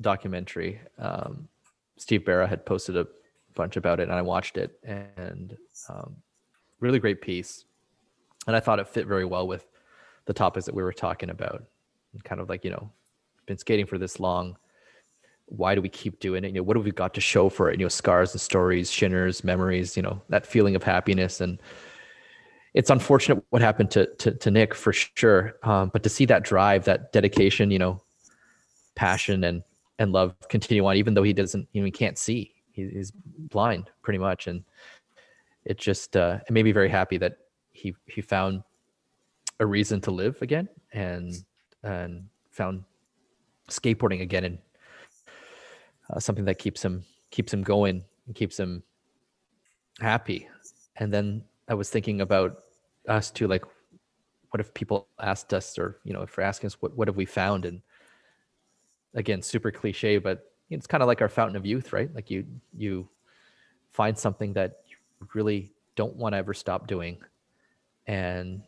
documentary. 0.00 0.80
Um, 0.98 1.48
Steve 1.96 2.22
Berra 2.22 2.48
had 2.48 2.66
posted 2.66 2.96
a 2.96 3.06
bunch 3.54 3.76
about 3.76 4.00
it, 4.00 4.04
and 4.04 4.12
I 4.12 4.22
watched 4.22 4.56
it, 4.56 4.78
and 4.84 5.56
um, 5.88 6.16
really 6.80 6.98
great 6.98 7.20
piece. 7.20 7.64
And 8.46 8.56
I 8.56 8.60
thought 8.60 8.78
it 8.78 8.88
fit 8.88 9.06
very 9.06 9.24
well 9.24 9.46
with 9.46 9.66
the 10.24 10.32
topics 10.32 10.66
that 10.66 10.74
we 10.74 10.82
were 10.82 10.92
talking 10.92 11.30
about, 11.30 11.62
and 12.12 12.24
kind 12.24 12.40
of 12.40 12.48
like 12.50 12.64
you 12.64 12.70
know, 12.70 12.90
been 13.46 13.58
skating 13.58 13.86
for 13.86 13.96
this 13.96 14.20
long 14.20 14.56
why 15.56 15.74
do 15.74 15.82
we 15.82 15.88
keep 15.88 16.18
doing 16.18 16.44
it? 16.44 16.48
You 16.48 16.54
know, 16.54 16.62
what 16.62 16.76
have 16.76 16.84
we 16.84 16.92
got 16.92 17.14
to 17.14 17.20
show 17.20 17.48
for 17.48 17.70
it? 17.70 17.78
You 17.78 17.84
know, 17.84 17.90
scars 17.90 18.32
and 18.32 18.40
stories, 18.40 18.90
shinners, 18.90 19.44
memories, 19.44 19.96
you 19.96 20.02
know, 20.02 20.22
that 20.28 20.46
feeling 20.46 20.74
of 20.74 20.82
happiness. 20.82 21.40
And 21.40 21.60
it's 22.74 22.90
unfortunate 22.90 23.44
what 23.50 23.60
happened 23.60 23.90
to 23.92 24.06
to, 24.16 24.32
to 24.32 24.50
Nick 24.50 24.74
for 24.74 24.92
sure. 24.92 25.54
Um, 25.62 25.90
but 25.92 26.02
to 26.04 26.08
see 26.08 26.24
that 26.26 26.42
drive, 26.42 26.84
that 26.84 27.12
dedication, 27.12 27.70
you 27.70 27.78
know, 27.78 28.02
passion 28.94 29.44
and 29.44 29.62
and 29.98 30.12
love 30.12 30.34
continue 30.48 30.84
on, 30.86 30.96
even 30.96 31.14
though 31.14 31.22
he 31.22 31.32
doesn't, 31.32 31.68
you 31.72 31.82
know, 31.82 31.84
he 31.84 31.90
can't 31.90 32.18
see. 32.18 32.54
He, 32.72 32.88
he's 32.88 33.12
blind 33.12 33.90
pretty 34.02 34.18
much. 34.18 34.46
And 34.46 34.64
it 35.64 35.78
just 35.78 36.16
uh, 36.16 36.38
it 36.48 36.52
made 36.52 36.64
me 36.64 36.72
very 36.72 36.88
happy 36.88 37.18
that 37.18 37.36
he 37.72 37.94
he 38.06 38.22
found 38.22 38.62
a 39.60 39.66
reason 39.66 40.00
to 40.00 40.10
live 40.10 40.40
again 40.40 40.68
and 40.92 41.34
and 41.82 42.24
found 42.50 42.84
skateboarding 43.68 44.22
again 44.22 44.44
and 44.44 44.58
uh, 46.10 46.18
something 46.18 46.44
that 46.44 46.58
keeps 46.58 46.84
him 46.84 47.04
keeps 47.30 47.52
him 47.52 47.62
going 47.62 48.04
and 48.26 48.34
keeps 48.34 48.58
him 48.58 48.82
happy. 50.00 50.48
And 50.96 51.12
then 51.12 51.44
i 51.68 51.74
was 51.74 51.88
thinking 51.88 52.20
about 52.20 52.64
us 53.08 53.30
too 53.30 53.46
like 53.46 53.64
what 54.50 54.60
if 54.60 54.74
people 54.74 55.06
asked 55.20 55.54
us 55.54 55.78
or 55.78 55.98
you 56.04 56.12
know 56.12 56.22
if 56.22 56.34
they're 56.34 56.44
asking 56.44 56.66
us 56.66 56.76
what, 56.80 56.96
what 56.96 57.08
have 57.08 57.16
we 57.16 57.24
found? 57.24 57.64
And 57.64 57.82
again 59.14 59.42
super 59.42 59.70
cliche 59.70 60.18
but 60.18 60.50
it's 60.70 60.86
kind 60.86 61.02
of 61.02 61.06
like 61.06 61.20
our 61.20 61.28
fountain 61.28 61.56
of 61.56 61.66
youth 61.66 61.92
right? 61.92 62.12
Like 62.14 62.30
you 62.30 62.44
you 62.76 63.08
find 63.92 64.16
something 64.16 64.52
that 64.54 64.80
you 64.88 64.96
really 65.34 65.72
don't 65.96 66.16
want 66.16 66.32
to 66.32 66.38
ever 66.38 66.54
stop 66.54 66.86
doing. 66.86 67.18
And 68.06 68.62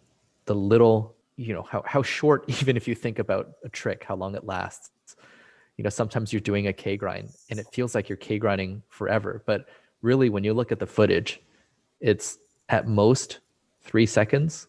the 0.44 0.54
little 0.54 1.16
you 1.36 1.52
know 1.52 1.62
how, 1.62 1.82
how 1.86 2.02
short 2.02 2.44
even 2.60 2.76
if 2.76 2.86
you 2.86 2.94
think 2.94 3.18
about 3.18 3.52
a 3.64 3.68
trick 3.68 4.04
how 4.04 4.14
long 4.14 4.34
it 4.34 4.44
lasts 4.44 4.90
you 5.76 5.84
know 5.84 5.90
sometimes 5.90 6.32
you're 6.32 6.40
doing 6.40 6.66
a 6.68 6.72
k 6.72 6.96
grind 6.96 7.30
and 7.50 7.58
it 7.58 7.66
feels 7.72 7.94
like 7.94 8.08
you're 8.08 8.16
k 8.16 8.38
grinding 8.38 8.82
forever 8.88 9.42
but 9.46 9.66
really 10.02 10.28
when 10.30 10.44
you 10.44 10.54
look 10.54 10.72
at 10.72 10.78
the 10.78 10.86
footage 10.86 11.40
it's 12.00 12.38
at 12.68 12.86
most 12.86 13.40
three 13.82 14.06
seconds 14.06 14.68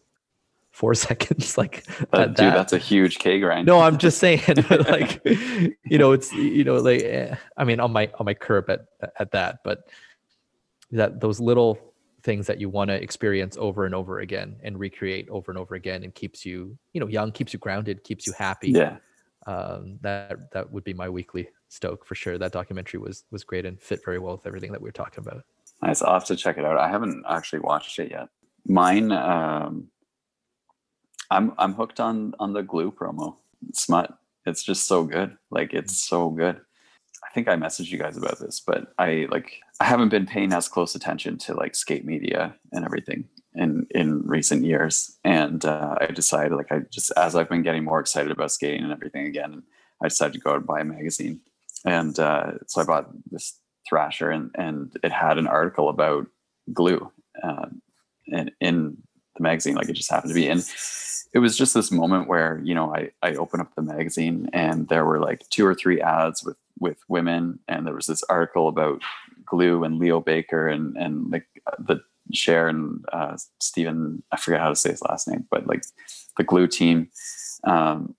four 0.70 0.94
seconds 1.06 1.56
like 1.56 1.84
That, 2.12 2.28
dude, 2.28 2.36
that. 2.36 2.54
that's 2.54 2.72
a 2.72 2.78
huge 2.78 3.18
K 3.18 3.40
grind. 3.40 3.66
no 3.66 3.80
i'm 3.80 3.96
just 3.98 4.18
saying 4.18 4.42
like 4.70 5.20
you 5.24 5.98
know 5.98 6.12
it's 6.12 6.32
you 6.32 6.64
know 6.64 6.76
like 6.76 7.02
eh, 7.02 7.34
i 7.56 7.64
mean 7.64 7.80
on 7.80 7.92
my 7.92 8.10
on 8.18 8.26
my 8.26 8.34
curb 8.34 8.68
at 8.70 8.86
at 9.18 9.30
that 9.32 9.60
but 9.64 9.88
that 10.92 11.20
those 11.20 11.40
little 11.40 11.78
things 12.22 12.46
that 12.48 12.60
you 12.60 12.68
want 12.68 12.88
to 12.90 13.00
experience 13.00 13.56
over 13.58 13.86
and 13.86 13.94
over 13.94 14.18
again 14.18 14.56
and 14.62 14.78
recreate 14.78 15.28
over 15.30 15.50
and 15.50 15.58
over 15.58 15.76
again 15.76 16.02
and 16.02 16.14
keeps 16.14 16.44
you 16.44 16.76
you 16.92 17.00
know 17.00 17.06
young 17.06 17.30
keeps 17.32 17.52
you 17.52 17.58
grounded 17.58 18.02
keeps 18.04 18.26
you 18.26 18.32
happy 18.36 18.70
yeah. 18.70 18.96
Um, 19.46 19.98
that 20.02 20.50
that 20.52 20.70
would 20.72 20.84
be 20.84 20.94
my 20.94 21.08
weekly 21.08 21.48
stoke 21.68 22.04
for 22.04 22.14
sure. 22.14 22.38
That 22.38 22.52
documentary 22.52 23.00
was 23.00 23.24
was 23.30 23.44
great 23.44 23.64
and 23.64 23.80
fit 23.80 24.00
very 24.04 24.18
well 24.18 24.36
with 24.36 24.46
everything 24.46 24.72
that 24.72 24.80
we 24.80 24.88
were 24.88 24.92
talking 24.92 25.24
about. 25.26 25.44
Nice. 25.82 26.02
I'll 26.02 26.14
have 26.14 26.24
to 26.26 26.36
check 26.36 26.58
it 26.58 26.64
out. 26.64 26.78
I 26.78 26.88
haven't 26.88 27.24
actually 27.28 27.60
watched 27.60 27.98
it 27.98 28.10
yet. 28.10 28.28
Mine, 28.66 29.12
um, 29.12 29.88
I'm 31.30 31.52
I'm 31.58 31.74
hooked 31.74 32.00
on 32.00 32.34
on 32.38 32.52
the 32.52 32.62
glue 32.62 32.90
promo. 32.90 33.36
Smut. 33.72 34.16
It's 34.46 34.62
just 34.62 34.86
so 34.86 35.04
good. 35.04 35.36
Like 35.50 35.74
it's 35.74 36.00
so 36.00 36.30
good. 36.30 36.60
I 37.24 37.32
think 37.34 37.48
I 37.48 37.56
messaged 37.56 37.90
you 37.90 37.98
guys 37.98 38.16
about 38.16 38.38
this, 38.38 38.60
but 38.60 38.92
I 38.98 39.26
like 39.30 39.60
I 39.80 39.84
haven't 39.84 40.08
been 40.08 40.26
paying 40.26 40.52
as 40.52 40.68
close 40.68 40.94
attention 40.94 41.38
to 41.38 41.54
like 41.54 41.74
skate 41.74 42.04
media 42.04 42.54
and 42.72 42.84
everything 42.84 43.28
in 43.56 43.86
in 43.90 44.22
recent 44.22 44.64
years. 44.64 45.16
And 45.24 45.64
uh, 45.64 45.96
I 46.00 46.06
decided 46.06 46.56
like 46.56 46.70
I 46.70 46.80
just 46.90 47.12
as 47.16 47.34
I've 47.34 47.48
been 47.48 47.62
getting 47.62 47.84
more 47.84 48.00
excited 48.00 48.30
about 48.30 48.52
skating 48.52 48.84
and 48.84 48.92
everything 48.92 49.26
again, 49.26 49.62
I 50.02 50.08
decided 50.08 50.34
to 50.34 50.40
go 50.40 50.50
out 50.50 50.58
and 50.58 50.66
buy 50.66 50.80
a 50.80 50.84
magazine. 50.84 51.40
And 51.84 52.18
uh, 52.18 52.52
so 52.66 52.80
I 52.80 52.84
bought 52.84 53.08
this 53.30 53.58
Thrasher, 53.88 54.30
and 54.30 54.50
and 54.54 54.96
it 55.02 55.12
had 55.12 55.38
an 55.38 55.46
article 55.46 55.88
about 55.88 56.26
glue 56.72 57.10
uh, 57.42 57.66
in 58.26 58.50
in 58.60 58.96
the 59.36 59.42
magazine. 59.42 59.74
Like 59.74 59.88
it 59.88 59.94
just 59.94 60.10
happened 60.10 60.30
to 60.30 60.34
be 60.34 60.48
in. 60.48 60.62
It 61.34 61.40
was 61.40 61.56
just 61.56 61.74
this 61.74 61.92
moment 61.92 62.28
where 62.28 62.60
you 62.64 62.74
know 62.74 62.94
I 62.94 63.10
I 63.22 63.34
opened 63.34 63.62
up 63.62 63.74
the 63.74 63.82
magazine 63.82 64.48
and 64.52 64.88
there 64.88 65.04
were 65.04 65.20
like 65.20 65.48
two 65.50 65.66
or 65.66 65.74
three 65.74 66.00
ads 66.00 66.42
with 66.44 66.56
with 66.78 66.98
women, 67.08 67.58
and 67.68 67.86
there 67.86 67.94
was 67.94 68.06
this 68.06 68.22
article 68.24 68.68
about 68.68 69.02
glue 69.44 69.84
and 69.84 69.98
Leo 69.98 70.20
Baker 70.20 70.68
and 70.68 70.96
and 70.96 71.30
like 71.30 71.46
the 71.78 72.00
Sharon 72.36 73.02
uh, 73.12 73.36
Stephen. 73.60 74.22
I 74.32 74.36
forget 74.36 74.60
how 74.60 74.68
to 74.68 74.76
say 74.76 74.90
his 74.90 75.02
last 75.02 75.28
name, 75.28 75.46
but 75.50 75.66
like 75.66 75.84
the 76.36 76.44
glue 76.44 76.66
team. 76.66 77.10
Um, 77.64 78.14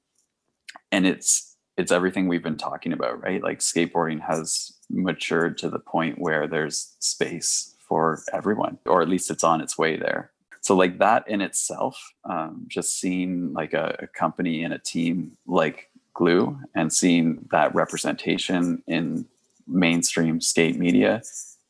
and 0.91 1.05
it's 1.05 1.55
it's 1.77 1.91
everything 1.91 2.27
we've 2.27 2.43
been 2.43 2.57
talking 2.57 2.91
about, 2.91 3.21
right? 3.21 3.43
Like 3.43 3.59
skateboarding 3.59 4.19
has 4.21 4.73
matured 4.89 5.57
to 5.59 5.69
the 5.69 5.79
point 5.79 6.17
where 6.17 6.47
there's 6.47 6.95
space 6.99 7.75
for 7.87 8.23
everyone, 8.33 8.79
or 8.85 9.01
at 9.01 9.09
least 9.09 9.29
it's 9.29 9.43
on 9.43 9.61
its 9.61 9.77
way 9.77 9.95
there. 9.95 10.31
So 10.61 10.75
like 10.75 10.97
that 10.99 11.27
in 11.29 11.41
itself, 11.41 12.13
um, 12.25 12.65
just 12.67 12.99
seeing 12.99 13.53
like 13.53 13.73
a, 13.73 13.95
a 13.99 14.07
company 14.07 14.63
and 14.63 14.73
a 14.73 14.79
team 14.79 15.37
like 15.45 15.89
Glue 16.13 16.59
and 16.73 16.91
seeing 16.91 17.47
that 17.51 17.73
representation 17.75 18.81
in 18.87 19.27
mainstream 19.67 20.41
skate 20.41 20.77
media 20.77 21.21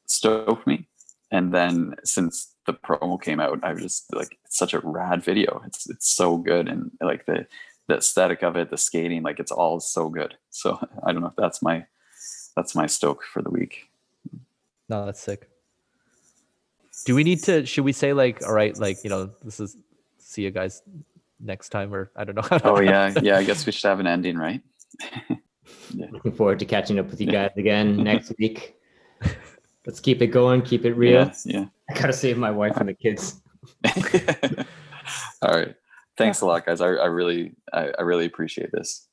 stoked 0.05 0.65
me. 0.65 0.87
And 1.32 1.53
then 1.53 1.95
since 2.03 2.53
the 2.65 2.73
promo 2.73 3.21
came 3.21 3.39
out, 3.39 3.59
I 3.63 3.73
was 3.73 3.82
just 3.82 4.13
like, 4.13 4.38
it's 4.45 4.57
such 4.57 4.73
a 4.73 4.80
rad 4.80 5.23
video. 5.23 5.61
It's 5.65 5.89
it's 5.89 6.09
so 6.09 6.38
good 6.38 6.67
and 6.69 6.91
like 7.01 7.25
the 7.25 7.45
the 7.88 7.95
aesthetic 7.97 8.43
of 8.43 8.55
it, 8.57 8.69
the 8.69 8.78
skating, 8.78 9.23
like 9.23 9.39
it's 9.39 9.51
all 9.51 9.80
so 9.80 10.09
good. 10.09 10.36
So 10.49 10.80
I 11.05 11.11
don't 11.11 11.21
know 11.21 11.28
if 11.30 11.36
that's 11.38 11.61
my 11.61 11.86
that's 12.55 12.75
my 12.75 12.86
stoke 12.88 13.23
for 13.23 13.41
the 13.41 13.49
week. 13.49 13.89
No, 14.89 15.05
that's 15.05 15.19
sick. 15.19 15.49
Do 17.05 17.13
we 17.13 17.23
need 17.23 17.43
to? 17.43 17.65
Should 17.65 17.84
we 17.86 17.91
say 17.93 18.13
like, 18.13 18.45
all 18.45 18.53
right, 18.53 18.78
like 18.78 19.03
you 19.03 19.09
know, 19.09 19.32
this 19.43 19.59
is 19.59 19.75
see 20.17 20.43
you 20.43 20.51
guys 20.51 20.82
next 21.39 21.69
time, 21.69 21.93
or 21.93 22.09
I 22.15 22.23
don't 22.23 22.36
know. 22.36 22.41
how 22.49 22.57
to- 22.57 22.69
Oh 22.69 22.80
yeah, 22.80 23.13
yeah. 23.21 23.38
I 23.38 23.43
guess 23.43 23.65
we 23.65 23.71
should 23.71 23.88
have 23.88 23.99
an 23.99 24.07
ending, 24.07 24.38
right? 24.38 24.61
Looking 25.93 26.32
forward 26.32 26.59
to 26.59 26.65
catching 26.65 26.99
up 26.99 27.09
with 27.09 27.19
you 27.21 27.28
guys 27.28 27.51
again 27.57 27.97
next 28.03 28.34
week. 28.39 28.75
Let's 29.88 30.01
keep 30.01 30.21
it 30.21 30.27
going, 30.27 30.63
keep 30.63 30.83
it 30.83 30.95
real. 30.95 31.31
Yeah, 31.45 31.67
I 31.89 31.93
gotta 31.93 32.11
save 32.11 32.38
my 32.38 32.51
wife 32.51 32.75
and 32.75 32.89
the 32.89 32.93
kids. 32.93 33.41
all 35.41 35.55
right. 35.55 35.73
Thanks 36.17 36.41
a 36.41 36.45
lot, 36.45 36.65
guys. 36.65 36.81
I, 36.81 36.88
I 36.88 37.05
really 37.05 37.55
I, 37.71 37.93
I 37.97 38.01
really 38.01 38.25
appreciate 38.25 38.69
this. 38.73 39.07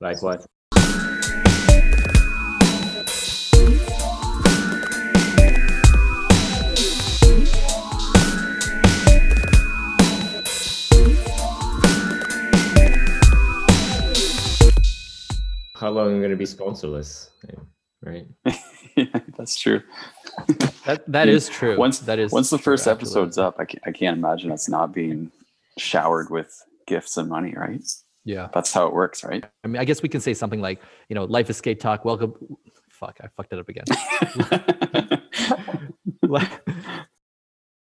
Likewise. 0.00 0.46
How 15.74 15.90
long 15.90 16.12
are 16.12 16.16
we 16.16 16.22
gonna 16.22 16.34
be 16.34 16.46
sponsorless? 16.46 17.28
Right. 18.04 18.26
yeah, 18.96 19.06
that's 19.36 19.56
true. 19.56 19.82
that 20.84 21.04
that 21.08 21.28
is 21.28 21.48
true. 21.48 21.78
Once 21.78 22.00
that 22.00 22.18
is 22.18 22.32
once 22.32 22.50
the 22.50 22.58
true, 22.58 22.64
first 22.64 22.86
absolutely. 22.86 23.22
episode's 23.22 23.38
up, 23.38 23.56
I 23.58 23.64
can't, 23.64 23.82
I 23.86 23.92
can't 23.92 24.18
imagine 24.18 24.52
us 24.52 24.68
not 24.68 24.92
being 24.92 25.32
showered 25.78 26.28
with 26.30 26.54
gifts 26.86 27.16
and 27.16 27.28
money, 27.30 27.54
right? 27.56 27.82
Yeah, 28.26 28.48
That's 28.54 28.72
how 28.72 28.86
it 28.86 28.94
works, 28.94 29.22
right? 29.22 29.44
I 29.64 29.68
mean, 29.68 29.80
I 29.80 29.84
guess 29.84 30.02
we 30.02 30.08
can 30.08 30.20
say 30.20 30.32
something 30.32 30.60
like, 30.60 30.80
you 31.10 31.14
know, 31.14 31.24
life 31.24 31.50
escape 31.50 31.78
talk. 31.78 32.06
Welcome. 32.06 32.34
Fuck, 32.88 33.18
I 33.22 33.28
fucked 33.36 33.52
it 33.52 33.58
up 33.58 33.68
again. 33.68 33.84